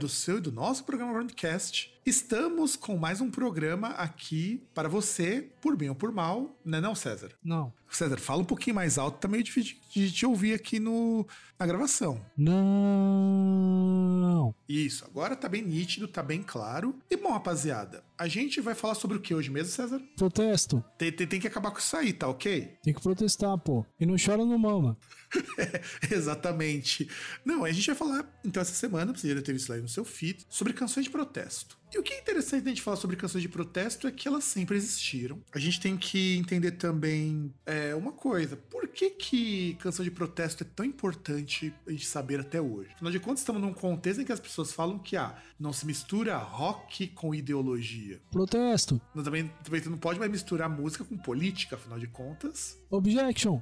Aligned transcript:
do 0.00 0.08
seu 0.08 0.38
e 0.38 0.40
do 0.40 0.50
nosso 0.50 0.82
programa 0.82 1.12
Roundcast. 1.12 1.92
Estamos 2.04 2.76
com 2.76 2.96
mais 2.96 3.20
um 3.20 3.30
programa 3.30 3.88
aqui 3.88 4.62
para 4.74 4.88
você, 4.88 5.50
por 5.60 5.76
bem 5.76 5.90
ou 5.90 5.94
por 5.94 6.10
mal, 6.10 6.58
né 6.64 6.80
não, 6.80 6.94
César? 6.94 7.30
Não. 7.44 7.74
César, 7.90 8.16
fala 8.16 8.40
um 8.40 8.44
pouquinho 8.44 8.74
mais 8.74 8.96
alto, 8.96 9.18
tá 9.18 9.28
meio 9.28 9.44
difícil 9.44 9.76
de 9.92 10.10
te 10.10 10.24
ouvir 10.24 10.54
aqui 10.54 10.80
no, 10.80 11.26
na 11.58 11.66
gravação. 11.66 12.24
Não. 12.34 14.54
Isso, 14.66 15.04
agora 15.04 15.36
tá 15.36 15.46
bem 15.46 15.60
nítido, 15.60 16.08
tá 16.08 16.22
bem 16.22 16.42
claro. 16.42 16.98
E 17.10 17.16
bom, 17.16 17.32
rapaziada, 17.32 18.02
a 18.16 18.26
gente 18.26 18.62
vai 18.62 18.74
falar 18.74 18.94
sobre 18.94 19.18
o 19.18 19.20
que 19.20 19.34
hoje 19.34 19.50
mesmo, 19.50 19.70
César? 19.70 20.00
Protesto. 20.16 20.82
Tem, 20.96 21.12
tem, 21.12 21.26
tem 21.26 21.40
que 21.40 21.48
acabar 21.48 21.70
com 21.70 21.80
isso 21.80 21.96
aí, 21.96 22.14
tá 22.14 22.28
ok? 22.28 22.78
Tem 22.82 22.94
que 22.94 23.02
protestar, 23.02 23.58
pô. 23.58 23.84
E 23.98 24.06
não 24.06 24.16
chora 24.16 24.44
no 24.44 24.58
mama. 24.58 24.96
Exatamente. 26.10 27.10
Não, 27.44 27.64
a 27.64 27.72
gente 27.72 27.88
vai 27.88 27.96
falar, 27.96 28.40
então, 28.44 28.60
essa 28.60 28.72
semana, 28.72 29.12
você 29.12 29.34
já 29.34 29.42
ter 29.42 29.52
visto 29.52 29.68
lá 29.68 29.76
no 29.76 29.88
seu 29.88 30.04
feed, 30.04 30.46
sobre 30.48 30.72
canções 30.72 31.04
de 31.04 31.10
protesto. 31.10 31.79
E 31.92 31.98
o 31.98 32.02
que 32.02 32.14
é 32.14 32.18
interessante 32.20 32.66
a 32.66 32.68
gente 32.68 32.82
falar 32.82 32.96
sobre 32.96 33.16
canções 33.16 33.42
de 33.42 33.48
protesto 33.48 34.06
é 34.06 34.12
que 34.12 34.28
elas 34.28 34.44
sempre 34.44 34.76
existiram. 34.76 35.42
A 35.52 35.58
gente 35.58 35.80
tem 35.80 35.96
que 35.96 36.36
entender 36.36 36.72
também 36.72 37.52
é, 37.66 37.94
uma 37.94 38.12
coisa: 38.12 38.56
por 38.56 38.86
que, 38.88 39.10
que 39.10 39.74
canção 39.80 40.04
de 40.04 40.10
protesto 40.10 40.62
é 40.62 40.66
tão 40.66 40.86
importante 40.86 41.74
a 41.86 41.90
gente 41.90 42.06
saber 42.06 42.40
até 42.40 42.60
hoje? 42.60 42.90
Afinal 42.94 43.10
de 43.10 43.18
contas, 43.18 43.40
estamos 43.40 43.60
num 43.60 43.72
contexto 43.72 44.20
em 44.20 44.24
que 44.24 44.32
as 44.32 44.40
pessoas 44.40 44.72
falam 44.72 44.98
que 44.98 45.16
ah, 45.16 45.36
não 45.58 45.72
se 45.72 45.84
mistura 45.84 46.36
rock 46.36 47.08
com 47.08 47.34
ideologia. 47.34 48.20
Protesto. 48.30 49.00
Não, 49.14 49.24
também, 49.24 49.50
também 49.64 49.82
não 49.86 49.98
pode 49.98 50.18
mais 50.18 50.30
misturar 50.30 50.68
música 50.68 51.04
com 51.04 51.16
política, 51.16 51.74
afinal 51.74 51.98
de 51.98 52.06
contas. 52.06 52.78
Objection. 52.88 53.60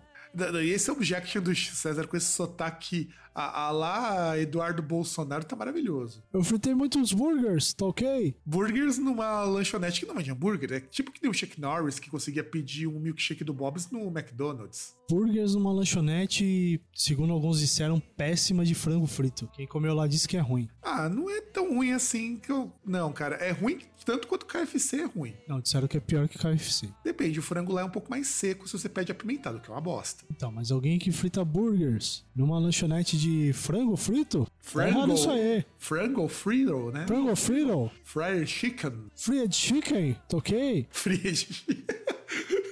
E 0.63 0.71
esse 0.71 0.91
objection 0.91 1.43
do 1.43 1.55
César 1.55 2.07
com 2.07 2.17
esse 2.17 2.27
sotaque 2.27 3.09
a, 3.39 3.67
a 3.67 3.71
lá 3.71 4.39
Eduardo 4.39 4.83
Bolsonaro 4.83 5.45
tá 5.45 5.55
maravilhoso. 5.55 6.25
Eu 6.33 6.43
fritei 6.43 6.75
muitos 6.75 7.13
burgers, 7.13 7.73
tá 7.73 7.87
ok? 7.87 8.35
Burgers 8.45 8.99
numa 8.99 9.45
lanchonete 9.45 10.01
que 10.01 10.07
não 10.07 10.21
tinha 10.21 10.35
hambúrguer. 10.35 10.73
É 10.73 10.81
tipo 10.81 11.13
que 11.13 11.23
nem 11.23 11.31
o 11.31 11.35
Chuck 11.35 11.61
Norris 11.61 12.01
que 12.01 12.11
conseguia 12.11 12.43
pedir 12.43 12.89
um 12.89 12.99
milkshake 12.99 13.45
do 13.45 13.55
Bob's 13.55 13.91
no 13.93 14.09
McDonald's. 14.09 14.97
Burgers 15.09 15.55
numa 15.55 15.73
lanchonete, 15.73 16.83
segundo 16.93 17.33
alguns 17.33 17.61
disseram, 17.61 18.01
péssima 18.17 18.65
de 18.65 18.75
frango 18.75 19.07
frito. 19.07 19.49
Quem 19.55 19.67
comeu 19.67 19.95
lá 19.95 20.07
disse 20.07 20.27
que 20.27 20.37
é 20.37 20.41
ruim. 20.41 20.69
Ah, 20.83 21.09
não 21.09 21.31
é 21.31 21.41
tão 21.41 21.75
ruim 21.75 21.93
assim 21.93 22.37
que 22.37 22.51
eu. 22.51 22.73
Não, 22.85 23.13
cara. 23.13 23.37
É 23.37 23.53
ruim 23.53 23.79
tanto 24.05 24.27
quanto 24.27 24.45
o 24.45 24.47
KFC 24.47 25.03
é 25.03 25.05
ruim. 25.05 25.35
Não, 25.47 25.61
disseram 25.61 25.87
que 25.87 25.97
é 25.97 26.01
pior 26.01 26.27
que 26.29 26.39
KFC. 26.39 26.89
Depende, 27.05 27.39
o 27.39 27.43
frango 27.43 27.73
lá 27.73 27.83
é 27.83 27.85
um 27.85 27.91
pouco 27.91 28.11
mais 28.11 28.27
seco 28.27 28.67
se 28.67 28.73
você 28.79 28.89
pede 28.89 29.13
apimentado, 29.13 29.61
que 29.61 29.71
é 29.71 29.73
uma 29.73 29.81
bosta. 29.81 30.25
Então, 30.31 30.51
mas 30.51 30.71
alguém 30.71 30.99
que 30.99 31.13
frita 31.13 31.45
burgers 31.45 32.25
numa 32.35 32.59
lanchonete 32.59 33.19
de 33.19 33.28
frango 33.53 33.97
frito? 33.97 34.47
Frango. 34.61 34.99
Errado 34.99 35.15
isso 35.15 35.31
aí. 35.31 35.65
Frango 35.79 36.29
frito, 36.29 36.91
né? 36.93 37.07
Frango 37.07 37.35
frito. 37.37 37.91
Fried 38.05 38.47
chicken. 38.47 39.11
Fried 39.15 39.55
chicken, 39.55 40.17
ok? 40.33 40.87
Fried 40.91 41.37
chicken. 41.37 41.85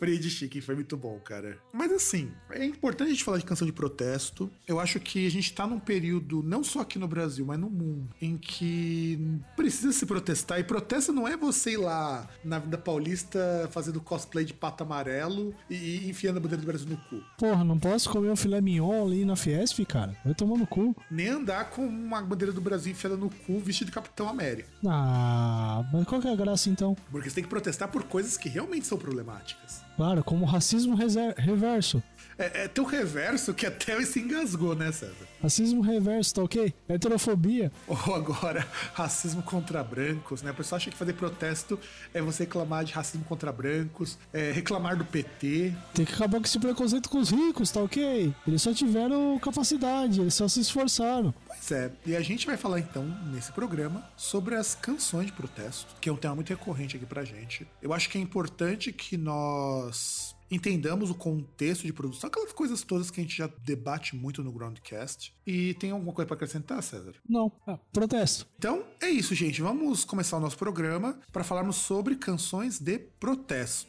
Fried 0.00 0.30
Chicken 0.30 0.62
foi 0.62 0.74
muito 0.74 0.96
bom, 0.96 1.20
cara. 1.22 1.58
Mas 1.74 1.92
assim, 1.92 2.32
é 2.50 2.64
importante 2.64 3.08
a 3.08 3.10
gente 3.10 3.22
falar 3.22 3.36
de 3.36 3.44
canção 3.44 3.66
de 3.66 3.72
protesto. 3.72 4.50
Eu 4.66 4.80
acho 4.80 4.98
que 4.98 5.26
a 5.26 5.30
gente 5.30 5.52
tá 5.52 5.66
num 5.66 5.78
período, 5.78 6.42
não 6.42 6.64
só 6.64 6.80
aqui 6.80 6.98
no 6.98 7.06
Brasil, 7.06 7.44
mas 7.44 7.58
no 7.58 7.68
mundo, 7.68 8.08
em 8.20 8.38
que 8.38 9.38
precisa 9.54 9.92
se 9.92 10.06
protestar. 10.06 10.58
E 10.58 10.64
protesto 10.64 11.12
não 11.12 11.28
é 11.28 11.36
você 11.36 11.72
ir 11.72 11.76
lá 11.76 12.26
na 12.42 12.58
Vida 12.58 12.78
Paulista 12.78 13.68
fazendo 13.70 14.00
cosplay 14.00 14.42
de 14.42 14.54
pato 14.54 14.82
amarelo 14.82 15.54
e 15.68 16.08
enfiando 16.08 16.38
a 16.38 16.40
bandeira 16.40 16.62
do 16.62 16.66
Brasil 16.66 16.88
no 16.88 16.96
cu. 16.96 17.22
Porra, 17.36 17.62
não 17.62 17.78
posso 17.78 18.08
comer 18.08 18.30
um 18.30 18.36
filé 18.36 18.58
mignon 18.62 19.04
ali 19.06 19.26
na 19.26 19.36
Fiesp, 19.36 19.84
cara? 19.84 20.16
Vai 20.24 20.34
tomar 20.34 20.56
no 20.56 20.66
cu. 20.66 20.96
Nem 21.10 21.28
andar 21.28 21.68
com 21.68 21.86
uma 21.86 22.22
bandeira 22.22 22.54
do 22.54 22.60
Brasil 22.62 22.92
enfiada 22.92 23.18
no 23.18 23.28
cu 23.28 23.58
vestido 23.58 23.88
de 23.88 23.92
Capitão 23.92 24.30
América. 24.30 24.68
Ah, 24.86 25.84
mas 25.92 26.06
qual 26.06 26.22
que 26.22 26.28
é 26.28 26.32
a 26.32 26.36
graça 26.36 26.70
então? 26.70 26.96
Porque 27.10 27.28
você 27.28 27.34
tem 27.34 27.44
que 27.44 27.50
protestar 27.50 27.88
por 27.88 28.04
coisas 28.04 28.38
que 28.38 28.48
realmente 28.48 28.86
são 28.86 28.96
problemáticas. 28.96 29.82
Claro, 29.96 30.24
como 30.24 30.46
racismo 30.46 30.96
reverso. 30.96 32.02
É, 32.40 32.62
é 32.64 32.68
tão 32.68 32.86
reverso 32.86 33.52
que 33.52 33.66
até 33.66 34.02
se 34.02 34.18
engasgou, 34.18 34.74
né, 34.74 34.90
César? 34.90 35.28
Racismo 35.42 35.82
reverso, 35.82 36.34
tá 36.34 36.42
ok? 36.42 36.72
Heterofobia. 36.88 37.70
Ou 37.86 38.14
agora, 38.14 38.66
racismo 38.94 39.42
contra 39.42 39.84
brancos, 39.84 40.40
né? 40.40 40.50
O 40.50 40.54
pessoal 40.54 40.78
acha 40.78 40.90
que 40.90 40.96
fazer 40.96 41.12
protesto 41.12 41.78
é 42.14 42.22
você 42.22 42.44
reclamar 42.44 42.82
de 42.86 42.94
racismo 42.94 43.26
contra 43.26 43.52
brancos, 43.52 44.18
é 44.32 44.52
reclamar 44.52 44.96
do 44.96 45.04
PT. 45.04 45.74
Tem 45.92 46.06
que 46.06 46.14
acabar 46.14 46.38
com 46.38 46.46
esse 46.46 46.58
preconceito 46.58 47.10
com 47.10 47.18
os 47.18 47.28
ricos, 47.28 47.70
tá 47.70 47.82
ok? 47.82 48.34
Eles 48.48 48.62
só 48.62 48.72
tiveram 48.72 49.38
capacidade, 49.38 50.22
eles 50.22 50.32
só 50.32 50.48
se 50.48 50.60
esforçaram. 50.60 51.34
Pois 51.46 51.70
é, 51.72 51.92
e 52.06 52.16
a 52.16 52.22
gente 52.22 52.46
vai 52.46 52.56
falar 52.56 52.78
então, 52.78 53.04
nesse 53.34 53.52
programa, 53.52 54.02
sobre 54.16 54.54
as 54.54 54.74
canções 54.74 55.26
de 55.26 55.32
protesto, 55.32 55.94
que 56.00 56.08
é 56.08 56.12
um 56.12 56.16
tema 56.16 56.36
muito 56.36 56.48
recorrente 56.48 56.96
aqui 56.96 57.04
pra 57.04 57.22
gente. 57.22 57.66
Eu 57.82 57.92
acho 57.92 58.08
que 58.08 58.16
é 58.16 58.20
importante 58.20 58.92
que 58.92 59.18
nós 59.18 60.29
entendamos 60.50 61.10
o 61.10 61.14
contexto 61.14 61.86
de 61.86 61.92
produção, 61.92 62.28
aquelas 62.28 62.52
coisas 62.52 62.82
todas 62.82 63.10
que 63.10 63.20
a 63.20 63.22
gente 63.22 63.36
já 63.36 63.48
debate 63.64 64.16
muito 64.16 64.42
no 64.42 64.52
Groundcast. 64.52 65.34
E 65.46 65.74
tem 65.74 65.90
alguma 65.90 66.12
coisa 66.12 66.26
para 66.26 66.36
acrescentar, 66.36 66.82
César? 66.82 67.14
Não, 67.28 67.52
ah, 67.66 67.78
protesto. 67.92 68.46
Então 68.58 68.84
é 69.00 69.08
isso, 69.08 69.34
gente. 69.34 69.62
Vamos 69.62 70.04
começar 70.04 70.36
o 70.36 70.40
nosso 70.40 70.58
programa 70.58 71.18
para 71.32 71.44
falarmos 71.44 71.76
sobre 71.76 72.16
canções 72.16 72.78
de 72.78 72.98
protesto. 72.98 73.88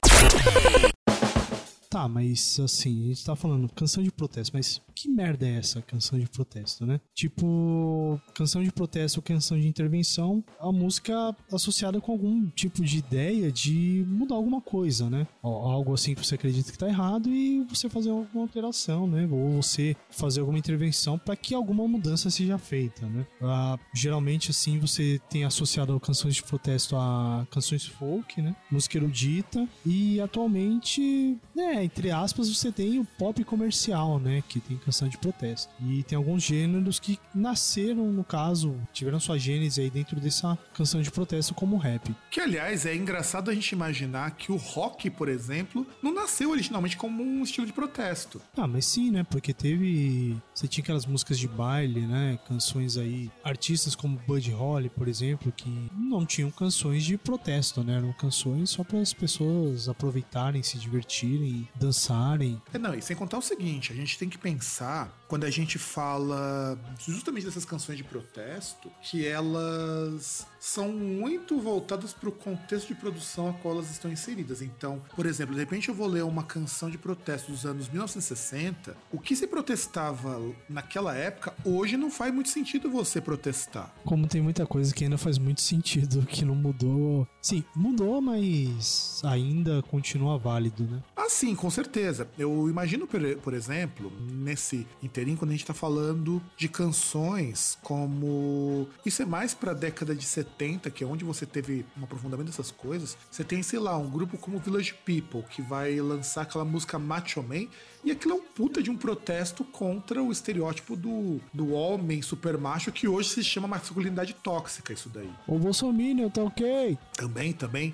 Tá, 1.91 2.07
mas 2.07 2.57
assim, 2.57 3.03
a 3.03 3.07
gente 3.09 3.25
tá 3.25 3.35
falando 3.35 3.67
canção 3.73 4.01
de 4.01 4.09
protesto, 4.09 4.55
mas 4.55 4.81
que 4.95 5.09
merda 5.09 5.45
é 5.45 5.57
essa 5.57 5.81
canção 5.81 6.17
de 6.17 6.25
protesto, 6.25 6.85
né? 6.85 7.01
Tipo, 7.13 8.17
canção 8.33 8.63
de 8.63 8.71
protesto 8.71 9.19
ou 9.19 9.23
canção 9.23 9.59
de 9.59 9.67
intervenção, 9.67 10.41
a 10.57 10.71
música 10.71 11.35
associada 11.51 11.99
com 11.99 12.13
algum 12.13 12.47
tipo 12.51 12.81
de 12.81 12.99
ideia 12.99 13.51
de 13.51 14.05
mudar 14.07 14.35
alguma 14.35 14.61
coisa, 14.61 15.09
né? 15.09 15.27
Algo 15.43 15.93
assim 15.93 16.15
que 16.15 16.25
você 16.25 16.35
acredita 16.35 16.71
que 16.71 16.77
tá 16.77 16.87
errado 16.87 17.29
e 17.29 17.61
você 17.65 17.89
fazer 17.89 18.11
alguma 18.11 18.45
alteração, 18.45 19.05
né? 19.05 19.27
Ou 19.29 19.61
você 19.61 19.93
fazer 20.11 20.39
alguma 20.39 20.59
intervenção 20.59 21.19
para 21.19 21.35
que 21.35 21.53
alguma 21.53 21.85
mudança 21.89 22.29
seja 22.29 22.57
feita, 22.57 23.05
né? 23.05 23.27
Ah, 23.41 23.77
geralmente, 23.93 24.51
assim, 24.51 24.79
você 24.79 25.19
tem 25.29 25.43
associado 25.43 25.99
canções 25.99 26.35
de 26.35 26.43
protesto 26.43 26.95
a 26.95 27.45
canções 27.51 27.85
folk, 27.85 28.41
né? 28.41 28.55
Música 28.71 28.97
erudita 28.97 29.67
e 29.85 30.21
atualmente, 30.21 31.37
né? 31.53 31.80
Entre 31.83 32.11
aspas, 32.11 32.49
você 32.49 32.71
tem 32.71 32.99
o 32.99 33.05
pop 33.05 33.43
comercial, 33.43 34.19
né? 34.19 34.43
Que 34.47 34.59
tem 34.59 34.77
canção 34.77 35.07
de 35.07 35.17
protesto. 35.17 35.71
E 35.81 36.03
tem 36.03 36.15
alguns 36.15 36.43
gêneros 36.43 36.99
que 36.99 37.19
nasceram, 37.33 38.11
no 38.11 38.23
caso, 38.23 38.75
tiveram 38.93 39.19
sua 39.19 39.37
gênese 39.37 39.81
aí 39.81 39.89
dentro 39.89 40.19
dessa 40.19 40.57
canção 40.73 41.01
de 41.01 41.11
protesto 41.11 41.53
como 41.53 41.77
rap. 41.77 42.13
Que, 42.29 42.39
aliás, 42.39 42.85
é 42.85 42.95
engraçado 42.95 43.49
a 43.49 43.53
gente 43.53 43.71
imaginar 43.71 44.31
que 44.31 44.51
o 44.51 44.57
rock, 44.57 45.09
por 45.09 45.29
exemplo, 45.29 45.85
não 46.01 46.13
nasceu 46.13 46.51
originalmente 46.51 46.97
como 46.97 47.23
um 47.23 47.43
estilo 47.43 47.67
de 47.67 47.73
protesto. 47.73 48.41
Ah, 48.55 48.67
mas 48.67 48.85
sim, 48.85 49.11
né? 49.11 49.23
Porque 49.23 49.53
teve. 49.53 50.37
Você 50.53 50.67
tinha 50.67 50.83
aquelas 50.83 51.05
músicas 51.05 51.37
de 51.37 51.47
baile, 51.47 52.01
né? 52.01 52.39
Canções 52.47 52.97
aí. 52.97 53.29
Artistas 53.43 53.95
como 53.95 54.19
Buddy 54.27 54.51
Holly, 54.51 54.89
por 54.89 55.07
exemplo, 55.07 55.51
que 55.51 55.89
não 55.97 56.25
tinham 56.25 56.51
canções 56.51 57.03
de 57.03 57.17
protesto, 57.17 57.83
né? 57.83 57.97
Eram 57.97 58.13
canções 58.13 58.69
só 58.69 58.83
para 58.83 58.99
as 58.99 59.13
pessoas 59.13 59.89
aproveitarem, 59.89 60.63
se 60.63 60.77
divertirem 60.77 61.67
dançarem. 61.75 62.61
É, 62.73 62.77
não, 62.77 62.93
e 62.93 63.01
sem 63.01 63.15
contar 63.15 63.37
o 63.37 63.41
seguinte, 63.41 63.91
a 63.91 63.95
gente 63.95 64.17
tem 64.17 64.29
que 64.29 64.37
pensar, 64.37 65.11
quando 65.27 65.43
a 65.45 65.49
gente 65.49 65.77
fala 65.77 66.77
justamente 67.07 67.45
dessas 67.45 67.65
canções 67.65 67.97
de 67.97 68.03
protesto, 68.03 68.91
que 69.01 69.25
elas 69.25 70.45
são 70.61 70.89
muito 70.89 71.59
voltadas 71.59 72.13
para 72.13 72.29
o 72.29 72.31
contexto 72.31 72.89
de 72.89 72.95
produção 72.95 73.49
a 73.49 73.53
qual 73.53 73.73
elas 73.73 73.89
estão 73.89 74.11
inseridas. 74.11 74.61
Então, 74.61 75.01
por 75.15 75.25
exemplo, 75.25 75.55
de 75.55 75.59
repente 75.59 75.89
eu 75.89 75.95
vou 75.95 76.07
ler 76.07 76.23
uma 76.23 76.43
canção 76.43 76.87
de 76.87 76.99
protesto 76.99 77.51
dos 77.51 77.65
anos 77.65 77.89
1960, 77.89 78.95
o 79.11 79.19
que 79.19 79.35
se 79.35 79.47
protestava 79.47 80.39
naquela 80.69 81.15
época, 81.15 81.53
hoje 81.65 81.97
não 81.97 82.11
faz 82.11 82.31
muito 82.31 82.49
sentido 82.49 82.91
você 82.91 83.19
protestar. 83.19 83.91
Como 84.05 84.27
tem 84.27 84.39
muita 84.39 84.67
coisa 84.67 84.93
que 84.93 85.03
ainda 85.03 85.17
faz 85.17 85.39
muito 85.39 85.61
sentido, 85.61 86.25
que 86.29 86.45
não 86.45 86.53
mudou. 86.53 87.27
Sim, 87.41 87.63
mudou, 87.75 88.21
mas 88.21 89.19
ainda 89.25 89.81
continua 89.83 90.37
válido, 90.37 90.83
né? 90.83 91.01
Ah, 91.15 91.27
sim, 91.27 91.55
com 91.55 91.71
certeza. 91.71 92.29
Eu 92.37 92.69
imagino, 92.69 93.07
por, 93.07 93.53
exemplo, 93.53 94.11
nesse 94.31 94.87
inteirinho, 95.01 95.37
quando 95.37 95.49
a 95.49 95.53
gente 95.53 95.65
tá 95.65 95.73
falando 95.73 96.41
de 96.55 96.67
canções 96.67 97.79
como. 97.81 98.87
Isso 99.03 99.23
é 99.23 99.25
mais 99.25 99.53
pra 99.55 99.73
década 99.73 100.13
de 100.13 100.25
70, 100.25 100.50
que 100.91 101.03
é 101.03 101.07
onde 101.07 101.23
você 101.23 101.45
teve 101.45 101.85
um 101.99 102.03
aprofundamento 102.03 102.47
dessas 102.47 102.71
coisas. 102.71 103.17
Você 103.29 103.43
tem, 103.43 103.63
sei 103.63 103.79
lá, 103.79 103.97
um 103.97 104.09
grupo 104.09 104.37
como 104.37 104.59
Village 104.59 104.93
People, 105.05 105.43
que 105.49 105.61
vai 105.61 105.99
lançar 105.99 106.43
aquela 106.43 106.65
música 106.65 106.99
Macho 106.99 107.41
Man, 107.41 107.67
e 108.03 108.11
aquilo 108.11 108.33
é 108.33 108.37
um 108.37 108.41
puta 108.41 108.81
de 108.81 108.89
um 108.89 108.97
protesto 108.97 109.63
contra 109.63 110.21
o 110.21 110.31
estereótipo 110.31 110.95
do, 110.95 111.39
do 111.53 111.73
homem 111.73 112.21
super 112.21 112.57
macho, 112.57 112.91
que 112.91 113.07
hoje 113.07 113.29
se 113.29 113.43
chama 113.43 113.67
masculinidade 113.67 114.33
tóxica, 114.33 114.93
isso 114.93 115.09
daí. 115.09 115.29
O 115.47 115.57
Bolsonaro 115.57 116.29
tá 116.29 116.43
ok. 116.43 116.97
Também, 117.15 117.53
também. 117.53 117.93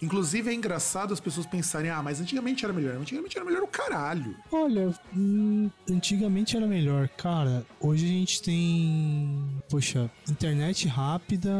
Inclusive 0.00 0.50
é 0.50 0.54
engraçado 0.54 1.12
as 1.12 1.20
pessoas 1.20 1.46
pensarem, 1.46 1.90
ah, 1.90 2.02
mas 2.02 2.20
antigamente 2.20 2.64
era 2.64 2.72
melhor. 2.72 2.96
Antigamente 2.96 3.36
era 3.36 3.44
melhor 3.44 3.62
o 3.62 3.66
caralho. 3.66 4.36
Olha, 4.52 4.94
hum, 5.14 5.70
antigamente 5.90 6.56
era 6.56 6.66
melhor. 6.66 7.08
Cara, 7.16 7.64
hoje 7.80 8.04
a 8.04 8.08
gente 8.08 8.42
tem, 8.42 9.62
poxa, 9.68 10.10
internet 10.28 10.86
rápida, 10.88 11.50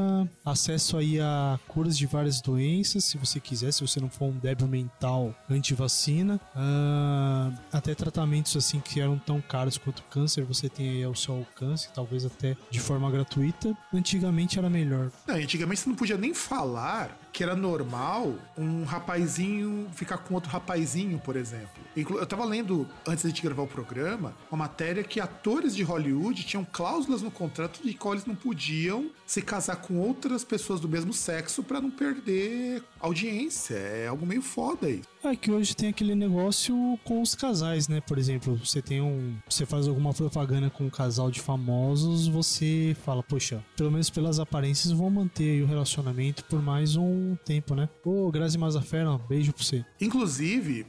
acesso 0.45 0.97
aí 0.97 1.21
a 1.21 1.59
curas 1.67 1.97
de 1.97 2.07
várias 2.07 2.41
doenças, 2.41 3.05
se 3.05 3.19
você 3.19 3.41
quiser, 3.41 3.73
se 3.73 3.81
você 3.81 4.01
não 4.01 4.11
for 4.11 4.27
um 4.27 4.39
débil 4.39 4.67
mental 4.67 5.35
anti-vacina. 5.49 6.41
Uh, 6.55 7.57
até 7.73 7.95
tratamentos 7.95 8.57
assim 8.57 8.81
que 8.81 9.01
eram 9.01 9.19
tão 9.19 9.41
caros 9.41 9.79
quanto 9.79 10.01
o 10.01 10.05
câncer, 10.05 10.45
você 10.45 10.69
tem 10.69 10.91
aí 10.91 11.05
ao 11.05 11.15
seu 11.15 11.35
alcance, 11.35 11.89
talvez 11.95 12.25
até 12.25 12.57
de 12.71 12.81
forma 12.81 13.11
gratuita. 13.11 13.77
Antigamente 13.93 14.59
era 14.59 14.69
melhor. 14.69 15.11
Não, 15.27 15.35
antigamente 15.35 15.81
você 15.81 15.89
não 15.89 15.97
podia 15.97 16.17
nem 16.17 16.35
falar 16.35 17.17
que 17.37 17.43
era 17.43 17.55
normal 17.55 18.35
um 18.57 18.85
rapazinho 18.85 19.91
ficar 19.93 20.17
com 20.17 20.33
outro 20.33 20.51
rapazinho, 20.51 21.19
por 21.19 21.37
exemplo. 21.37 21.85
Eu 21.97 22.27
tava 22.27 22.45
lendo, 22.45 22.87
antes 23.07 23.33
de 23.33 23.41
gravar 23.41 23.63
o 23.63 23.67
programa, 23.67 24.35
uma 24.51 24.59
matéria 24.59 25.03
que 25.03 25.19
atores 25.19 25.75
de 25.75 25.83
Hollywood 25.83 26.45
tinham 26.45 26.67
cláusulas 26.71 27.23
no 27.23 27.31
contrato 27.31 27.81
de 27.83 27.95
que 27.95 28.09
eles 28.09 28.27
não 28.27 28.37
podiam 28.37 29.11
se 29.25 29.41
casar 29.41 29.77
com 29.77 29.99
outras 29.99 30.45
pessoas 30.45 30.79
do 30.79 30.89
mesmo 30.89 31.13
sexo 31.13 31.63
para 31.63 31.81
não 31.81 31.91
perder 31.91 32.83
audiência. 33.01 33.75
É 33.75 34.07
algo 34.09 34.27
meio 34.27 34.43
foda 34.43 34.87
aí. 34.87 35.03
É 35.25 35.35
que 35.35 35.51
hoje 35.51 35.75
tem 35.75 35.89
aquele 35.89 36.15
negócio 36.15 36.77
com 37.03 37.21
os 37.21 37.35
casais, 37.35 37.89
né? 37.89 38.01
Por 38.01 38.17
exemplo, 38.17 38.55
você 38.57 38.81
tem 38.81 39.01
um. 39.01 39.37
Você 39.49 39.67
faz 39.67 39.89
alguma 39.89 40.13
propaganda 40.13 40.71
com 40.71 40.85
um 40.85 40.91
casal 40.91 41.33
de 41.33 41.41
famosos, 41.41 42.29
você 42.29 42.97
fala, 43.05 43.23
poxa, 43.25 43.65
pelo 43.77 43.91
menos 43.91 44.09
pelas 44.09 44.39
aparências 44.39 44.93
vão 44.93 45.11
manter 45.11 45.63
o 45.63 45.67
relacionamento 45.67 46.45
por 46.45 46.63
mais 46.63 46.95
um 46.95 47.37
tempo, 47.45 47.75
né? 47.75 47.89
Ô, 48.05 48.31
Grazi 48.31 48.57
Mazafera, 48.57 49.11
um 49.11 49.19
beijo 49.19 49.53
pra 49.53 49.65
você. 49.65 49.85
Inclusive, 50.01 50.87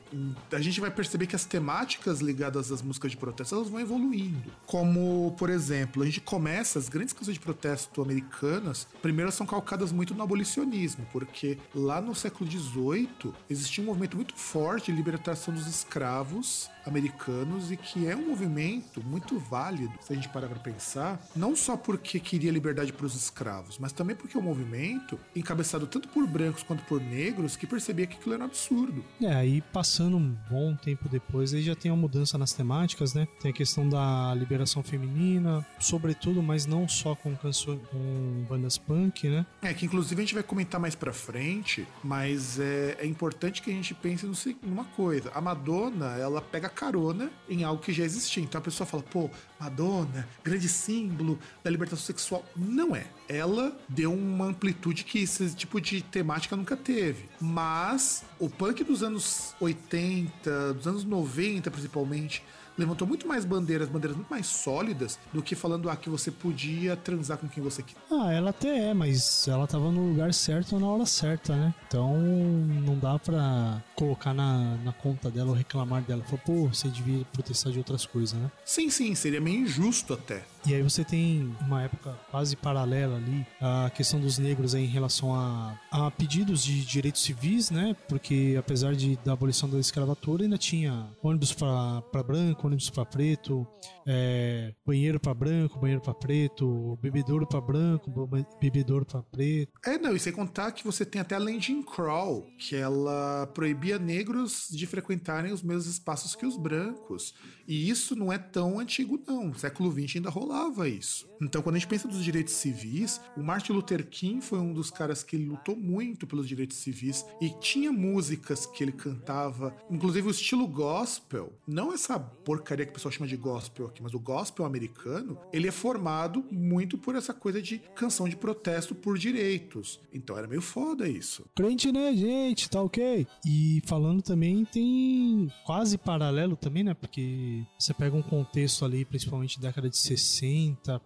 a 0.52 0.62
gente 0.62 0.80
vai 0.80 0.92
perceber 0.98 1.28
que 1.28 1.36
as 1.36 1.46
temáticas 1.46 2.20
ligadas 2.20 2.72
às 2.72 2.82
músicas 2.82 3.12
de 3.12 3.18
protesto 3.18 3.54
elas 3.54 3.70
vão 3.70 3.80
evoluindo. 3.80 4.52
Como, 4.66 5.34
por 5.38 5.50
exemplo, 5.50 6.02
a 6.02 6.06
gente 6.06 6.20
começa 6.20 6.80
as 6.80 6.90
grandes 6.90 7.14
canções 7.14 7.36
de 7.36 7.40
protesto 7.40 8.02
americanas, 8.02 8.88
primeiro 9.02 9.32
são 9.32 9.46
calcadas 9.46 9.92
muito 9.92 10.16
no 10.16 10.24
abolicionismo, 10.24 11.08
porque 11.14 11.60
lá 11.74 12.02
no 12.02 12.16
século 12.16 12.50
XVIII 12.50 13.32
existia 13.48 13.84
um 13.84 13.88
movimento 13.88 14.18
muito 14.18 14.36
forte 14.36 14.92
de 14.92 14.98
libertação 14.98 15.54
dos 15.54 15.68
escravos 15.68 16.70
americanos 16.88 17.72
e 17.72 17.78
que 17.78 18.08
é 18.08 18.16
um 18.16 18.30
movimento 18.30 19.04
muito 19.04 19.38
válido, 19.38 19.94
se 20.02 20.14
a 20.14 20.16
gente 20.16 20.30
parar 20.30 20.48
para 20.48 20.60
pensar, 20.60 21.22
não 21.36 21.56
só 21.56 21.76
porque 21.76 22.20
queria 22.20 22.52
liberdade 22.52 22.94
para 22.94 23.06
os 23.06 23.16
escravos, 23.16 23.78
mas 23.78 23.92
também 23.92 24.16
porque 24.16 24.38
é 24.38 24.40
um 24.40 24.44
movimento 24.44 25.20
encabeçado 25.36 25.86
tanto 25.88 26.08
por 26.10 26.26
brancos 26.26 26.64
quanto 26.64 26.84
por 26.84 27.02
negros 27.02 27.56
que 27.56 27.68
percebia 27.68 28.08
que 28.08 28.16
aquilo 28.16 28.36
era 28.36 28.44
um 28.44 28.48
absurdo. 28.48 29.04
É, 29.22 29.34
aí 29.34 29.62
passando 29.62 30.18
um 30.18 30.36
bom 30.50 30.76
tempo 30.76 31.10
depois, 31.10 31.54
aí 31.54 31.62
já 31.62 31.76
tem 31.76 31.92
uma 31.92 31.98
mudança 31.98 32.38
nas 32.38 32.54
temáticas, 32.54 33.14
né? 33.14 33.28
Tem 33.42 33.52
a 33.52 33.54
questão 33.54 33.88
da 33.88 34.34
liberação 34.36 34.82
feminina, 34.82 35.66
sobretudo, 35.80 36.42
mas 36.42 36.66
não 36.66 36.88
só 36.88 37.16
com 37.16 37.36
canções, 37.36 37.80
com 37.92 38.46
bandas 38.50 38.78
punk, 38.78 39.30
né? 39.30 39.46
É, 39.62 39.74
que 39.74 39.86
inclusive 39.86 40.22
a 40.22 40.24
gente 40.24 40.34
vai 40.34 40.44
comentar 40.44 40.80
mais 40.80 40.96
pra 40.96 41.12
frente, 41.12 41.88
mas 42.04 42.60
é, 42.60 42.98
é 43.00 43.06
importante 43.06 43.62
que 43.62 43.70
a 43.70 43.74
gente 43.74 43.94
pense 43.94 44.26
numa 44.64 44.86
coisa. 44.86 45.32
A 45.34 45.42
Madonna, 45.42 46.18
ela 46.18 46.42
pega 46.42 46.70
carona 46.78 47.32
em 47.50 47.64
algo 47.64 47.82
que 47.82 47.92
já 47.92 48.04
existia. 48.04 48.44
Então 48.44 48.60
a 48.60 48.64
pessoa 48.64 48.86
fala, 48.86 49.02
pô, 49.02 49.30
Madonna, 49.60 50.28
grande 50.44 50.70
símbolo 50.70 51.40
da 51.64 51.72
libertação 51.72 52.06
sexual. 52.06 52.46
Não 52.56 52.96
é. 52.96 53.08
Ela 53.28 53.76
deu 53.90 54.14
uma 54.14 54.46
amplitude 54.46 55.04
que 55.04 55.24
esse 55.24 55.56
tipo 55.56 55.82
de 55.82 56.04
temática 56.04 56.56
nunca 56.56 56.78
teve. 56.78 57.28
Mas 57.42 58.24
o 58.40 58.48
punk 58.48 58.84
dos 58.84 59.02
anos 59.02 59.56
80, 59.60 60.76
dos 60.76 60.88
anos 60.88 61.04
90 61.04 61.72
principalmente, 61.72 62.44
levantou 62.78 63.08
muito 63.08 63.28
mais 63.28 63.44
bandeiras, 63.44 63.90
bandeiras 63.90 64.16
muito 64.16 64.30
mais 64.30 64.46
sólidas 64.48 65.20
do 65.34 65.42
que 65.42 65.56
falando 65.56 65.90
ah, 65.90 65.96
que 65.96 66.10
você 66.10 66.30
podia 66.32 66.96
transar 66.96 67.38
com 67.38 67.48
quem 67.48 67.64
você 67.64 67.82
quer. 67.82 67.96
Ah, 68.12 68.32
ela 68.32 68.52
até 68.52 68.90
é, 68.90 68.94
mas 68.94 69.48
ela 69.48 69.66
tava 69.68 69.92
no 69.92 70.10
lugar 70.10 70.34
certo 70.34 70.80
na 70.80 70.88
hora 70.88 71.06
certa, 71.06 71.56
né? 71.56 71.74
Então 71.88 72.18
não 72.20 72.98
dá 72.98 73.18
pra 73.18 73.82
colocar 73.96 74.34
na, 74.34 74.76
na 74.84 74.94
conta 74.94 75.30
dela 75.30 75.50
ou 75.50 75.56
reclamar 75.56 76.02
dela. 76.02 76.24
Falar, 76.24 76.42
pô, 76.44 76.68
você 76.68 76.88
devia 76.90 77.26
protestar 77.34 77.72
de 77.72 77.80
outras 77.80 78.06
coisas, 78.06 78.38
né? 78.38 78.52
Sim, 78.64 78.90
sim, 78.90 79.16
seria 79.16 79.42
meio 79.42 79.62
injusto 79.62 80.14
até. 80.14 80.44
E 80.66 80.74
aí 80.74 80.82
você 80.82 81.04
tem 81.04 81.56
uma 81.62 81.84
época 81.84 82.18
quase 82.30 82.56
paralela 82.56 83.16
ali, 83.16 83.46
a 83.62 83.90
questão 83.90 84.20
dos 84.20 84.38
negros 84.38 84.74
em 84.74 84.86
relação 84.86 85.34
a, 85.34 85.80
a 85.92 86.12
pedidos 86.12 86.64
de 86.64 86.84
direitos 86.84 87.22
civis, 87.22 87.72
né? 87.72 87.96
Porque 88.10 88.56
apesar 88.60 88.94
de, 88.94 89.18
da 89.24 89.34
abolição 89.34 89.70
da 89.70 89.80
escravatura, 89.80 90.44
ainda 90.44 90.58
tinha 90.58 91.08
ônibus 91.24 91.54
para 91.54 92.24
branco, 92.24 92.68
ônibus 92.68 92.90
para 92.90 93.06
preto, 93.06 93.66
é, 94.06 94.74
banheiro 94.86 95.20
para 95.20 95.34
branco, 95.34 95.80
banheiro 95.80 96.02
para 96.02 96.14
preto, 96.14 96.98
bebedouro 97.02 97.48
para 97.48 97.62
branco, 97.62 98.12
bebedouro 98.60 99.06
para 99.06 99.22
preto. 99.24 99.72
É, 99.86 99.98
não, 99.98 100.16
e 100.16 100.20
sem 100.20 100.34
contar 100.34 100.72
que 100.72 100.84
você 100.84 101.06
tem 101.06 101.22
até 101.22 101.36
a 101.36 101.60
Jim 101.60 101.82
Crow, 101.82 102.46
que 102.60 102.76
ela 102.76 103.48
proibia 103.54 103.98
negros 103.98 104.68
de 104.70 104.86
frequentarem 104.86 105.54
os 105.54 105.64
mesmos 105.64 105.88
espaços 105.88 106.36
que 106.36 106.46
os 106.46 106.58
brancos. 106.58 107.34
E 107.68 107.90
isso 107.90 108.16
não 108.16 108.32
é 108.32 108.38
tão 108.38 108.80
antigo, 108.80 109.22
não. 109.26 109.48
No 109.48 109.58
século 109.58 109.92
XX 109.92 110.18
ainda 110.18 110.30
rolava 110.30 110.57
isso. 110.88 111.28
Então, 111.42 111.62
quando 111.62 111.76
a 111.76 111.80
gente 111.80 111.88
pensa 111.88 112.08
dos 112.08 112.24
direitos 112.24 112.54
civis, 112.54 113.22
o 113.36 113.44
Martin 113.44 113.74
Luther 113.74 114.06
King 114.08 114.42
foi 114.42 114.60
um 114.60 114.74
dos 114.74 114.90
caras 114.90 115.24
que 115.24 115.38
lutou 115.38 115.76
muito 115.76 116.26
pelos 116.26 116.48
direitos 116.48 116.78
civis 116.78 117.26
e 117.40 117.50
tinha 117.50 117.92
músicas 117.92 118.66
que 118.66 118.84
ele 118.84 118.92
cantava, 118.92 119.76
inclusive 119.90 120.28
o 120.28 120.32
estilo 120.32 120.68
gospel, 120.68 121.54
não 121.68 121.94
essa 121.94 122.20
porcaria 122.20 122.86
que 122.86 122.92
o 122.92 122.94
pessoal 122.96 123.12
chama 123.12 123.28
de 123.28 123.38
gospel 123.38 123.86
aqui, 123.88 124.02
mas 124.02 124.14
o 124.14 124.20
gospel 124.20 124.66
americano, 124.66 125.38
ele 125.54 125.68
é 125.68 125.72
formado 125.72 126.44
muito 126.52 126.98
por 126.98 127.16
essa 127.16 127.34
coisa 127.34 127.62
de 127.62 127.80
canção 127.96 128.28
de 128.28 128.36
protesto 128.36 128.96
por 128.96 129.18
direitos. 129.18 130.00
Então 130.12 130.38
era 130.38 130.48
meio 130.48 130.62
foda 130.62 131.08
isso. 131.08 131.46
Crente, 131.56 131.92
né, 131.92 132.16
gente? 132.16 132.70
Tá 132.70 132.82
ok. 132.82 133.28
E 133.46 133.82
falando 133.86 134.22
também, 134.22 134.66
tem 134.66 135.52
quase 135.66 135.98
paralelo 135.98 136.56
também, 136.56 136.84
né? 136.84 136.94
Porque 136.94 137.64
você 137.78 137.94
pega 137.94 138.16
um 138.16 138.24
contexto 138.24 138.84
ali, 138.84 139.06
principalmente 139.06 139.60
década 139.60 139.90
de 139.90 139.98
60 139.98 140.37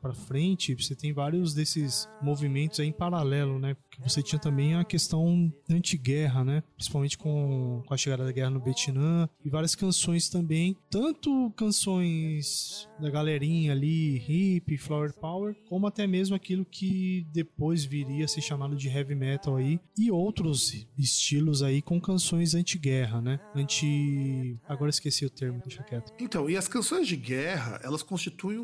para 0.02 0.14
frente, 0.14 0.76
você 0.76 0.96
tem 0.96 1.14
vários 1.14 1.54
desses 1.54 2.08
movimentos 2.22 2.80
em 2.80 2.92
paralelo, 2.92 3.60
né? 3.60 3.76
Porque 3.76 4.02
você 4.02 4.22
tinha 4.22 4.40
também 4.40 4.76
a 4.76 4.84
questão 4.84 5.52
anti-guerra, 5.70 6.44
né? 6.44 6.64
Principalmente 6.76 7.18
com, 7.18 7.84
com 7.86 7.94
a 7.94 7.98
chegada 7.98 8.26
da 8.26 8.32
guerra 8.32 8.50
no 8.50 8.64
Vietnã 8.64 9.30
e 9.44 9.50
várias 9.50 9.76
canções 9.76 10.30
também, 10.30 10.76
tanto 10.90 11.52
canções 11.56 12.88
da 13.00 13.10
galerinha 13.10 13.72
ali, 13.72 14.18
hip, 14.28 14.78
flower 14.78 15.14
power, 15.14 15.56
como 15.68 15.88
até 15.88 16.08
mesmo 16.08 16.36
aquilo 16.36 16.66
que 16.66 17.26
depois 17.32 17.86
viria 17.86 18.26
a 18.26 18.28
ser 18.28 18.42
chamado 18.42 18.76
de 18.76 18.88
heavy 18.88 19.16
metal 19.16 19.56
aí, 19.56 19.80
e 19.98 20.12
outros 20.12 20.88
estilos 20.98 21.62
aí 21.64 21.82
com 21.82 22.00
canções 22.00 22.56
anti-guerra, 22.56 23.22
né? 23.22 23.40
Anti. 23.56 24.60
Agora 24.68 24.90
esqueci 24.90 25.26
o 25.26 25.30
termo, 25.30 25.62
deixa 25.66 25.84
quieto. 25.84 26.14
Então, 26.20 26.50
e 26.50 26.58
as 26.58 26.68
canções 26.68 27.08
de 27.08 27.16
guerra, 27.16 27.80
elas 27.84 28.04
constituem 28.04 28.58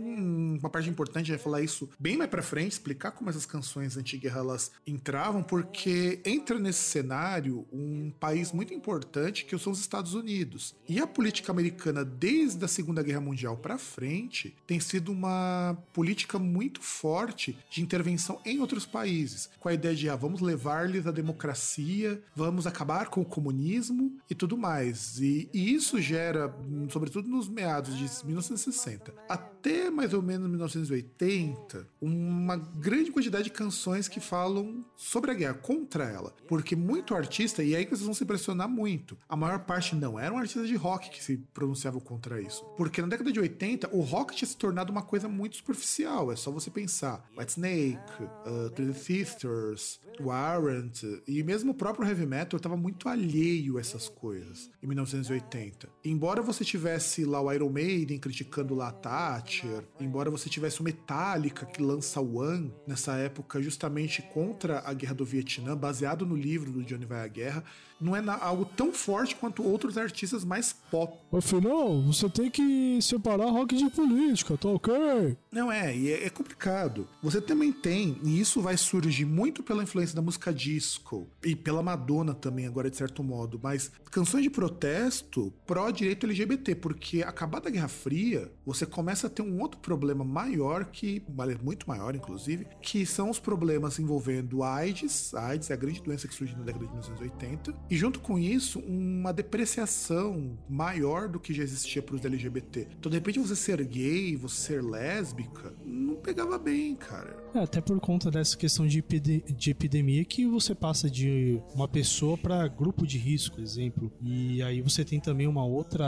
uma 0.59 0.69
parte 0.69 0.89
importante, 0.89 1.31
vai 1.31 1.39
falar 1.39 1.61
isso 1.61 1.89
bem 1.99 2.17
mais 2.17 2.29
pra 2.29 2.41
frente, 2.41 2.73
explicar 2.73 3.11
como 3.11 3.29
essas 3.29 3.45
canções 3.45 3.97
anti-guerra 3.97 4.39
elas 4.39 4.71
entravam, 4.85 5.43
porque 5.43 6.19
entra 6.25 6.59
nesse 6.59 6.83
cenário 6.83 7.65
um 7.71 8.11
país 8.19 8.51
muito 8.51 8.73
importante 8.73 9.45
que 9.45 9.57
são 9.57 9.71
os 9.71 9.79
Estados 9.79 10.13
Unidos. 10.13 10.75
E 10.87 10.99
a 10.99 11.07
política 11.07 11.51
americana, 11.51 12.03
desde 12.03 12.63
a 12.63 12.67
Segunda 12.67 13.03
Guerra 13.03 13.21
Mundial 13.21 13.57
para 13.57 13.77
frente, 13.77 14.55
tem 14.65 14.79
sido 14.79 15.11
uma 15.11 15.77
política 15.93 16.39
muito 16.39 16.81
forte 16.81 17.57
de 17.69 17.81
intervenção 17.81 18.39
em 18.45 18.59
outros 18.59 18.85
países, 18.85 19.49
com 19.59 19.69
a 19.69 19.73
ideia 19.73 19.95
de 19.95 20.09
ah, 20.09 20.15
vamos 20.15 20.41
levar-lhes 20.41 21.07
a 21.07 21.11
democracia, 21.11 22.21
vamos 22.35 22.67
acabar 22.67 23.07
com 23.07 23.21
o 23.21 23.25
comunismo 23.25 24.17
e 24.29 24.35
tudo 24.35 24.57
mais. 24.57 25.19
E, 25.19 25.49
e 25.53 25.73
isso 25.73 25.99
gera, 26.01 26.53
sobretudo 26.89 27.27
nos 27.27 27.47
meados 27.49 27.95
de 27.97 28.25
1960 28.25 29.13
até 29.27 29.89
mais 29.89 30.13
ou 30.13 30.21
menos 30.21 30.46
1980, 30.49 31.87
uma 32.01 32.55
grande 32.55 33.11
quantidade 33.11 33.45
de 33.45 33.51
canções 33.51 34.07
que 34.07 34.19
falam 34.19 34.85
sobre 34.95 35.31
a 35.31 35.33
guerra, 35.33 35.55
contra 35.55 36.05
ela. 36.05 36.33
Porque 36.47 36.75
muito 36.75 37.15
artista, 37.15 37.63
e 37.63 37.75
aí 37.75 37.85
vocês 37.85 38.01
vão 38.01 38.13
se 38.13 38.23
impressionar 38.23 38.67
muito, 38.67 39.17
a 39.27 39.35
maior 39.35 39.59
parte 39.59 39.95
não 39.95 40.19
eram 40.19 40.37
artistas 40.37 40.67
de 40.67 40.75
rock 40.75 41.09
que 41.09 41.23
se 41.23 41.37
pronunciavam 41.53 41.99
contra 41.99 42.41
isso. 42.41 42.63
Porque 42.77 43.01
na 43.01 43.07
década 43.07 43.31
de 43.31 43.39
80, 43.39 43.89
o 43.95 44.01
rock 44.01 44.35
tinha 44.35 44.47
se 44.47 44.57
tornado 44.57 44.91
uma 44.91 45.01
coisa 45.01 45.27
muito 45.27 45.57
superficial. 45.57 46.31
É 46.31 46.35
só 46.35 46.51
você 46.51 46.69
pensar. 46.69 47.23
White 47.37 47.51
Snake, 47.51 47.99
uh, 48.23 48.69
Three 48.71 48.93
Sisters, 48.93 49.99
Warrant, 50.19 51.03
e 51.27 51.43
mesmo 51.43 51.71
o 51.71 51.75
próprio 51.75 52.07
heavy 52.07 52.25
metal 52.25 52.57
estava 52.57 52.75
muito 52.75 53.07
alheio 53.07 53.77
a 53.77 53.81
essas 53.81 54.09
coisas 54.09 54.69
em 54.81 54.87
1980. 54.87 55.89
Embora 56.03 56.41
você 56.41 56.63
tivesse 56.63 57.25
lá 57.25 57.41
o 57.41 57.51
Iron 57.51 57.69
Maiden 57.69 58.19
criticando 58.19 58.75
lá 58.75 58.89
a 58.89 58.91
Thatcher, 58.91 59.83
embora 59.99 60.29
você 60.37 60.49
tivesse 60.49 60.79
o 60.81 60.83
Metallica 60.83 61.65
que 61.65 61.81
lança 61.81 62.21
One 62.21 62.73
nessa 62.85 63.15
época 63.15 63.61
justamente 63.61 64.21
contra 64.21 64.79
a 64.79 64.93
guerra 64.93 65.15
do 65.15 65.25
Vietnã, 65.25 65.75
baseado 65.75 66.25
no 66.25 66.35
livro 66.35 66.71
do 66.71 66.83
Johnny 66.83 67.05
Vai 67.05 67.23
à 67.23 67.27
Guerra, 67.27 67.63
não 67.99 68.15
é 68.15 68.23
algo 68.41 68.65
tão 68.65 68.93
forte 68.93 69.35
quanto 69.35 69.63
outros 69.63 69.97
artistas 69.97 70.43
mais 70.43 70.73
pop. 70.91 71.17
Afinal, 71.31 72.01
você 72.01 72.29
tem 72.29 72.49
que 72.49 72.99
separar 73.01 73.49
rock 73.49 73.75
de 73.75 73.89
política, 73.89 74.57
tá 74.57 74.69
ok? 74.69 75.37
Não 75.51 75.71
é, 75.71 75.95
e 75.95 76.11
é, 76.11 76.25
é 76.25 76.29
complicado. 76.29 77.07
Você 77.21 77.41
também 77.41 77.71
tem, 77.71 78.19
e 78.23 78.39
isso 78.39 78.61
vai 78.61 78.77
surgir 78.77 79.25
muito 79.25 79.63
pela 79.63 79.83
influência 79.83 80.15
da 80.15 80.21
música 80.21 80.53
disco 80.53 81.27
e 81.43 81.55
pela 81.55 81.83
Madonna 81.83 82.33
também, 82.33 82.67
agora 82.67 82.89
de 82.89 82.97
certo 82.97 83.23
modo, 83.23 83.59
mas 83.61 83.91
canções 84.11 84.43
de 84.43 84.49
protesto 84.49 85.53
pró-direito 85.65 86.25
LGBT, 86.25 86.75
porque 86.75 87.23
acabada 87.23 87.69
a 87.69 87.71
Guerra 87.71 87.87
Fria, 87.87 88.51
você 88.65 88.85
começa 88.85 89.27
a 89.27 89.29
ter 89.29 89.41
um 89.41 89.59
outro 89.61 89.79
problema 89.79 90.23
maior 90.23 90.85
que, 90.85 91.23
muito 91.61 91.87
maior 91.87 92.15
inclusive, 92.15 92.67
que 92.81 93.05
são 93.05 93.29
os 93.29 93.39
problemas 93.39 93.99
envolvendo 93.99 94.63
AIDS. 94.63 95.33
A 95.33 95.47
AIDS 95.47 95.69
é 95.69 95.73
a 95.73 95.77
grande 95.77 96.01
doença 96.01 96.27
que 96.27 96.33
surgiu 96.33 96.57
na 96.57 96.63
década 96.63 96.85
de 96.85 96.91
1980. 96.91 97.73
E 97.89 97.95
junto 97.95 98.19
com 98.19 98.37
isso, 98.37 98.79
uma 98.79 99.31
depreciação 99.31 100.57
maior 100.69 101.29
do 101.29 101.39
que 101.39 101.53
já 101.53 101.63
existia 101.63 102.01
para 102.01 102.15
os 102.15 102.25
LGBT. 102.25 102.87
Então, 102.99 103.09
de 103.09 103.17
repente, 103.17 103.39
você 103.39 103.55
ser 103.55 103.83
gay, 103.85 104.35
você 104.35 104.55
ser 104.55 104.83
lésbica, 104.83 105.73
não 105.85 106.15
pegava 106.15 106.57
bem, 106.57 106.95
cara. 106.95 107.37
É, 107.53 107.59
até 107.59 107.79
por 107.79 107.99
conta 107.99 108.29
dessa 108.29 108.57
questão 108.57 108.85
de, 108.85 108.99
epide 108.99 109.43
de 109.47 109.71
epidemia 109.71 110.25
que 110.25 110.45
você 110.45 110.75
passa 110.75 111.09
de 111.09 111.61
uma 111.73 111.87
pessoa 111.87 112.37
para 112.37 112.67
grupo 112.67 113.07
de 113.07 113.17
risco, 113.17 113.61
exemplo. 113.61 114.11
E 114.21 114.61
aí 114.61 114.81
você 114.81 115.05
tem 115.05 115.19
também 115.19 115.47
uma 115.47 115.65
outra, 115.65 116.05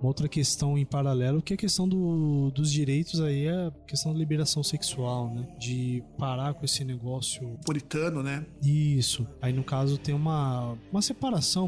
uma 0.00 0.08
outra 0.08 0.28
questão 0.28 0.78
em 0.78 0.86
paralelo, 0.86 1.42
que 1.42 1.52
é 1.52 1.56
a 1.56 1.58
questão 1.58 1.88
do, 1.88 2.50
dos 2.50 2.72
direitos 2.72 3.20
aí, 3.20 3.46
é 3.46 3.66
a 3.66 3.70
questão 3.86 4.12
da 4.12 4.18
liberação 4.18 4.62
sexual, 4.62 5.32
né? 5.34 5.46
De 5.58 6.02
parar 6.18 6.54
com 6.54 6.64
esse 6.64 6.84
negócio... 6.84 7.58
Puritano, 7.64 8.22
né? 8.22 8.46
Isso. 8.62 9.26
Aí, 9.42 9.52
no 9.52 9.62
caso, 9.62 9.98
tem 9.98 10.14
uma, 10.14 10.76
uma 10.90 11.02
separação 11.02 11.17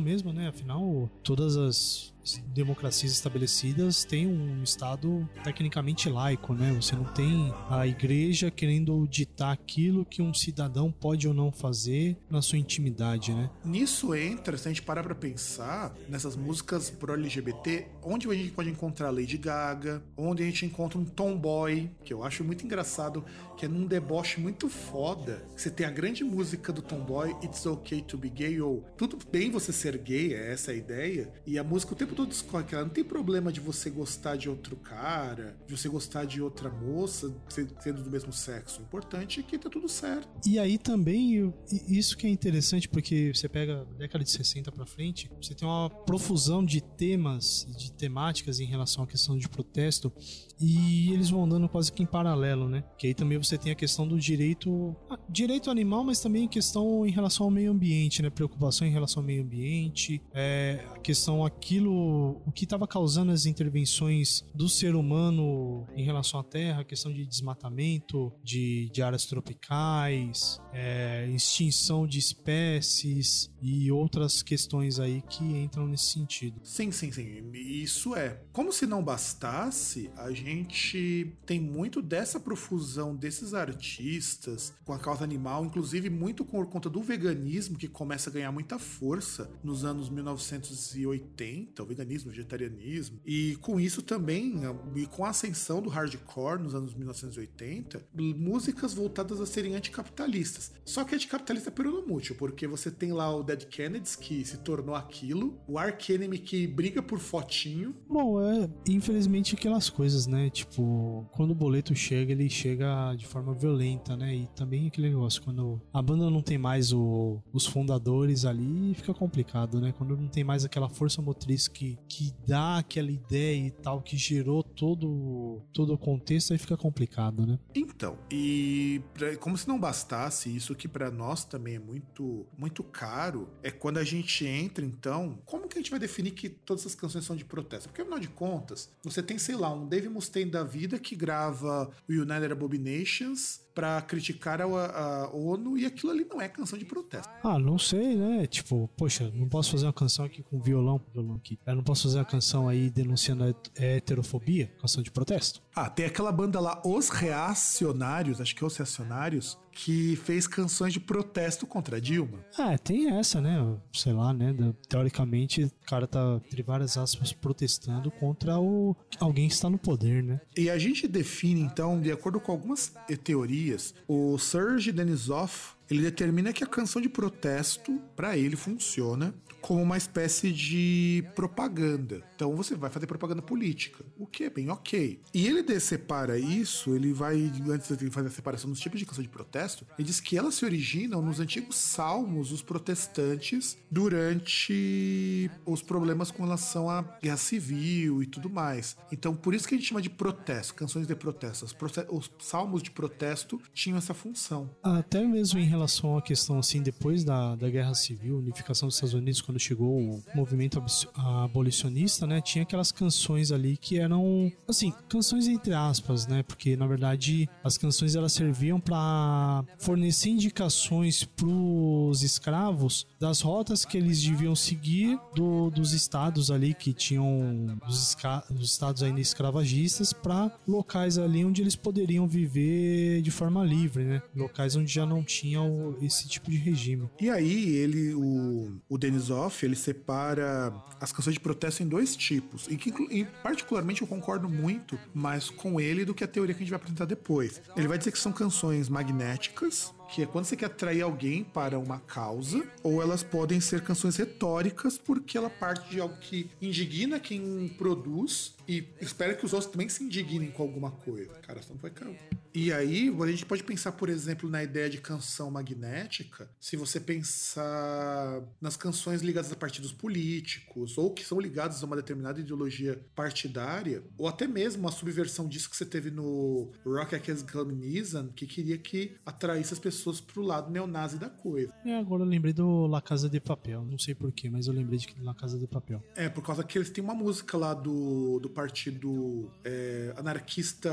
mesmo, 0.00 0.33
né? 0.33 0.49
Afinal, 0.49 1.11
todas 1.23 1.57
as 1.57 2.12
democracias 2.54 3.12
estabelecidas 3.12 4.04
têm 4.04 4.26
um 4.26 4.62
Estado 4.62 5.28
tecnicamente 5.42 6.08
laico, 6.08 6.54
né? 6.54 6.72
Você 6.74 6.94
não 6.94 7.04
tem 7.04 7.52
a 7.68 7.86
igreja 7.86 8.50
querendo 8.50 9.06
ditar 9.08 9.52
aquilo 9.52 10.04
que 10.04 10.22
um 10.22 10.32
cidadão 10.34 10.90
pode 10.92 11.26
ou 11.26 11.34
não 11.34 11.50
fazer 11.50 12.16
na 12.28 12.42
sua 12.42 12.58
intimidade, 12.58 13.32
né? 13.32 13.50
Nisso 13.64 14.14
entra, 14.14 14.56
se 14.56 14.68
a 14.68 14.70
gente 14.70 14.82
parar 14.82 15.02
pra 15.02 15.14
pensar, 15.14 15.94
nessas 16.08 16.36
músicas 16.36 16.90
pro-LGBT, 16.90 17.86
onde 18.02 18.28
a 18.28 18.34
gente 18.34 18.52
pode 18.52 18.70
encontrar 18.70 19.10
Lady 19.10 19.38
Gaga, 19.38 20.02
onde 20.16 20.42
a 20.42 20.46
gente 20.46 20.66
encontra 20.66 20.98
um 20.98 21.04
Tomboy, 21.04 21.90
que 22.04 22.12
eu 22.12 22.22
acho 22.22 22.44
muito 22.44 22.64
engraçado, 22.64 23.24
que 23.56 23.66
é 23.66 23.68
num 23.68 23.86
deboche 23.86 24.40
muito 24.40 24.68
foda. 24.68 25.42
Você 25.56 25.70
tem 25.70 25.86
a 25.86 25.90
grande 25.90 26.24
música 26.24 26.72
do 26.72 26.80
Tomboy, 26.82 27.36
It's 27.42 27.66
Okay 27.66 28.00
to 28.02 28.16
Be 28.16 28.30
Gay, 28.30 28.60
ou 28.60 28.84
tudo 28.96 29.18
bem 29.30 29.50
você 29.50 29.72
ser 29.72 29.98
gay, 29.98 30.34
é 30.34 30.52
essa 30.52 30.70
a 30.70 30.74
ideia, 30.74 31.30
e 31.46 31.58
a 31.58 31.64
música 31.64 31.92
o 31.92 31.96
tempo 31.96 32.10
todo 32.11 32.29
discorre 32.29 32.64
que 32.64 32.75
ela 32.75 32.85
não 32.85 32.90
tem 32.90 33.05
problema 33.05 33.52
de 33.52 33.61
você 33.61 33.90
gostar 33.90 34.37
de 34.37 34.49
outro 34.49 34.76
cara, 34.76 35.57
de 35.67 35.76
você 35.76 35.88
gostar 35.88 36.25
de 36.25 36.40
outra 36.40 36.71
moça, 36.71 37.35
sendo 37.49 38.02
do 38.02 38.11
mesmo 38.11 38.33
sexo. 38.33 38.81
O 38.81 38.83
importante 38.83 39.40
é 39.40 39.43
que 39.43 39.59
tá 39.59 39.69
tudo 39.69 39.88
certo. 39.88 40.29
E 40.47 40.59
aí 40.59 40.79
também, 40.79 41.52
isso 41.88 42.17
que 42.17 42.26
é 42.26 42.31
interessante, 42.31 42.88
porque 42.88 43.33
você 43.35 43.49
pega 43.49 43.83
a 43.83 43.99
década 43.99 44.25
de 44.25 44.31
60 44.31 44.71
para 44.73 44.87
frente, 44.87 45.31
você 45.40 45.55
tem 45.55 45.67
uma 45.67 45.90
profusão 45.90 46.64
de 46.64 46.81
temas, 46.81 47.67
de 47.76 47.93
temáticas 47.93 48.61
em 48.61 48.67
relação 48.67 49.05
à 49.05 49.07
questão 49.07 49.37
de 49.37 49.49
protesto, 49.49 50.12
e 50.61 51.12
eles 51.12 51.31
vão 51.31 51.45
andando 51.45 51.69
quase 51.69 51.90
que 51.90 52.02
em 52.02 52.07
paralelo, 52.07 52.69
né? 52.69 52.85
Que 52.99 53.07
aí 53.07 53.14
também 53.14 53.38
você 53.38 53.57
tem 53.57 53.73
a 53.73 53.75
questão 53.75 54.07
do 54.07 54.19
direito, 54.19 54.95
ah, 55.09 55.19
direito 55.29 55.71
animal, 55.71 56.05
mas 56.05 56.21
também 56.21 56.47
questão 56.47 57.07
em 57.07 57.11
relação 57.11 57.47
ao 57.47 57.50
meio 57.50 57.71
ambiente, 57.71 58.21
né? 58.21 58.29
Preocupação 58.29 58.87
em 58.87 58.90
relação 58.90 59.23
ao 59.23 59.26
meio 59.26 59.43
ambiente, 59.43 60.21
é, 60.35 60.85
a 60.95 60.99
questão 60.99 61.45
aquilo, 61.45 62.43
o 62.47 62.52
que 62.52 62.64
estava 62.64 62.87
causando 62.87 63.33
as 63.33 63.47
intervenções 63.47 64.45
do 64.55 64.69
ser 64.69 64.95
humano 64.95 65.87
em 65.97 66.05
relação 66.05 66.38
à 66.38 66.45
Terra, 66.45 66.83
a 66.83 66.85
questão 66.85 67.12
de 67.12 67.25
desmatamento 67.25 68.33
de, 68.45 68.90
de 68.93 69.02
áreas 69.02 69.25
tropicais, 69.25 70.61
é, 70.73 71.26
extinção 71.35 72.07
de 72.07 72.19
espécies 72.19 73.50
e 73.62 73.90
outras 73.90 74.43
questões 74.43 74.99
aí 74.99 75.23
que 75.23 75.45
entram 75.45 75.87
nesse 75.87 76.12
sentido. 76.12 76.61
Sim, 76.62 76.90
sim, 76.90 77.11
sim. 77.11 77.50
Isso 77.55 78.14
é. 78.14 78.43
Como 78.52 78.73
se 78.73 78.87
não 78.87 79.02
bastasse, 79.02 80.11
a 80.17 80.31
gente 80.31 80.50
gente 80.50 81.33
tem 81.47 81.61
muito 81.61 82.02
dessa 82.02 82.38
profusão 82.40 83.14
desses 83.14 83.54
artistas 83.54 84.75
com 84.85 84.92
a 84.92 84.99
causa 84.99 85.25
animal, 85.25 85.64
inclusive 85.64 86.11
muito 86.11 86.45
por 86.45 86.66
conta 86.66 86.90
do 86.90 87.02
veganismo 87.02 87.78
que 87.78 87.88
começa 87.88 88.30
a 88.30 88.33
ganhar 88.33 88.52
muita 88.52 88.78
força 88.78 89.50
nos 89.62 89.85
anos 89.85 90.09
1980, 90.09 91.83
o 91.83 91.87
veganismo, 91.87 92.28
o 92.28 92.33
vegetarianismo, 92.33 93.21
e 93.25 93.57
com 93.61 93.78
isso 93.78 94.02
também, 94.02 94.54
e 94.97 95.07
com 95.07 95.25
a 95.25 95.30
ascensão 95.30 95.80
do 95.80 95.88
hardcore 95.88 96.62
nos 96.62 96.75
anos 96.75 96.95
1980, 96.95 98.07
músicas 98.14 98.92
voltadas 98.92 99.40
a 99.40 99.47
serem 99.47 99.75
anticapitalistas. 99.75 100.73
Só 100.85 101.04
que 101.04 101.14
anticapitalista 101.14 101.71
peronomútil, 101.71 102.35
porque 102.37 102.66
você 102.66 102.90
tem 102.90 103.12
lá 103.12 103.35
o 103.35 103.42
Dead 103.42 103.64
Kennedys 103.66 104.16
que 104.16 104.45
se 104.45 104.59
tornou 104.59 104.95
aquilo, 104.95 105.61
o 105.66 105.78
Ark 105.78 106.12
Enemy 106.12 106.38
que 106.38 106.66
briga 106.66 107.02
por 107.02 107.19
fotinho. 107.19 107.95
Bom, 108.09 108.40
é 108.42 108.69
infelizmente 108.88 109.54
aquelas 109.54 109.88
coisas, 109.88 110.26
né? 110.26 110.39
Né? 110.40 110.50
Tipo, 110.50 111.26
quando 111.32 111.50
o 111.50 111.54
boleto 111.54 111.94
chega, 111.94 112.32
ele 112.32 112.49
chega 112.49 113.14
de 113.14 113.26
forma 113.26 113.52
violenta, 113.54 114.16
né? 114.16 114.35
E 114.35 114.47
também 114.49 114.87
aquele 114.87 115.11
negócio, 115.11 115.42
quando 115.42 115.80
a 115.92 116.00
banda 116.00 116.30
não 116.30 116.42
tem 116.42 116.59
mais 116.59 116.92
o, 116.92 117.40
os 117.52 117.66
fundadores 117.66 118.44
ali, 118.44 118.94
fica 118.94 119.12
complicado, 119.12 119.80
né? 119.80 119.92
Quando 119.97 120.16
não 120.16 120.28
tem 120.28 120.44
mais 120.44 120.64
aquela 120.64 120.88
força 120.88 121.20
motriz 121.20 121.68
que, 121.68 121.99
que 122.09 122.32
dá 122.47 122.78
aquela 122.78 123.11
ideia 123.11 123.66
e 123.66 123.70
tal, 123.70 124.00
que 124.00 124.16
gerou 124.16 124.62
todo, 124.62 125.62
todo 125.73 125.94
o 125.94 125.99
contexto, 125.99 126.52
aí 126.52 126.59
fica 126.59 126.76
complicado, 126.76 127.47
né? 127.47 127.59
Então, 127.75 128.18
e 128.30 129.02
como 129.40 129.56
se 129.56 129.68
não 129.68 129.78
bastasse, 129.78 130.54
isso 130.54 130.75
que 130.75 130.88
para 130.88 131.11
nós 131.11 131.44
também 131.44 131.76
é 131.76 131.78
muito, 131.78 132.47
muito 132.56 132.82
caro, 132.82 133.49
é 133.62 133.70
quando 133.70 133.99
a 133.99 134.04
gente 134.04 134.47
entra, 134.47 134.85
então, 134.85 135.38
como 135.44 135.68
que 135.68 135.78
a 135.78 135.80
gente 135.80 135.90
vai 135.90 136.00
definir 136.00 136.32
que 136.32 136.49
todas 136.49 136.82
essas 136.82 136.94
canções 136.94 137.25
são 137.25 137.37
de 137.37 137.44
protesto? 137.44 137.88
Porque 137.88 138.02
afinal 138.02 138.18
de 138.18 138.28
contas, 138.28 138.90
você 139.02 139.23
tem, 139.23 139.38
sei 139.38 139.56
lá, 139.56 139.73
um 139.73 139.87
Dave 139.87 140.09
Mustaine 140.09 140.29
da 140.50 140.62
vida 140.62 140.99
que 140.99 141.16
grava 141.16 141.90
o 142.08 142.12
United 142.12 142.52
Abominations 142.52 143.60
para 143.74 144.00
criticar 144.02 144.60
a, 144.60 144.64
a, 144.64 145.30
ONU 145.30 145.78
e 145.78 145.86
aquilo 145.86 146.12
ali 146.12 146.24
não 146.24 146.40
é 146.40 146.48
canção 146.48 146.78
de 146.78 146.84
protesto. 146.84 147.28
Ah, 147.42 147.58
não 147.58 147.78
sei, 147.78 148.16
né? 148.16 148.46
Tipo, 148.46 148.88
poxa, 148.96 149.30
não 149.34 149.48
posso 149.48 149.70
fazer 149.70 149.86
uma 149.86 149.92
canção 149.92 150.24
aqui 150.24 150.42
com 150.42 150.60
violão, 150.60 151.00
violão 151.12 151.36
aqui. 151.36 151.58
Eu 151.66 151.76
não 151.76 151.82
posso 151.82 152.04
fazer 152.04 152.18
uma 152.18 152.24
canção 152.24 152.68
aí 152.68 152.90
denunciando 152.90 153.44
a 153.44 153.82
heterofobia, 153.82 154.72
canção 154.80 155.02
de 155.02 155.10
protesto. 155.10 155.62
Ah, 155.74 155.88
tem 155.88 156.06
aquela 156.06 156.32
banda 156.32 156.60
lá, 156.60 156.82
Os 156.84 157.08
Reacionários, 157.08 158.40
acho 158.40 158.54
que 158.54 158.64
Os 158.64 158.76
Reacionários, 158.76 159.56
que 159.72 160.16
fez 160.16 160.46
canções 160.46 160.92
de 160.92 161.00
protesto 161.00 161.66
contra 161.66 161.96
a 161.96 162.00
Dilma. 162.00 162.44
Ah, 162.58 162.76
tem 162.76 163.10
essa, 163.18 163.40
né? 163.40 163.56
Sei 163.92 164.12
lá, 164.12 164.32
né? 164.32 164.54
Teoricamente, 164.88 165.64
o 165.64 165.72
cara 165.86 166.06
tá, 166.06 166.40
entre 166.44 166.62
várias 166.62 166.96
aspas, 166.98 167.32
protestando 167.32 168.10
contra 168.10 168.58
o 168.58 168.96
alguém 169.18 169.48
que 169.48 169.54
está 169.54 169.70
no 169.70 169.78
poder, 169.78 170.22
né? 170.22 170.40
E 170.56 170.68
a 170.68 170.78
gente 170.78 171.06
define, 171.06 171.60
então, 171.60 172.00
de 172.00 172.10
acordo 172.10 172.40
com 172.40 172.52
algumas 172.52 172.92
teorias, 173.22 173.60
o 174.07 174.38
Serge 174.38 174.93
Denisov 174.93 175.52
ele 175.90 176.02
determina 176.02 176.52
que 176.52 176.62
a 176.62 176.67
canção 176.67 177.02
de 177.02 177.09
protesto, 177.09 178.00
para 178.14 178.37
ele, 178.37 178.57
funciona 178.57 179.35
como 179.61 179.83
uma 179.83 179.97
espécie 179.97 180.52
de 180.52 181.25
propaganda. 181.35 182.23
Então 182.35 182.55
você 182.57 182.75
vai 182.75 182.90
fazer 182.90 183.07
propaganda 183.07 183.43
política, 183.43 184.05
o 184.19 184.26
que 184.26 184.45
é 184.45 184.50
bem 184.50 184.71
ok. 184.71 185.21
E 185.33 185.47
ele 185.47 185.79
separa 185.79 186.38
isso, 186.38 186.95
ele 186.95 187.12
vai, 187.12 187.52
antes 187.69 187.97
de 187.97 188.11
fazer 188.11 188.29
a 188.29 188.31
separação 188.31 188.71
dos 188.71 188.81
tipos 188.81 188.99
de 188.99 189.07
canção 189.07 189.23
de 189.23 189.29
protesto, 189.29 189.87
ele 189.99 190.07
diz 190.07 190.21
que 190.21 190.37
elas 190.37 190.55
se 190.55 190.64
originam 190.64 191.21
nos 191.21 191.40
antigos 191.40 191.76
salmos 191.76 192.50
dos 192.50 192.62
protestantes 192.62 193.76
durante 193.90 195.50
os 195.67 195.83
problemas 195.83 196.31
com 196.31 196.45
relação 196.45 196.88
à 196.88 197.02
guerra 197.23 197.37
civil 197.37 198.23
e 198.23 198.26
tudo 198.26 198.49
mais. 198.49 198.97
Então 199.12 199.35
por 199.35 199.55
isso 199.55 199.69
que 199.69 199.75
a 199.75 199.79
gente 199.79 199.88
chama 199.88 200.02
de 200.02 200.11
protesto, 200.11 200.75
canções 200.75 201.07
de 201.07 201.14
protesto. 201.14 201.67
Os, 202.09 202.31
salmos 202.38 202.83
de 202.83 202.90
protesto 202.90 203.61
tinham 203.73 203.99
essa 203.99 204.14
função. 204.14 204.71
Até 204.83 205.25
mesmo 205.25 205.59
em 205.59 205.67
relação 205.67 206.17
à 206.17 206.23
questão 206.23 206.59
assim, 206.59 206.83
depois 206.83 207.25
da, 207.25 207.55
da 207.57 207.69
Guerra 207.69 207.95
Civil, 207.95 208.38
unificação 208.38 208.88
dos 208.88 208.97
Estados 208.97 209.14
Unidos, 209.14 209.40
quando 209.50 209.59
chegou 209.59 209.99
o 209.99 210.23
movimento 210.33 210.80
abolicionista, 211.16 212.25
né, 212.25 212.40
tinha 212.40 212.62
aquelas 212.62 212.92
canções 212.92 213.50
ali 213.50 213.76
que 213.76 213.99
eram, 213.99 214.52
assim, 214.69 214.92
canções 215.09 215.49
entre 215.49 215.75
aspas, 215.75 216.28
né, 216.28 216.45
porque 216.45 216.76
na 216.76 216.87
verdade 216.87 217.49
as 217.64 217.76
canções 217.76 218.14
elas 218.14 218.33
serviam 218.33 218.78
para 218.78 219.64
fornecer 219.76 220.30
indicações 220.30 221.25
para 221.25 221.49
os 221.49 222.23
escravos 222.23 223.09
das 223.19 223.40
rotas 223.40 223.85
que 223.85 223.99
eles 223.99 224.23
deviam 224.23 224.54
seguir 224.54 225.19
do, 225.35 225.69
dos 225.71 225.92
estados 225.92 226.50
ali 226.50 226.73
que 226.73 226.92
tinham 226.92 227.76
dos, 227.85 228.16
dos 228.50 228.71
estados 228.71 229.02
ainda 229.02 229.21
escravagistas 229.21 230.12
para 230.12 230.57
locais 230.66 231.19
ali 231.19 231.45
onde 231.45 231.61
eles 231.61 231.75
poderiam 231.75 232.28
viver 232.28 233.21
de 233.21 233.33
forma 233.33 233.64
livre, 233.64 234.04
né, 234.04 234.23
locais 234.37 234.76
onde 234.76 234.92
já 234.92 235.04
não 235.04 235.25
tinham 235.25 235.97
esse 236.00 236.28
tipo 236.28 236.49
de 236.49 236.57
regime. 236.57 237.11
E 237.21 237.28
aí, 237.28 237.75
ele, 237.75 238.14
o, 238.14 238.78
o 238.88 238.97
Denisov, 239.40 239.64
ele 239.64 239.76
separa 239.76 240.73
as 241.00 241.12
canções 241.12 241.35
de 241.35 241.40
protesto 241.40 241.82
em 241.82 241.88
dois 241.88 242.14
tipos. 242.16 242.66
E 242.68 242.76
que, 242.76 242.90
e 243.11 243.25
particularmente, 243.42 244.02
eu 244.02 244.09
concordo 244.09 244.49
muito 244.49 244.99
mais 245.14 245.49
com 245.49 245.80
ele 245.80 246.04
do 246.04 246.14
que 246.14 246.25
a 246.25 246.28
teoria 246.28 246.54
que 246.54 246.59
a 246.59 246.64
gente 246.64 246.70
vai 246.70 246.76
apresentar 246.76 247.04
depois. 247.06 247.62
Ele 247.76 247.88
vai 247.88 247.97
dizer 247.97 248.12
que 248.12 248.18
são 248.18 248.32
canções 248.32 248.88
magnéticas, 248.88 249.94
que 250.12 250.23
é 250.23 250.26
quando 250.26 250.45
você 250.45 250.57
quer 250.57 250.67
atrair 250.67 251.02
alguém 251.02 251.45
para 251.45 251.79
uma 251.79 252.00
causa, 252.00 252.67
ou 252.83 253.00
elas 253.00 253.23
podem 253.23 253.61
ser 253.61 253.83
canções 253.83 254.17
retóricas, 254.17 254.99
porque 254.99 255.38
ela 255.38 255.49
parte 255.49 255.88
de 255.88 256.00
algo 256.00 256.17
que 256.19 256.50
indigna 256.61 257.21
quem 257.21 257.69
produz 257.79 258.55
e 258.69 258.87
espera 259.00 259.35
que 259.35 259.45
os 259.45 259.52
outros 259.52 259.71
também 259.71 259.88
se 259.88 260.02
indignem 260.02 260.50
com 260.50 260.62
alguma 260.62 260.90
coisa. 260.90 261.33
Cara, 261.43 261.61
isso 261.61 261.73
não 261.73 261.81
vai 261.81 261.90
cair. 261.90 262.19
E 262.52 262.73
aí, 262.73 263.14
a 263.21 263.26
gente 263.26 263.47
pode 263.47 263.62
pensar, 263.62 263.93
por 263.93 264.09
exemplo, 264.09 264.50
na 264.50 264.62
ideia 264.62 264.90
de 264.90 264.99
canção 264.99 265.50
magnética, 265.50 266.50
se 266.61 266.76
você 266.76 266.99
pensar 266.99 268.43
nas 268.61 268.76
canções 268.76 269.23
ligadas 269.23 269.52
a 269.52 269.57
partidos 269.57 269.93
políticos, 269.93 270.99
ou 270.99 271.12
que 271.12 271.25
são 271.25 271.40
ligadas 271.40 271.83
a 271.83 271.87
uma 271.87 271.95
determinada 271.95 272.40
ideologia 272.40 273.00
partidária, 273.14 274.02
ou 274.19 274.26
até 274.26 274.49
mesmo 274.49 274.88
a 274.88 274.93
subversão 274.93 275.47
disso 275.47 275.71
que 275.71 275.76
você 275.76 275.87
teve 275.87 276.11
no 276.11 276.73
Rock 276.85 277.14
Against 277.14 277.50
Communism, 277.50 278.29
que 278.35 278.47
queria 278.47 278.79
que 278.79 279.17
atraísse 279.25 279.73
as 279.73 279.79
pessoas 279.79 280.00
pro 280.26 280.42
lado 280.42 280.71
neonazi 280.71 281.19
da 281.19 281.28
coisa. 281.28 281.73
É, 281.85 281.97
agora 281.97 282.23
eu 282.23 282.26
lembrei 282.26 282.52
do 282.52 282.87
La 282.87 283.00
Casa 283.00 283.28
de 283.28 283.40
Papel, 283.40 283.85
não 283.85 283.99
sei 283.99 284.14
porquê, 284.14 284.49
mas 284.49 284.66
eu 284.66 284.73
lembrei 284.73 284.99
de 284.99 285.09
La 285.21 285.35
Casa 285.35 285.59
de 285.59 285.66
Papel. 285.66 286.02
É, 286.14 286.28
por 286.28 286.45
causa 286.45 286.64
que 286.64 286.78
eles 286.78 286.90
têm 286.90 287.02
uma 287.02 287.14
música 287.14 287.57
lá 287.57 287.75
do, 287.75 288.38
do 288.40 288.49
partido 288.49 289.50
é, 289.64 290.14
anarquista 290.16 290.90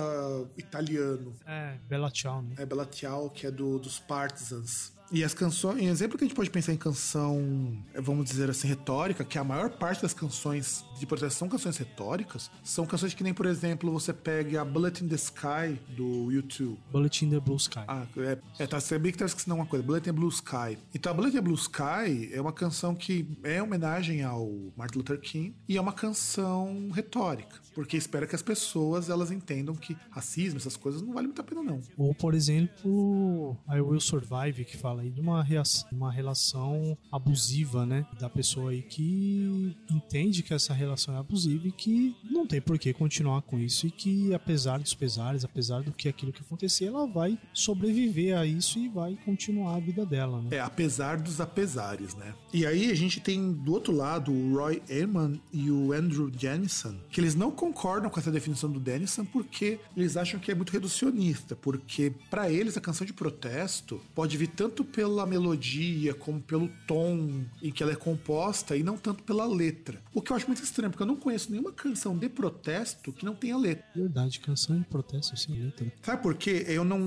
italiano. 0.57 1.35
É, 1.45 1.77
Bella 1.87 2.11
Ciao, 2.13 2.41
né? 2.41 2.55
É, 2.57 2.65
Bella 2.65 2.87
Ciao, 2.91 3.29
que 3.29 3.47
é 3.47 3.51
do, 3.51 3.79
dos 3.79 3.99
Partisans. 3.99 4.96
E 5.11 5.23
as 5.23 5.33
canções, 5.33 5.81
em 5.81 5.87
exemplo 5.87 6.17
que 6.17 6.23
a 6.23 6.27
gente 6.27 6.35
pode 6.35 6.49
pensar 6.49 6.73
em 6.73 6.77
canção, 6.77 7.77
vamos 7.95 8.25
dizer 8.25 8.49
assim, 8.49 8.67
retórica, 8.67 9.23
que 9.23 9.37
a 9.37 9.43
maior 9.43 9.69
parte 9.69 10.01
das 10.01 10.13
canções 10.13 10.83
de 10.99 11.05
proteção 11.05 11.37
são 11.37 11.49
canções 11.49 11.77
retóricas, 11.77 12.51
são 12.63 12.85
canções 12.85 13.13
que 13.13 13.23
nem, 13.23 13.33
por 13.33 13.45
exemplo, 13.45 13.91
você 13.91 14.11
pega 14.11 14.61
a 14.61 14.65
Bullet 14.65 15.03
in 15.03 15.07
the 15.07 15.15
Sky 15.15 15.79
do 15.95 16.31
YouTube. 16.31 16.77
Bullet 16.91 17.25
in 17.25 17.29
the 17.29 17.39
Blue 17.39 17.55
Sky. 17.57 17.83
Ah, 17.87 18.05
é, 18.17 18.37
é 18.59 18.67
tá, 18.67 18.79
bem 18.99 19.11
que 19.11 19.17
tá 19.17 19.25
esquecendo 19.25 19.55
uma 19.55 19.65
coisa, 19.65 19.85
Bullet 19.85 20.09
in 20.09 20.13
the 20.13 20.19
Blue 20.19 20.29
Sky. 20.29 20.77
Então 20.93 21.11
a 21.11 21.15
Bullet 21.15 21.33
in 21.33 21.37
the 21.37 21.41
Blue 21.41 21.55
Sky 21.55 22.29
é 22.33 22.41
uma 22.41 22.51
canção 22.51 22.93
que 22.93 23.37
é 23.43 23.61
homenagem 23.61 24.23
ao 24.23 24.51
Martin 24.75 24.97
Luther 24.97 25.19
King 25.19 25.55
e 25.67 25.77
é 25.77 25.81
uma 25.81 25.93
canção 25.93 26.89
retórica, 26.91 27.55
porque 27.73 27.95
espera 27.95 28.27
que 28.27 28.35
as 28.35 28.41
pessoas 28.41 29.09
elas 29.09 29.31
entendam 29.31 29.75
que 29.75 29.95
racismo, 30.09 30.57
essas 30.57 30.75
coisas 30.75 31.01
não 31.01 31.13
vale 31.13 31.27
muito 31.27 31.39
a 31.39 31.43
pena 31.43 31.63
não. 31.63 31.79
Ou, 31.97 32.13
por 32.13 32.33
exemplo, 32.33 33.55
I 33.69 33.79
Will 33.79 34.01
Survive, 34.01 34.65
que 34.65 34.75
fala 34.75 34.96
fala 34.97 35.01
aí 35.01 35.09
de 35.09 35.21
uma, 35.21 35.43
reação, 35.43 35.87
uma 35.91 36.11
relação 36.11 36.97
abusiva, 37.11 37.85
né? 37.85 38.05
Da 38.19 38.29
pessoa 38.29 38.71
aí 38.71 38.81
que 38.81 39.75
entende 39.89 40.41
que 40.41 40.53
essa 40.53 40.73
relação 40.73 41.13
é 41.13 41.17
abusiva 41.17 41.67
e 41.67 41.71
que 41.71 42.15
não 42.23 42.47
tem 42.47 42.61
por 42.61 42.79
que 42.79 42.91
continuar 42.93 43.41
com 43.43 43.59
isso 43.59 43.85
e 43.85 43.91
que 43.91 44.33
apesar 44.33 44.79
dos 44.79 44.93
pesares, 44.93 45.45
apesar 45.45 45.83
do 45.83 45.91
que 45.91 46.09
aquilo 46.09 46.31
que 46.31 46.41
acontecer, 46.41 46.85
ela 46.85 47.05
vai 47.05 47.37
sobreviver 47.53 48.37
a 48.37 48.45
isso 48.45 48.79
e 48.79 48.89
vai 48.89 49.17
continuar 49.23 49.75
a 49.75 49.79
vida 49.79 50.05
dela, 50.05 50.41
né? 50.41 50.57
É, 50.57 50.59
apesar 50.59 51.17
dos 51.17 51.39
apesares, 51.39 52.15
né? 52.15 52.33
E 52.51 52.65
aí 52.65 52.89
a 52.89 52.95
gente 52.95 53.19
tem 53.19 53.51
do 53.51 53.73
outro 53.73 53.93
lado 53.93 54.31
o 54.31 54.55
Roy 54.55 54.81
Ehrman 54.89 55.39
e 55.53 55.69
o 55.69 55.93
Andrew 55.93 56.31
Jennison, 56.35 56.95
que 57.09 57.21
eles 57.21 57.35
não 57.35 57.51
concordam 57.51 58.09
com 58.09 58.19
essa 58.19 58.31
definição 58.31 58.71
do 58.71 58.79
Dennison 58.79 59.25
porque 59.25 59.79
eles 59.95 60.17
acham 60.17 60.39
que 60.39 60.51
é 60.51 60.55
muito 60.55 60.71
reducionista, 60.71 61.55
porque 61.55 62.13
para 62.29 62.49
eles 62.49 62.77
a 62.77 62.81
canção 62.81 63.05
de 63.05 63.13
protesto 63.13 64.01
pode 64.15 64.37
vir 64.37 64.47
tanto 64.47 64.86
pela 64.87 65.25
melodia, 65.25 66.13
como 66.13 66.41
pelo 66.41 66.69
tom 66.87 67.45
em 67.61 67.71
que 67.71 67.83
ela 67.83 67.91
é 67.91 67.95
composta 67.95 68.75
e 68.75 68.83
não 68.83 68.97
tanto 68.97 69.23
pela 69.23 69.45
letra. 69.45 70.01
O 70.13 70.21
que 70.21 70.31
eu 70.31 70.35
acho 70.35 70.47
muito 70.47 70.63
estranho, 70.63 70.89
porque 70.89 71.03
eu 71.03 71.07
não 71.07 71.15
conheço 71.15 71.51
nenhuma 71.51 71.71
canção 71.71 72.17
de 72.17 72.29
protesto 72.29 73.11
que 73.11 73.25
não 73.25 73.35
tenha 73.35 73.57
letra. 73.57 73.85
Verdade, 73.95 74.39
canção 74.39 74.79
de 74.79 74.85
protesto 74.85 75.37
sem 75.37 75.55
letra. 75.55 75.91
Sabe 76.01 76.21
por 76.21 76.35
quê? 76.35 76.65
Eu 76.67 76.83
não 76.83 76.99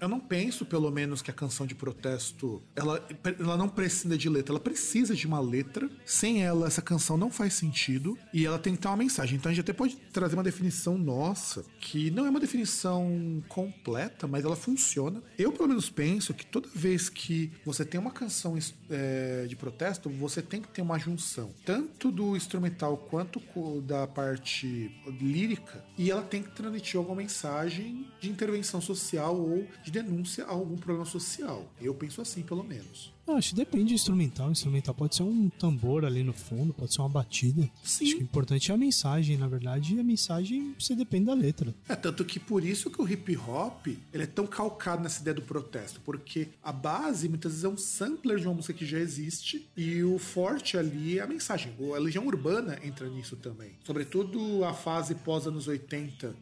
eu 0.00 0.08
não 0.08 0.20
penso 0.20 0.64
pelo 0.64 0.90
menos 0.90 1.22
que 1.22 1.30
a 1.30 1.34
canção 1.34 1.66
de 1.66 1.74
protesto 1.74 2.62
ela, 2.74 3.06
ela 3.38 3.56
não 3.56 3.68
precisa 3.68 4.16
de 4.16 4.28
letra, 4.28 4.52
ela 4.52 4.60
precisa 4.60 5.14
de 5.14 5.26
uma 5.26 5.40
letra. 5.40 5.88
Sem 6.04 6.42
ela 6.42 6.66
essa 6.66 6.82
canção 6.82 7.16
não 7.16 7.30
faz 7.30 7.54
sentido 7.54 8.18
e 8.32 8.44
ela 8.44 8.58
tem 8.58 8.74
que 8.74 8.80
ter 8.80 8.88
uma 8.88 8.96
mensagem. 8.96 9.36
Então 9.36 9.50
a 9.50 9.54
gente 9.54 9.62
até 9.62 9.72
pode 9.72 9.96
trazer 10.12 10.34
uma 10.34 10.42
definição 10.42 10.98
nossa, 10.98 11.64
que 11.80 12.10
não 12.10 12.26
é 12.26 12.30
uma 12.30 12.40
definição 12.40 13.42
completa, 13.48 14.26
mas 14.26 14.44
ela 14.44 14.56
funciona. 14.56 15.22
Eu 15.38 15.52
pelo 15.52 15.68
menos 15.68 15.90
penso 15.90 16.34
que 16.34 16.46
toda 16.46 16.68
vez 16.80 17.10
que 17.10 17.52
você 17.64 17.84
tem 17.84 18.00
uma 18.00 18.10
canção 18.10 18.56
é, 18.88 19.44
de 19.46 19.54
protesto, 19.54 20.08
você 20.08 20.40
tem 20.40 20.62
que 20.62 20.68
ter 20.68 20.80
uma 20.80 20.98
junção, 20.98 21.50
tanto 21.64 22.10
do 22.10 22.34
instrumental 22.36 22.96
quanto 22.96 23.40
da 23.82 24.06
parte 24.06 24.90
lírica, 25.20 25.84
e 26.00 26.10
ela 26.10 26.22
tem 26.22 26.42
que 26.42 26.48
transmitir 26.52 26.96
alguma 26.96 27.16
mensagem 27.16 28.06
de 28.18 28.30
intervenção 28.30 28.80
social 28.80 29.38
ou 29.38 29.66
de 29.84 29.90
denúncia 29.90 30.46
a 30.46 30.50
algum 30.50 30.78
problema 30.78 31.04
social. 31.04 31.70
Eu 31.78 31.94
penso 31.94 32.22
assim, 32.22 32.40
pelo 32.40 32.64
menos. 32.64 33.12
Acho 33.36 33.50
que 33.50 33.56
depende 33.56 33.86
do 33.86 33.94
instrumental. 33.94 34.48
O 34.48 34.52
instrumental 34.52 34.94
pode 34.94 35.14
ser 35.14 35.22
um 35.22 35.48
tambor 35.48 36.04
ali 36.04 36.22
no 36.22 36.32
fundo, 36.32 36.72
pode 36.72 36.92
ser 36.92 37.00
uma 37.00 37.08
batida. 37.08 37.68
Sim. 37.82 38.06
Acho 38.06 38.16
que 38.16 38.22
o 38.22 38.24
importante 38.24 38.70
é 38.70 38.74
a 38.74 38.78
mensagem, 38.78 39.36
na 39.36 39.46
verdade, 39.46 39.94
e 39.94 40.00
a 40.00 40.02
mensagem 40.02 40.74
você 40.78 40.94
depende 40.94 41.26
da 41.26 41.34
letra. 41.34 41.74
É, 41.88 41.94
tanto 41.94 42.24
que 42.24 42.40
por 42.40 42.64
isso 42.64 42.90
que 42.90 43.00
o 43.00 43.08
hip 43.08 43.36
hop 43.36 43.86
ele 44.12 44.24
é 44.24 44.26
tão 44.26 44.46
calcado 44.46 45.02
nessa 45.02 45.20
ideia 45.20 45.34
do 45.34 45.42
protesto, 45.42 46.00
porque 46.04 46.48
a 46.62 46.72
base 46.72 47.28
muitas 47.28 47.52
vezes 47.52 47.64
é 47.64 47.68
um 47.68 47.76
sampler 47.76 48.38
de 48.38 48.46
uma 48.46 48.54
música 48.54 48.74
que 48.74 48.86
já 48.86 48.98
existe 48.98 49.68
e 49.76 50.02
o 50.02 50.18
forte 50.18 50.76
ali 50.76 51.18
é 51.18 51.22
a 51.22 51.26
mensagem. 51.26 51.72
A 51.94 51.98
Legião 51.98 52.26
Urbana 52.26 52.78
entra 52.82 53.08
nisso 53.08 53.36
também. 53.36 53.72
Sobretudo 53.84 54.64
a 54.64 54.72
fase 54.72 55.14
pós 55.14 55.46
anos 55.46 55.68
80, 55.68 55.89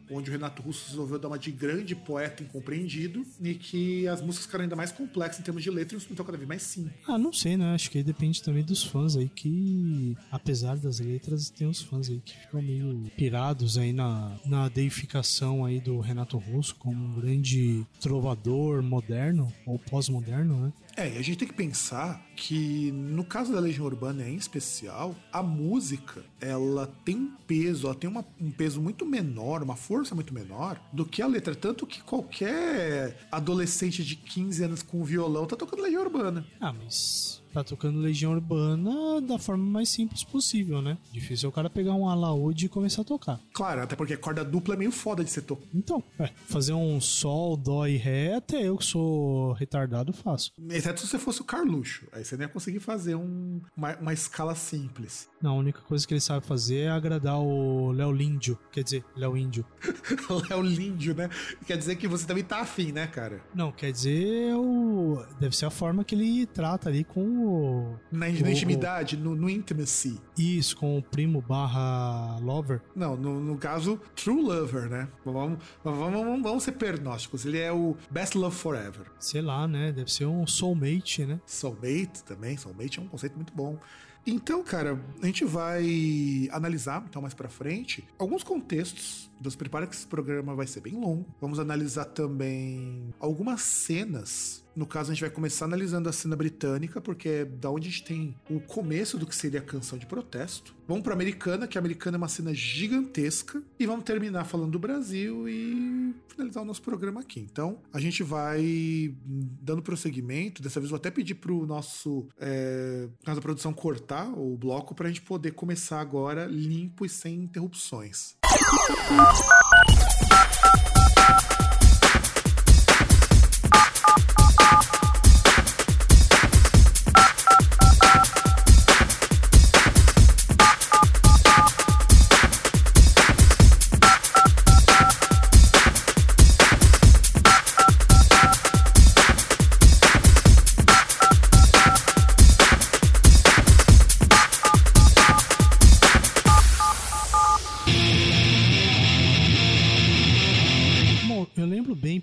onde 0.09 0.29
o 0.29 0.33
Renato 0.33 0.61
Russo 0.61 0.89
resolveu 0.89 1.19
dar 1.19 1.27
uma 1.27 1.39
de 1.39 1.51
grande 1.51 1.95
poeta 1.95 2.41
incompreendido 2.41 3.23
e 3.41 3.53
que 3.53 4.07
as 4.07 4.21
músicas 4.21 4.45
ficaram 4.47 4.63
ainda 4.63 4.75
mais 4.75 4.91
complexas 4.91 5.39
em 5.39 5.43
termos 5.43 5.61
de 5.61 5.69
letra 5.69 5.93
e 5.93 5.97
o 5.97 5.97
instrumental 5.97 6.25
cada 6.25 6.37
vez 6.37 6.47
mais 6.47 6.61
simples 6.63 6.79
sim. 6.79 6.89
Ah, 7.07 7.17
não 7.17 7.33
sei, 7.33 7.57
né? 7.57 7.73
Acho 7.73 7.89
que 7.91 8.03
depende 8.03 8.41
também 8.41 8.63
dos 8.63 8.83
fãs 8.83 9.15
aí 9.15 9.27
que, 9.27 10.15
apesar 10.31 10.77
das 10.77 10.99
letras, 10.99 11.49
tem 11.49 11.67
uns 11.67 11.81
fãs 11.81 12.09
aí 12.09 12.21
que 12.23 12.37
ficam 12.37 12.61
meio 12.61 13.09
pirados 13.17 13.77
aí 13.77 13.91
na, 13.91 14.37
na 14.45 14.69
deificação 14.69 15.65
aí 15.65 15.79
do 15.79 15.99
Renato 15.99 16.37
Russo 16.37 16.75
como 16.75 17.03
um 17.03 17.19
grande 17.19 17.85
trovador 17.99 18.81
moderno 18.83 19.51
ou 19.65 19.79
pós-moderno, 19.79 20.67
né? 20.67 20.73
É, 20.99 21.13
e 21.15 21.17
a 21.17 21.21
gente 21.21 21.37
tem 21.37 21.47
que 21.47 21.53
pensar 21.53 22.21
que 22.35 22.91
no 22.91 23.23
caso 23.23 23.53
da 23.53 23.59
Legião 23.61 23.85
Urbana 23.85 24.27
em 24.27 24.35
especial, 24.35 25.15
a 25.31 25.41
música 25.41 26.25
ela 26.41 26.93
tem 27.05 27.15
um 27.15 27.31
peso, 27.47 27.87
ela 27.87 27.95
tem 27.95 28.09
uma, 28.09 28.25
um 28.37 28.51
peso 28.51 28.81
muito 28.81 29.05
menor, 29.05 29.63
uma 29.63 29.77
força 29.77 30.13
muito 30.13 30.33
menor 30.33 30.77
do 30.91 31.05
que 31.05 31.21
a 31.21 31.27
letra. 31.27 31.55
Tanto 31.55 31.87
que 31.87 32.03
qualquer 32.03 33.17
adolescente 33.31 34.03
de 34.03 34.17
15 34.17 34.61
anos 34.61 34.83
com 34.83 35.01
violão 35.05 35.45
tá 35.45 35.55
tocando 35.55 35.83
Legião 35.83 36.03
Urbana. 36.03 36.45
Ah, 36.59 36.73
mas 36.73 37.38
tá 37.53 37.63
tocando 37.63 37.99
Legião 37.99 38.31
Urbana 38.31 39.21
da 39.21 39.37
forma 39.37 39.63
mais 39.63 39.89
simples 39.89 40.23
possível, 40.23 40.81
né? 40.81 40.97
Difícil 41.11 41.47
é 41.47 41.49
o 41.49 41.53
cara 41.53 41.69
pegar 41.69 41.93
um 41.93 42.07
alaúde 42.07 42.65
e 42.65 42.69
começar 42.69 43.01
a 43.01 43.05
tocar. 43.05 43.39
Claro, 43.53 43.81
até 43.81 43.95
porque 43.95 44.15
corda 44.17 44.43
dupla 44.43 44.75
é 44.75 44.77
meio 44.77 44.91
foda 44.91 45.23
de 45.23 45.29
ser 45.29 45.41
tocada. 45.41 45.67
Então, 45.73 46.03
é, 46.19 46.29
fazer 46.47 46.73
um 46.73 46.99
sol, 47.01 47.57
dó 47.57 47.85
e 47.87 47.97
ré, 47.97 48.35
até 48.35 48.61
eu 48.61 48.77
que 48.77 48.85
sou 48.85 49.53
retardado 49.53 50.13
faço. 50.13 50.51
Exceto 50.69 51.01
se 51.01 51.07
você 51.07 51.19
fosse 51.19 51.41
o 51.41 51.43
Carluxo. 51.43 52.07
Aí 52.11 52.23
você 52.23 52.35
não 52.35 52.43
ia 52.43 52.49
conseguir 52.49 52.79
fazer 52.79 53.15
um, 53.15 53.61
uma, 53.75 53.95
uma 53.97 54.13
escala 54.13 54.55
simples. 54.55 55.27
Não, 55.41 55.51
a 55.51 55.59
única 55.59 55.81
coisa 55.81 56.07
que 56.07 56.13
ele 56.13 56.21
sabe 56.21 56.45
fazer 56.45 56.81
é 56.81 56.89
agradar 56.89 57.39
o 57.39 57.91
Léo 57.91 58.11
Líndio. 58.11 58.57
Quer 58.71 58.83
dizer, 58.83 59.05
Léo 59.15 59.37
Índio. 59.37 59.65
Léo 60.49 60.61
Líndio, 60.61 61.15
né? 61.15 61.29
Quer 61.65 61.77
dizer 61.77 61.95
que 61.95 62.07
você 62.07 62.25
também 62.25 62.43
tá 62.43 62.61
afim, 62.61 62.91
né, 62.91 63.07
cara? 63.07 63.41
Não, 63.53 63.71
quer 63.71 63.91
dizer, 63.91 64.53
o... 64.55 65.23
deve 65.39 65.55
ser 65.55 65.65
a 65.65 65.69
forma 65.69 66.03
que 66.03 66.15
ele 66.15 66.45
trata 66.45 66.89
ali 66.89 67.03
com 67.03 67.38
o. 67.39 67.95
Na, 68.11 68.27
na 68.27 68.51
intimidade, 68.51 69.17
no, 69.17 69.35
no 69.35 69.49
intimacy. 69.49 70.19
Isso, 70.37 70.75
com 70.77 70.97
o 70.97 71.01
primo 71.01 71.41
barra 71.41 72.37
lover. 72.39 72.81
Não, 72.95 73.15
no, 73.15 73.39
no 73.39 73.57
caso, 73.57 73.99
true 74.15 74.41
lover, 74.41 74.89
né? 74.89 75.07
Vamos, 75.25 75.59
vamos, 75.83 75.99
vamos, 75.99 76.41
vamos 76.41 76.63
ser 76.63 76.73
pernósticos. 76.73 77.45
Ele 77.45 77.59
é 77.59 77.71
o 77.71 77.95
best 78.09 78.37
love 78.37 78.55
forever. 78.55 79.07
Sei 79.19 79.41
lá, 79.41 79.67
né? 79.67 79.91
Deve 79.91 80.11
ser 80.11 80.25
um 80.25 80.45
soulmate, 80.45 81.25
né? 81.25 81.39
Soulmate 81.45 82.23
também. 82.25 82.57
Soulmate 82.57 82.99
é 82.99 83.01
um 83.01 83.07
conceito 83.07 83.35
muito 83.35 83.53
bom. 83.53 83.77
Então, 84.25 84.63
cara, 84.63 84.99
a 85.21 85.25
gente 85.25 85.45
vai 85.45 86.47
analisar, 86.51 87.03
então, 87.09 87.21
mais 87.21 87.33
pra 87.33 87.49
frente, 87.49 88.07
alguns 88.17 88.43
contextos. 88.43 89.29
Então, 89.39 89.49
se 89.49 89.57
prepara 89.57 89.87
que 89.87 89.95
esse 89.95 90.05
programa 90.05 90.53
vai 90.53 90.67
ser 90.67 90.81
bem 90.81 90.93
longo. 90.93 91.25
Vamos 91.39 91.59
analisar 91.59 92.05
também 92.05 93.13
algumas 93.19 93.61
cenas. 93.61 94.63
No 94.79 94.85
caso, 94.85 95.11
a 95.11 95.13
gente 95.13 95.19
vai 95.19 95.29
começar 95.29 95.65
analisando 95.65 96.07
a 96.07 96.13
cena 96.13 96.37
britânica, 96.37 97.01
porque 97.01 97.27
é 97.27 97.43
da 97.43 97.69
onde 97.69 97.89
a 97.89 97.91
gente 97.91 98.05
tem 98.05 98.33
o 98.49 98.61
começo 98.61 99.17
do 99.17 99.27
que 99.27 99.35
seria 99.35 99.59
a 99.59 99.61
canção 99.61 99.99
de 99.99 100.05
protesto. 100.05 100.73
Vamos 100.87 101.03
pra 101.03 101.13
americana, 101.13 101.67
que 101.67 101.77
a 101.77 101.81
americana 101.81 102.15
é 102.15 102.17
uma 102.19 102.29
cena 102.29 102.53
gigantesca. 102.53 103.61
E 103.77 103.85
vamos 103.85 104.05
terminar 104.05 104.45
falando 104.45 104.71
do 104.71 104.79
Brasil 104.79 105.49
e 105.49 106.15
finalizar 106.29 106.63
o 106.63 106.65
nosso 106.65 106.81
programa 106.81 107.19
aqui. 107.19 107.41
Então, 107.41 107.79
a 107.91 107.99
gente 107.99 108.23
vai 108.23 109.13
dando 109.27 109.81
prosseguimento. 109.81 110.63
Dessa 110.63 110.79
vez, 110.79 110.89
vou 110.89 110.95
até 110.95 111.11
pedir 111.11 111.35
pro 111.35 111.65
nosso. 111.65 112.29
É, 112.39 113.09
da 113.25 113.35
produção 113.41 113.73
cortar 113.73 114.31
o 114.31 114.55
bloco, 114.55 114.95
pra 114.95 115.09
gente 115.09 115.23
poder 115.23 115.51
começar 115.51 115.99
agora 115.99 116.45
limpo 116.45 117.05
e 117.05 117.09
sem 117.09 117.35
interrupções. 117.35 118.37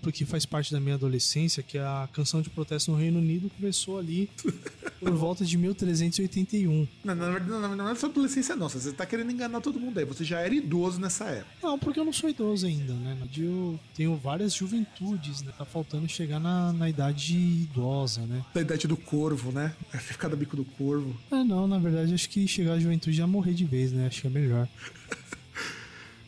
Bem, 0.07 0.13
porque 0.13 0.25
faz 0.25 0.47
parte 0.47 0.73
da 0.73 0.81
minha 0.81 0.95
adolescência, 0.95 1.63
que 1.63 1.79
a 1.79 2.09
canção 2.13 2.41
de 2.41 2.49
protesto 2.49 2.91
no 2.91 2.97
Reino 2.97 3.19
Unido 3.19 3.51
começou 3.51 3.99
ali 3.99 4.31
por 5.01 5.11
volta 5.13 5.45
de 5.45 5.59
1381. 5.59 6.87
Não, 7.05 7.15
na 7.15 7.31
verdade, 7.31 7.51
não, 7.51 7.61
não, 7.61 7.77
não 7.77 7.89
é 7.89 7.95
sua 7.95 8.09
adolescência, 8.09 8.55
não. 8.57 8.69
Você 8.69 8.93
tá 8.93 9.05
querendo 9.05 9.31
enganar 9.31 9.61
todo 9.61 9.81
mundo 9.81 9.99
aí. 9.99 10.05
Você 10.05 10.25
já 10.25 10.41
era 10.41 10.55
idoso 10.55 11.01
nessa 11.01 11.25
época. 11.25 11.51
Não, 11.63 11.79
porque 11.79 11.99
eu 11.99 12.05
não 12.05 12.13
sou 12.13 12.31
idoso 12.31 12.67
ainda, 12.67 12.93
né? 12.95 13.17
Eu 13.37 13.79
tenho 13.95 14.17
várias 14.17 14.55
juventudes, 14.55 15.43
né? 15.43 15.53
Tá 15.57 15.65
faltando 15.65 16.09
chegar 16.09 16.41
na, 16.41 16.73
na 16.73 16.89
idade 16.89 17.37
idosa, 17.37 18.23
né? 18.23 18.45
Da 18.55 18.61
idade 18.61 18.87
do 18.87 18.97
corvo, 18.97 19.53
né? 19.53 19.75
Ficar 19.99 20.29
do 20.29 20.37
bico 20.37 20.57
do 20.57 20.65
corvo. 20.65 21.17
Ah, 21.31 21.45
não, 21.45 21.67
na 21.67 21.79
verdade, 21.79 22.15
acho 22.15 22.29
que 22.29 22.47
chegar 22.47 22.75
à 22.75 22.79
juventude 22.79 23.17
já 23.17 23.27
morrer 23.27 23.55
de 23.55 23.65
vez, 23.65 23.93
né? 23.93 24.07
Acho 24.07 24.23
que 24.23 24.27
é 24.27 24.31
melhor. 24.31 24.69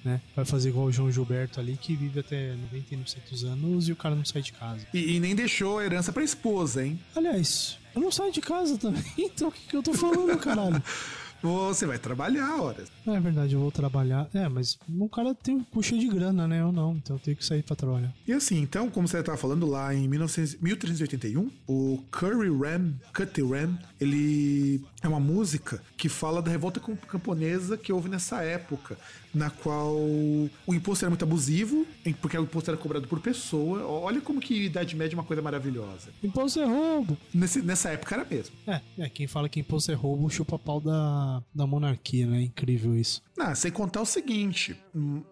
né? 0.04 0.20
Vai 0.34 0.44
fazer 0.44 0.68
igual 0.70 0.86
o 0.86 0.92
João 0.92 1.10
Gilberto 1.10 1.60
ali, 1.60 1.76
que 1.80 1.94
vive 1.96 2.20
até 2.20 2.54
90 2.54 2.94
e 2.94 2.96
não 2.96 3.06
sei 3.06 3.20
quantos 3.22 3.44
anos 3.44 3.88
e 3.88 3.92
o 3.92 3.96
cara 3.96 4.14
não 4.14 4.24
sai 4.24 4.42
de 4.42 4.52
casa. 4.52 4.86
E, 4.92 5.16
e 5.16 5.20
nem 5.20 5.34
deixou 5.34 5.78
a 5.78 5.84
herança 5.84 6.12
pra 6.12 6.22
esposa, 6.24 6.84
hein? 6.84 6.98
Aliás, 7.14 7.78
eu 7.94 8.00
não 8.00 8.10
saio 8.10 8.32
de 8.32 8.40
casa 8.40 8.76
também, 8.78 9.02
então 9.18 9.48
o 9.48 9.52
que, 9.52 9.60
que 9.68 9.76
eu 9.76 9.82
tô 9.82 9.92
falando, 9.94 10.36
caralho? 10.38 10.82
Você 11.40 11.86
vai 11.86 11.98
trabalhar 12.00 12.60
horas. 12.60 12.88
É 13.06 13.20
verdade, 13.20 13.54
eu 13.54 13.60
vou 13.60 13.70
trabalhar. 13.70 14.28
É, 14.34 14.48
mas 14.48 14.76
o 14.98 15.08
cara 15.08 15.32
tem 15.32 15.54
um 15.54 15.62
puxa 15.62 15.96
de 15.96 16.08
grana, 16.08 16.48
né? 16.48 16.60
Eu 16.60 16.72
não, 16.72 16.96
então 16.96 17.14
eu 17.14 17.20
tenho 17.20 17.36
que 17.36 17.44
sair 17.46 17.62
pra 17.62 17.76
trabalhar. 17.76 18.12
E 18.26 18.32
assim, 18.32 18.58
então, 18.60 18.90
como 18.90 19.06
você 19.06 19.18
estava 19.20 19.38
falando 19.38 19.64
lá 19.64 19.94
em 19.94 20.08
1900, 20.08 20.56
1381, 20.60 21.48
o 21.68 22.02
Curry 22.10 22.48
Ram, 22.50 22.92
Cutty 23.14 23.42
Ram, 23.42 23.78
ele 24.00 24.84
é 25.00 25.06
uma 25.06 25.20
música 25.20 25.80
que 25.96 26.08
fala 26.08 26.42
da 26.42 26.50
revolta 26.50 26.80
cam- 26.80 26.96
camponesa 26.96 27.76
que 27.76 27.92
houve 27.92 28.08
nessa 28.08 28.42
época, 28.42 28.98
na 29.34 29.50
qual 29.50 29.94
o 29.94 30.50
imposto 30.74 31.04
era 31.04 31.10
muito 31.10 31.24
abusivo, 31.24 31.86
porque 32.20 32.36
o 32.38 32.42
imposto 32.42 32.70
era 32.70 32.78
cobrado 32.78 33.06
por 33.06 33.20
pessoa. 33.20 33.84
Olha 33.86 34.20
como 34.20 34.40
que 34.40 34.64
Idade 34.64 34.96
Média 34.96 35.14
é 35.14 35.18
uma 35.18 35.24
coisa 35.24 35.42
maravilhosa. 35.42 36.10
Imposto 36.22 36.60
é 36.60 36.64
roubo. 36.64 37.16
Nesse- 37.34 37.62
nessa 37.62 37.90
época 37.90 38.14
era 38.14 38.24
mesmo. 38.24 38.54
É, 38.66 38.80
é, 38.98 39.08
quem 39.08 39.26
fala 39.26 39.48
que 39.48 39.60
imposto 39.60 39.90
é 39.92 39.94
roubo 39.94 40.28
chupa 40.30 40.58
pau 40.58 40.80
da, 40.80 41.42
da 41.54 41.66
monarquia, 41.66 42.26
né? 42.26 42.42
Incrível 42.42 42.96
isso. 42.96 43.22
Ah, 43.38 43.54
sem 43.54 43.70
contar 43.70 44.00
o 44.00 44.06
seguinte: 44.06 44.76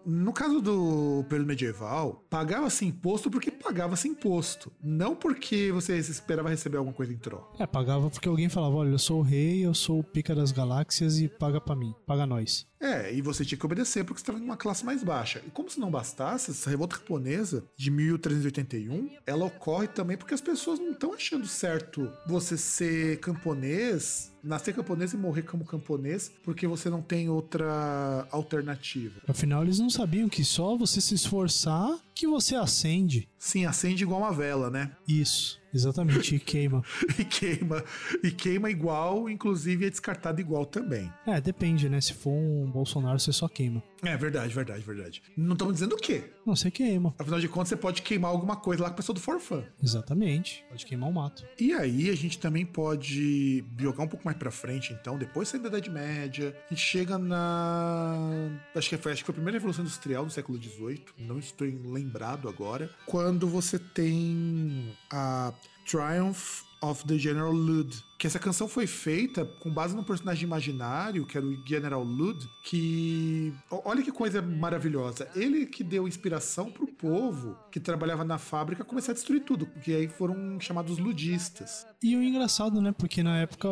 no 0.05 0.33
caso 0.33 0.61
do 0.61 1.25
período 1.29 1.47
medieval, 1.47 2.25
pagava-se 2.29 2.85
imposto 2.85 3.29
porque 3.29 3.51
pagava-se 3.51 4.07
imposto, 4.07 4.71
não 4.81 5.15
porque 5.15 5.71
você 5.71 5.97
esperava 5.97 6.49
receber 6.49 6.77
alguma 6.77 6.95
coisa 6.95 7.13
em 7.13 7.17
troca. 7.17 7.61
É, 7.61 7.67
pagava 7.67 8.09
porque 8.09 8.27
alguém 8.27 8.49
falava, 8.49 8.75
olha, 8.75 8.89
eu 8.89 8.99
sou 8.99 9.19
o 9.19 9.23
rei, 9.23 9.65
eu 9.65 9.73
sou 9.73 9.99
o 9.99 10.03
pica 10.03 10.33
das 10.33 10.51
galáxias 10.51 11.19
e 11.19 11.27
paga 11.27 11.59
pra 11.59 11.75
mim, 11.75 11.93
paga 12.05 12.25
nós. 12.25 12.65
É, 12.79 13.11
e 13.13 13.21
você 13.21 13.43
tinha 13.43 13.57
que 13.57 13.65
obedecer 13.65 14.03
porque 14.03 14.19
você 14.19 14.23
estava 14.23 14.39
numa 14.39 14.55
classe 14.55 14.85
mais 14.85 15.03
baixa. 15.03 15.41
E 15.45 15.49
como 15.49 15.69
se 15.69 15.79
não 15.79 15.89
bastasse, 15.89 16.51
essa 16.51 16.69
revolta 16.69 16.95
japonesa 16.95 17.65
de 17.75 17.89
1381, 17.89 19.17
ela 19.25 19.45
ocorre 19.45 19.87
também 19.87 20.15
porque 20.15 20.33
as 20.33 20.41
pessoas 20.41 20.79
não 20.79 20.91
estão 20.91 21.13
achando 21.13 21.47
certo 21.47 22.11
você 22.27 22.55
ser 22.55 23.19
camponês, 23.19 24.31
nascer 24.47 24.73
camponês 24.73 25.13
e 25.13 25.17
morrer 25.17 25.43
como 25.43 25.65
camponês, 25.65 26.31
porque 26.43 26.65
você 26.65 26.89
não 26.89 27.01
tem 27.01 27.29
outra 27.29 28.27
alternativa. 28.31 29.21
Afinal, 29.27 29.63
eles 29.63 29.79
não 29.79 29.89
sabiam 29.89 30.29
que 30.29 30.43
só 30.43 30.75
você 30.75 31.01
se 31.01 31.13
esforçar 31.15 31.97
que 32.15 32.25
você 32.25 32.55
acende. 32.55 33.27
Sim, 33.37 33.65
acende 33.65 34.03
igual 34.03 34.21
uma 34.21 34.33
vela, 34.33 34.71
né? 34.71 34.91
Isso, 35.07 35.59
exatamente, 35.71 36.35
e 36.35 36.39
queima. 36.39 36.83
E 37.19 37.23
queima. 37.23 37.83
E 38.23 38.31
queima 38.31 38.69
igual, 38.71 39.29
inclusive 39.29 39.85
é 39.85 39.89
descartado 39.89 40.41
igual 40.41 40.65
também. 40.65 41.11
É, 41.25 41.39
depende, 41.39 41.87
né? 41.89 42.01
Se 42.01 42.13
for 42.13 42.31
um 42.31 42.69
Bolsonaro, 42.71 43.19
você 43.19 43.31
só 43.31 43.47
queima. 43.47 43.83
É 44.03 44.17
verdade, 44.17 44.53
verdade, 44.53 44.83
verdade. 44.83 45.21
Não 45.35 45.53
estamos 45.53 45.75
dizendo 45.75 45.93
o 45.93 45.97
quê? 45.97 46.31
Não, 46.47 46.55
você 46.55 46.71
queima. 46.71 47.13
Afinal 47.19 47.41
de 47.41 47.49
contas, 47.49 47.67
você 47.67 47.75
pode 47.75 48.01
queimar 48.01 48.31
alguma 48.31 48.55
coisa 48.55 48.83
lá 48.83 48.87
com 48.87 48.93
a 48.93 48.95
pessoa 48.95 49.13
do 49.13 49.19
forfã. 49.19 49.65
Exatamente. 49.83 50.63
Pode 50.69 50.85
queimar 50.85 51.09
o 51.09 51.13
mato. 51.13 51.45
E 51.59 51.73
aí 51.73 52.09
a 52.09 52.15
gente 52.15 52.39
também 52.39 52.65
pode 52.65 53.65
jogar 53.77 54.05
um 54.05 54.07
pouco 54.07 54.23
mais 54.23 54.37
pra 54.37 54.49
frente, 54.49 54.93
então, 54.93 55.17
depois 55.17 55.51
da 55.51 55.67
Idade 55.67 55.89
Média, 55.89 56.55
a 56.67 56.73
gente 56.73 56.81
chega 56.81 57.17
na. 57.17 58.49
Acho 58.73 58.87
que 58.87 58.95
foi, 58.95 59.11
acho 59.11 59.23
que 59.23 59.25
foi 59.25 59.33
a 59.33 59.35
primeira 59.35 59.57
Revolução 59.57 59.83
Industrial 59.83 60.23
do 60.23 60.31
século 60.31 60.57
XVIII, 60.57 61.03
não 61.17 61.37
estou 61.37 61.67
lembrado 61.67 62.47
agora, 62.47 62.89
quando 63.05 63.45
você 63.45 63.77
tem 63.77 64.95
a 65.11 65.53
Triumph 65.85 66.63
of 66.81 67.05
the 67.05 67.17
General 67.17 67.51
Lud. 67.51 68.06
Que 68.17 68.25
essa 68.25 68.39
canção 68.39 68.67
foi 68.67 68.87
feita 68.87 69.45
com 69.45 69.69
base 69.71 69.95
num 69.95 70.03
personagem 70.03 70.43
imaginário, 70.43 71.25
que 71.25 71.37
era 71.37 71.45
o 71.45 71.65
General 71.67 72.03
Lud, 72.03 72.49
que. 72.63 73.53
Olha 73.69 74.01
que 74.01 74.11
coisa 74.11 74.41
maravilhosa. 74.41 75.29
Ele 75.35 75.65
que 75.67 75.83
deu 75.83 76.07
inspiração 76.07 76.71
pro 76.71 76.87
povo 76.87 77.55
que 77.71 77.79
trabalhava 77.79 78.23
na 78.23 78.39
fábrica 78.39 78.83
começar 78.83 79.11
a 79.11 79.15
destruir 79.15 79.41
tudo, 79.43 79.67
porque 79.67 79.91
aí 79.91 80.07
foram 80.07 80.59
chamados 80.59 80.97
ludistas. 80.97 81.85
E 82.01 82.15
o 82.15 82.23
engraçado, 82.23 82.81
né? 82.81 82.91
Porque 82.91 83.21
na 83.21 83.37
época 83.37 83.67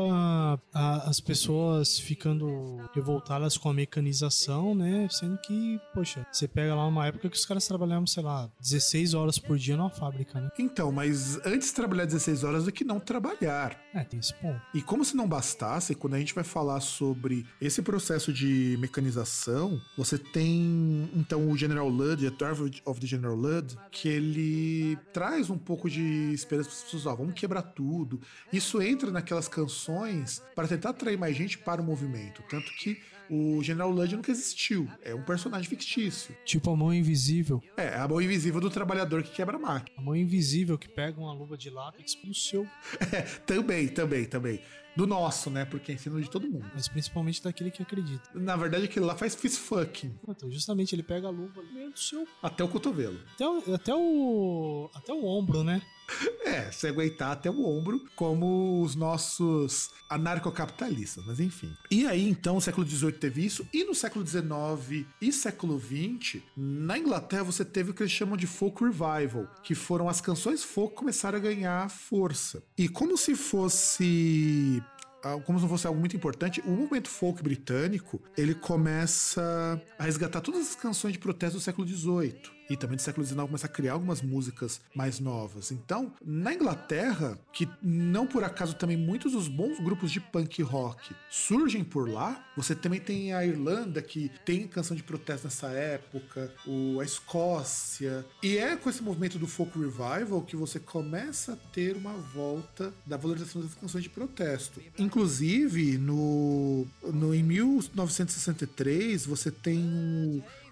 a- 0.74 1.10
as 1.10 1.20
pessoas 1.20 1.98
ficando 2.00 2.78
revoltadas 2.94 3.58
com 3.58 3.70
a 3.70 3.74
mecanização, 3.74 4.76
né? 4.76 5.08
Sendo 5.10 5.38
que, 5.40 5.80
poxa, 5.94 6.26
você 6.32 6.48
pega 6.48 6.76
lá 6.76 6.86
uma 6.88 7.08
época 7.08 7.30
que 7.30 7.38
os 7.38 7.46
caras 7.46 7.68
trabalhavam, 7.68 8.06
sei 8.06 8.22
lá, 8.24 8.50
16 8.62 9.14
horas 9.16 9.40
por 9.40 9.58
dia 9.58 9.76
numa 9.76 9.90
fábrica, 9.90 10.40
né? 10.40 10.50
Então, 10.60 10.92
mas 10.92 11.38
antes 11.46 11.70
de 11.70 11.74
trabalhar 11.74 12.06
16 12.06 12.44
horas 12.44 12.66
do 12.66 12.72
que 12.72 12.84
não 12.84 13.00
trabalhar. 13.00 13.80
É, 13.94 14.04
tem 14.04 14.20
esse 14.20 14.34
ponto. 14.42 14.62
E 14.74 14.82
como 14.82 15.04
se 15.04 15.16
não 15.16 15.28
bastasse, 15.28 15.96
quando 15.96 16.16
a 16.16 16.20
gente 16.20 16.34
vai 16.34 16.44
falar 16.44 16.80
sobre 16.80 17.46
esse 17.60 17.82
processo 17.82 18.32
de 18.32 18.78
mecanização, 18.80 19.82
você 19.98 20.18
tem 20.18 21.10
então 21.16 21.50
o 21.50 21.58
General 21.58 21.88
Ludd, 21.88 22.26
a 22.26 22.30
Drive 22.30 22.82
of 22.86 23.00
the 23.00 23.08
General 23.08 23.36
Ludd, 23.36 23.76
que 23.92 24.08
ele 24.08 24.98
traz 25.14 25.50
um 25.50 25.58
pouco 25.58 25.90
de 25.90 26.32
esperança 26.34 26.70
para 26.70 26.78
as 26.78 26.84
pessoas, 26.84 27.06
ó, 27.06 27.16
vamos 27.16 27.34
quebrar 27.34 27.62
tudo. 27.62 28.20
Isso 28.52 28.82
entra 28.82 29.12
naquelas 29.12 29.48
canções 29.48 30.42
para 30.56 30.68
tentar 30.68 30.90
atrair 30.90 31.18
mais 31.18 31.36
gente 31.36 31.58
para 31.58 31.82
o 31.82 31.86
movimento, 31.86 32.44
tanto 32.50 32.72
que 32.76 33.02
o 33.30 33.62
General 33.64 33.90
Ludd 33.90 34.16
nunca 34.16 34.32
existiu, 34.32 34.88
é 35.02 35.14
um 35.14 35.22
personagem 35.24 35.68
fictício. 35.70 36.36
Tipo 36.46 36.72
a 36.72 36.76
mão 36.76 36.94
invisível. 36.94 37.62
É, 37.78 37.96
a 37.96 38.08
mão 38.08 38.22
invisível 38.22 38.60
do 38.62 38.70
trabalhador 38.70 39.24
que 39.24 39.32
quebra 39.32 39.58
a 39.58 39.60
máquina. 39.60 39.98
A 39.98 40.02
mão 40.02 40.16
invisível 40.16 40.78
que 40.78 40.88
pega 40.88 41.20
uma 41.20 41.34
luva 41.34 41.58
de 41.58 41.70
látex 41.70 42.16
pro 42.16 42.34
seu, 42.34 42.68
É, 43.12 43.22
também, 43.46 43.88
também, 43.88 44.26
também. 44.26 44.60
Do 44.96 45.06
nosso, 45.06 45.50
né? 45.50 45.66
Porque 45.66 45.92
é 45.92 45.96
ensino 45.96 46.22
de 46.22 46.30
todo 46.30 46.48
mundo. 46.48 46.66
mas 46.74 46.88
principalmente 46.88 47.44
daquele 47.44 47.70
que 47.70 47.84
acredita. 47.84 48.30
Na 48.34 48.56
verdade, 48.56 48.86
aquele 48.86 49.06
lá 49.06 49.14
faz 49.14 49.36
fist 49.36 49.60
fucking. 49.60 50.18
Então, 50.26 50.50
justamente 50.50 50.96
ele 50.96 51.04
pega 51.04 51.28
a 51.28 51.30
luva 51.30 51.60
ali 51.60 51.74
meio 51.74 51.92
do 51.92 52.00
seu. 52.00 52.26
Até 52.42 52.64
o 52.64 52.70
cotovelo. 52.70 53.20
Até 53.34 53.46
o, 53.46 53.74
até 53.76 53.94
o. 53.94 54.90
Até 54.94 55.12
o 55.14 55.26
ombro, 55.26 55.66
né? 55.66 55.82
É, 56.46 56.72
se 56.72 56.88
aguentar 56.88 57.32
até 57.32 57.50
o 57.50 57.66
ombro, 57.66 58.06
como 58.16 58.80
os 58.82 58.96
nossos 58.96 59.90
anarcocapitalistas, 60.08 61.26
mas 61.26 61.40
enfim. 61.40 61.76
E 61.90 62.06
aí, 62.06 62.30
então, 62.30 62.58
o 62.58 62.62
século 62.62 62.88
XVIII 62.88 63.14
teve 63.14 63.44
isso, 63.44 63.68
e 63.74 63.84
no 63.84 63.96
século 63.96 64.26
XIX 64.26 65.08
e 65.20 65.34
século 65.34 65.80
XX, 65.80 66.42
na 66.56 67.00
Inglaterra 67.00 67.44
você 67.44 67.66
teve 67.66 67.90
o 67.90 67.94
que 67.94 68.04
eles 68.04 68.12
chamam 68.12 68.38
de 68.38 68.46
folk 68.46 68.84
revival, 68.84 69.48
que 69.64 69.74
foram 69.74 70.08
as 70.08 70.22
canções 70.22 70.64
folk 70.64 70.96
começaram 70.96 71.38
a 71.40 71.42
ganhar 71.42 71.90
força. 71.90 72.64
E 72.78 72.88
como 72.88 73.18
se 73.18 73.36
fosse 73.36 74.82
ah, 75.24 75.40
como 75.42 75.58
se 75.58 75.64
não 75.64 75.70
fosse 75.70 75.88
algo 75.88 76.00
muito 76.00 76.16
importante, 76.16 76.62
o 76.62 76.70
movimento 76.70 77.10
folk 77.10 77.42
britânico 77.42 78.22
ele 78.38 78.54
começa 78.54 79.82
a 79.98 80.04
resgatar 80.04 80.40
todas 80.40 80.62
as 80.62 80.76
canções 80.76 81.14
de 81.14 81.20
protesto 81.20 81.58
do 81.58 81.64
século 81.64 81.88
XVIII 81.88 82.55
e 82.70 82.76
também 82.76 82.96
do 82.96 83.02
século 83.02 83.26
XIX 83.26 83.42
começa 83.42 83.66
a 83.66 83.70
criar 83.70 83.94
algumas 83.94 84.22
músicas 84.22 84.82
mais 84.94 85.20
novas. 85.20 85.72
Então, 85.72 86.12
na 86.26 86.54
Inglaterra, 86.54 87.38
que 87.52 87.68
não 87.82 88.26
por 88.26 88.44
acaso 88.44 88.76
também 88.76 88.98
muitos 88.98 89.34
dos 89.34 89.48
bons 89.48 89.80
grupos 89.80 90.12
de 90.12 90.20
punk 90.20 90.62
rock 90.62 91.16
surgem 91.30 91.84
por 91.84 92.10
lá, 92.10 92.46
você 92.56 92.76
também 92.76 93.00
tem 93.00 93.34
a 93.34 93.46
Irlanda 93.46 94.02
que 94.02 94.32
tem 94.44 94.68
canção 94.68 94.96
de 94.96 95.04
protesto 95.04 95.48
nessa 95.48 95.68
época, 95.68 96.52
o, 96.66 97.00
a 97.00 97.06
Escócia, 97.06 98.26
e 98.42 98.58
é 98.58 98.76
com 98.76 98.90
esse 98.90 99.04
movimento 99.04 99.38
do 99.38 99.48
folk 99.48 99.78
revival 99.78 100.42
que 100.42 100.56
você 100.56 100.80
começa 100.80 101.54
a 101.54 101.56
ter 101.56 101.96
uma 101.96 102.14
volta 102.14 102.94
da 103.06 103.18
valorização 103.18 103.62
das 103.62 103.74
canções 103.74 104.04
de 104.04 104.10
protesto. 104.10 104.82
Inclusive, 104.98 105.98
no, 105.98 106.88
no 107.04 107.34
em 107.34 107.44
1963, 107.44 109.26
você 109.26 109.52
tem 109.52 109.84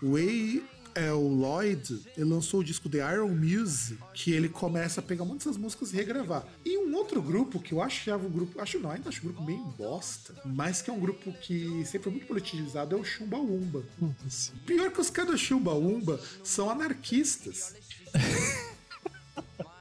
o 0.02 0.12
Way 0.12 0.64
é 0.96 1.12
o 1.12 1.28
Lloyd, 1.28 2.02
ele 2.16 2.30
lançou 2.30 2.60
o 2.60 2.64
disco 2.64 2.90
The 2.90 2.98
Iron 3.14 3.30
Music, 3.30 3.98
que 4.14 4.32
ele 4.32 4.50
começa 4.50 5.00
a 5.00 5.04
pegar 5.04 5.26
muitas 5.26 5.46
dessas 5.46 5.58
músicas 5.58 5.94
e 5.94 5.96
regravar. 5.96 6.46
E 6.66 6.78
um 6.78 6.96
outro 6.96 7.22
grupo 7.22 7.60
que 7.60 7.74
eu 7.74 7.82
achava 7.82 8.26
um 8.26 8.30
grupo, 8.30 8.60
acho 8.62 8.80
não, 8.80 8.92
ainda 8.92 9.10
acho 9.10 9.22
um 9.22 9.32
grupo 9.32 9.44
meio 9.44 9.64
bosta, 9.78 10.34
mas 10.46 10.82
que 10.82 10.90
é 10.90 10.94
um 10.94 11.00
grupo 11.00 11.32
que 11.34 11.84
sempre 11.86 12.04
foi 12.04 12.12
muito 12.12 12.28
politizado, 12.28 12.96
é 12.96 13.00
o 13.00 13.04
Chumbaumba. 13.04 13.84
Foda-se. 14.00 14.52
Pior 14.66 14.92
que 14.92 15.02
os 15.02 15.10
caras 15.10 15.32
do 15.32 15.38
Chumbaumba 15.38 16.20
são 16.44 16.70
anarquistas. 16.70 17.76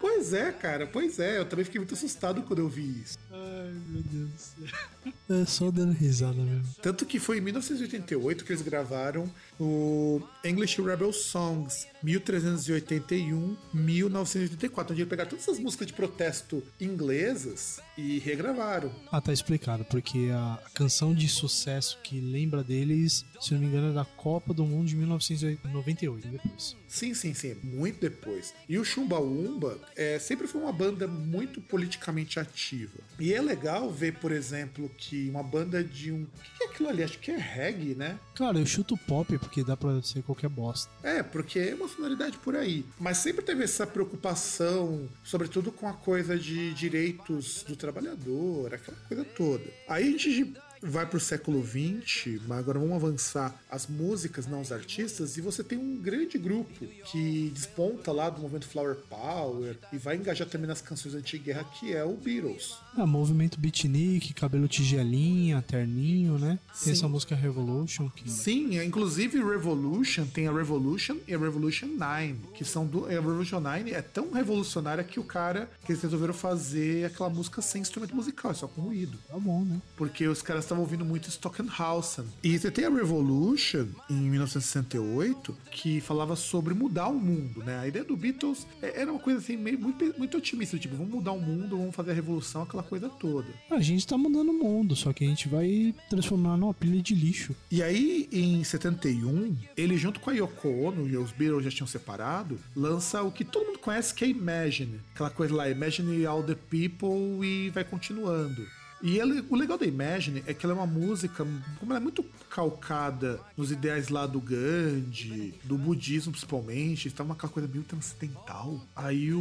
Pois 0.02 0.32
é, 0.32 0.50
cara, 0.50 0.84
pois 0.84 1.20
é. 1.20 1.38
Eu 1.38 1.44
também 1.44 1.64
fiquei 1.64 1.78
muito 1.78 1.94
assustado 1.94 2.42
quando 2.42 2.58
eu 2.58 2.68
vi 2.68 3.02
isso. 3.02 3.16
Ai, 3.30 3.72
meu 3.88 4.02
Deus 4.02 4.30
do 4.30 4.38
céu. 4.38 5.42
É 5.42 5.44
só 5.46 5.70
dando 5.70 5.92
risada 5.92 6.42
mesmo. 6.42 6.66
Tanto 6.82 7.06
que 7.06 7.20
foi 7.20 7.38
em 7.38 7.40
1988 7.40 8.44
que 8.44 8.52
eles 8.52 8.62
gravaram 8.62 9.30
o 9.62 10.20
English 10.44 10.82
Rebel 10.82 11.12
Songs, 11.12 11.86
1381, 12.02 13.56
1984, 13.72 14.92
onde 14.92 15.06
pegaram 15.06 15.30
todas 15.30 15.44
essas 15.44 15.60
músicas 15.60 15.86
de 15.86 15.92
protesto 15.92 16.62
inglesas 16.80 17.80
e 17.96 18.18
regravaram. 18.18 18.90
Ah, 19.10 19.20
tá 19.20 19.32
explicado, 19.32 19.84
porque 19.84 20.30
a 20.32 20.58
canção 20.74 21.14
de 21.14 21.28
sucesso 21.28 21.98
que 22.02 22.20
lembra 22.20 22.64
deles, 22.64 23.24
se 23.40 23.54
não 23.54 23.60
me 23.60 23.66
engano, 23.66 23.90
é 23.90 23.92
da 23.92 24.04
Copa 24.04 24.52
do 24.52 24.64
Mundo 24.64 24.88
de 24.88 24.96
1998, 24.96 26.28
depois. 26.28 26.76
Sim, 26.88 27.14
sim, 27.14 27.32
sim, 27.32 27.56
muito 27.62 28.00
depois. 28.00 28.52
E 28.68 28.78
o 28.78 28.84
Chumbaumba 28.84 29.78
é, 29.96 30.18
sempre 30.18 30.46
foi 30.46 30.60
uma 30.60 30.72
banda 30.72 31.06
muito 31.06 31.60
politicamente 31.60 32.38
ativa. 32.38 32.98
E 33.18 33.32
é 33.32 33.40
legal 33.40 33.90
ver, 33.90 34.14
por 34.14 34.32
exemplo, 34.32 34.90
que 34.98 35.30
uma 35.30 35.42
banda 35.42 35.82
de 35.82 36.12
um. 36.12 36.22
O 36.22 36.58
que 36.58 36.64
é 36.64 36.66
aquilo 36.66 36.88
ali? 36.88 37.02
Acho 37.02 37.18
que 37.18 37.30
é 37.30 37.36
reggae, 37.36 37.94
né? 37.94 38.18
Claro, 38.34 38.58
eu 38.58 38.66
chuto 38.66 38.96
pop 38.96 39.38
porque 39.38 39.51
dá 39.64 39.76
pra 39.76 40.00
ser 40.02 40.22
qualquer 40.22 40.48
bosta. 40.48 40.88
É, 41.02 41.22
porque 41.22 41.58
é 41.58 41.74
uma 41.74 41.88
sonoridade 41.88 42.38
por 42.38 42.54
aí. 42.54 42.86
Mas 43.00 43.18
sempre 43.18 43.44
teve 43.44 43.64
essa 43.64 43.84
preocupação, 43.84 45.08
sobretudo 45.24 45.72
com 45.72 45.88
a 45.88 45.92
coisa 45.92 46.38
de 46.38 46.72
direitos 46.74 47.64
do 47.64 47.74
trabalhador, 47.74 48.72
aquela 48.72 48.96
coisa 49.08 49.24
toda. 49.24 49.64
Aí 49.88 50.08
a 50.08 50.10
gente 50.12 50.54
vai 50.82 51.06
pro 51.06 51.20
século 51.20 51.64
XX, 51.64 52.40
mas 52.46 52.58
agora 52.58 52.78
vamos 52.78 52.94
avançar 52.94 53.54
as 53.70 53.86
músicas, 53.86 54.46
não 54.46 54.60
os 54.60 54.72
artistas, 54.72 55.36
e 55.36 55.40
você 55.40 55.62
tem 55.62 55.78
um 55.78 55.96
grande 55.96 56.38
grupo 56.38 56.86
que 57.10 57.50
desponta 57.54 58.12
lá 58.12 58.28
do 58.28 58.40
movimento 58.40 58.66
Flower 58.66 58.96
Power 59.08 59.78
e 59.92 59.98
vai 59.98 60.16
engajar 60.16 60.48
também 60.48 60.66
nas 60.66 60.80
canções 60.80 61.14
anti-guerra, 61.14 61.64
que 61.64 61.92
é 61.92 62.04
o 62.04 62.16
Beatles. 62.16 62.76
Ah, 62.96 63.06
movimento 63.06 63.58
beatnik, 63.58 64.34
cabelo 64.34 64.68
tigelinha, 64.68 65.62
terninho, 65.62 66.38
né? 66.38 66.58
Sim. 66.74 66.84
Tem 66.84 66.92
essa 66.92 67.08
música 67.08 67.34
Revolution 67.34 68.08
que. 68.10 68.30
Sim, 68.30 68.78
é, 68.78 68.84
inclusive 68.84 69.42
Revolution 69.42 70.26
tem 70.26 70.48
a 70.48 70.52
Revolution 70.52 71.16
e 71.26 71.34
a 71.34 71.38
Revolution 71.38 71.86
9, 71.86 72.36
que 72.54 72.64
são 72.64 72.86
do. 72.86 73.06
A 73.06 73.10
Revolution 73.10 73.60
9 73.60 73.92
é 73.92 74.02
tão 74.02 74.32
revolucionária 74.32 75.04
que 75.04 75.20
o 75.20 75.24
cara 75.24 75.70
que 75.84 75.92
eles 75.92 76.02
resolveram 76.02 76.34
fazer 76.34 77.06
aquela 77.06 77.30
música 77.30 77.62
sem 77.62 77.80
instrumento 77.80 78.14
musical, 78.14 78.50
é 78.50 78.54
só 78.54 78.66
com 78.66 78.82
ruído. 78.82 79.18
Tá 79.28 79.38
bom, 79.38 79.64
né? 79.64 79.80
Porque 79.96 80.26
os 80.26 80.42
caras 80.42 80.64
estavam 80.72 80.82
ouvindo 80.82 81.04
muito 81.04 81.28
Stockenhausen. 81.30 82.24
E 82.42 82.58
você 82.58 82.70
tem 82.70 82.84
a 82.86 82.90
Revolution 82.90 83.86
em 84.08 84.14
1968 84.30 85.54
que 85.70 86.00
falava 86.00 86.34
sobre 86.36 86.74
mudar 86.74 87.08
o 87.08 87.14
mundo, 87.18 87.62
né? 87.62 87.78
A 87.78 87.86
ideia 87.88 88.04
do 88.04 88.16
Beatles 88.16 88.66
é- 88.80 89.00
era 89.02 89.10
uma 89.12 89.20
coisa 89.20 89.38
assim 89.38 89.56
meio 89.56 89.78
muito, 89.78 90.14
muito 90.18 90.36
otimista, 90.36 90.78
tipo, 90.78 90.96
vamos 90.96 91.12
mudar 91.12 91.32
o 91.32 91.40
mundo, 91.40 91.76
vamos 91.76 91.94
fazer 91.94 92.12
a 92.12 92.14
revolução, 92.14 92.62
aquela 92.62 92.82
coisa 92.82 93.08
toda. 93.08 93.48
A 93.70 93.80
gente 93.80 94.06
tá 94.06 94.16
mudando 94.16 94.50
o 94.50 94.54
mundo, 94.54 94.96
só 94.96 95.12
que 95.12 95.24
a 95.24 95.28
gente 95.28 95.48
vai 95.48 95.94
transformar 96.08 96.56
numa 96.56 96.74
pilha 96.74 97.00
de 97.02 97.14
lixo. 97.14 97.54
E 97.70 97.82
aí, 97.82 98.28
em 98.32 98.64
71, 98.64 99.56
ele 99.76 99.96
junto 99.96 100.20
com 100.20 100.30
a 100.30 100.32
Yoko 100.32 100.68
Ono, 100.68 101.08
e 101.08 101.16
os 101.16 101.32
Beatles 101.32 101.64
já 101.64 101.70
tinham 101.70 101.86
separado, 101.86 102.58
lança 102.74 103.22
o 103.22 103.30
que 103.30 103.44
todo 103.44 103.66
mundo 103.66 103.78
conhece 103.78 104.14
que 104.14 104.24
é 104.24 104.28
Imagine. 104.28 105.00
Aquela 105.14 105.30
coisa 105.30 105.54
lá, 105.54 105.68
Imagine 105.68 106.24
All 106.24 106.42
the 106.42 106.54
People 106.54 107.44
e 107.46 107.70
vai 107.70 107.84
continuando. 107.84 108.66
E 109.02 109.18
ele- 109.18 109.44
o 109.50 109.56
legal 109.56 109.76
da 109.76 109.84
Imagine 109.86 110.42
é 110.46 110.54
que 110.54 110.64
ela 110.64 110.74
é 110.74 110.76
uma 110.78 110.86
música, 110.86 111.44
como 111.80 111.92
ela 111.92 111.98
é 111.98 112.02
muito 112.02 112.24
calcada 112.48 113.40
nos 113.56 113.72
ideais 113.72 114.08
lá 114.08 114.26
do 114.26 114.40
Gandhi, 114.40 115.54
do 115.64 115.76
budismo 115.78 116.30
principalmente, 116.32 117.10
tá 117.10 117.24
uma 117.24 117.34
coisa 117.34 117.68
meio 117.68 117.82
transcendental. 117.82 118.80
Aí 118.94 119.32
o. 119.32 119.40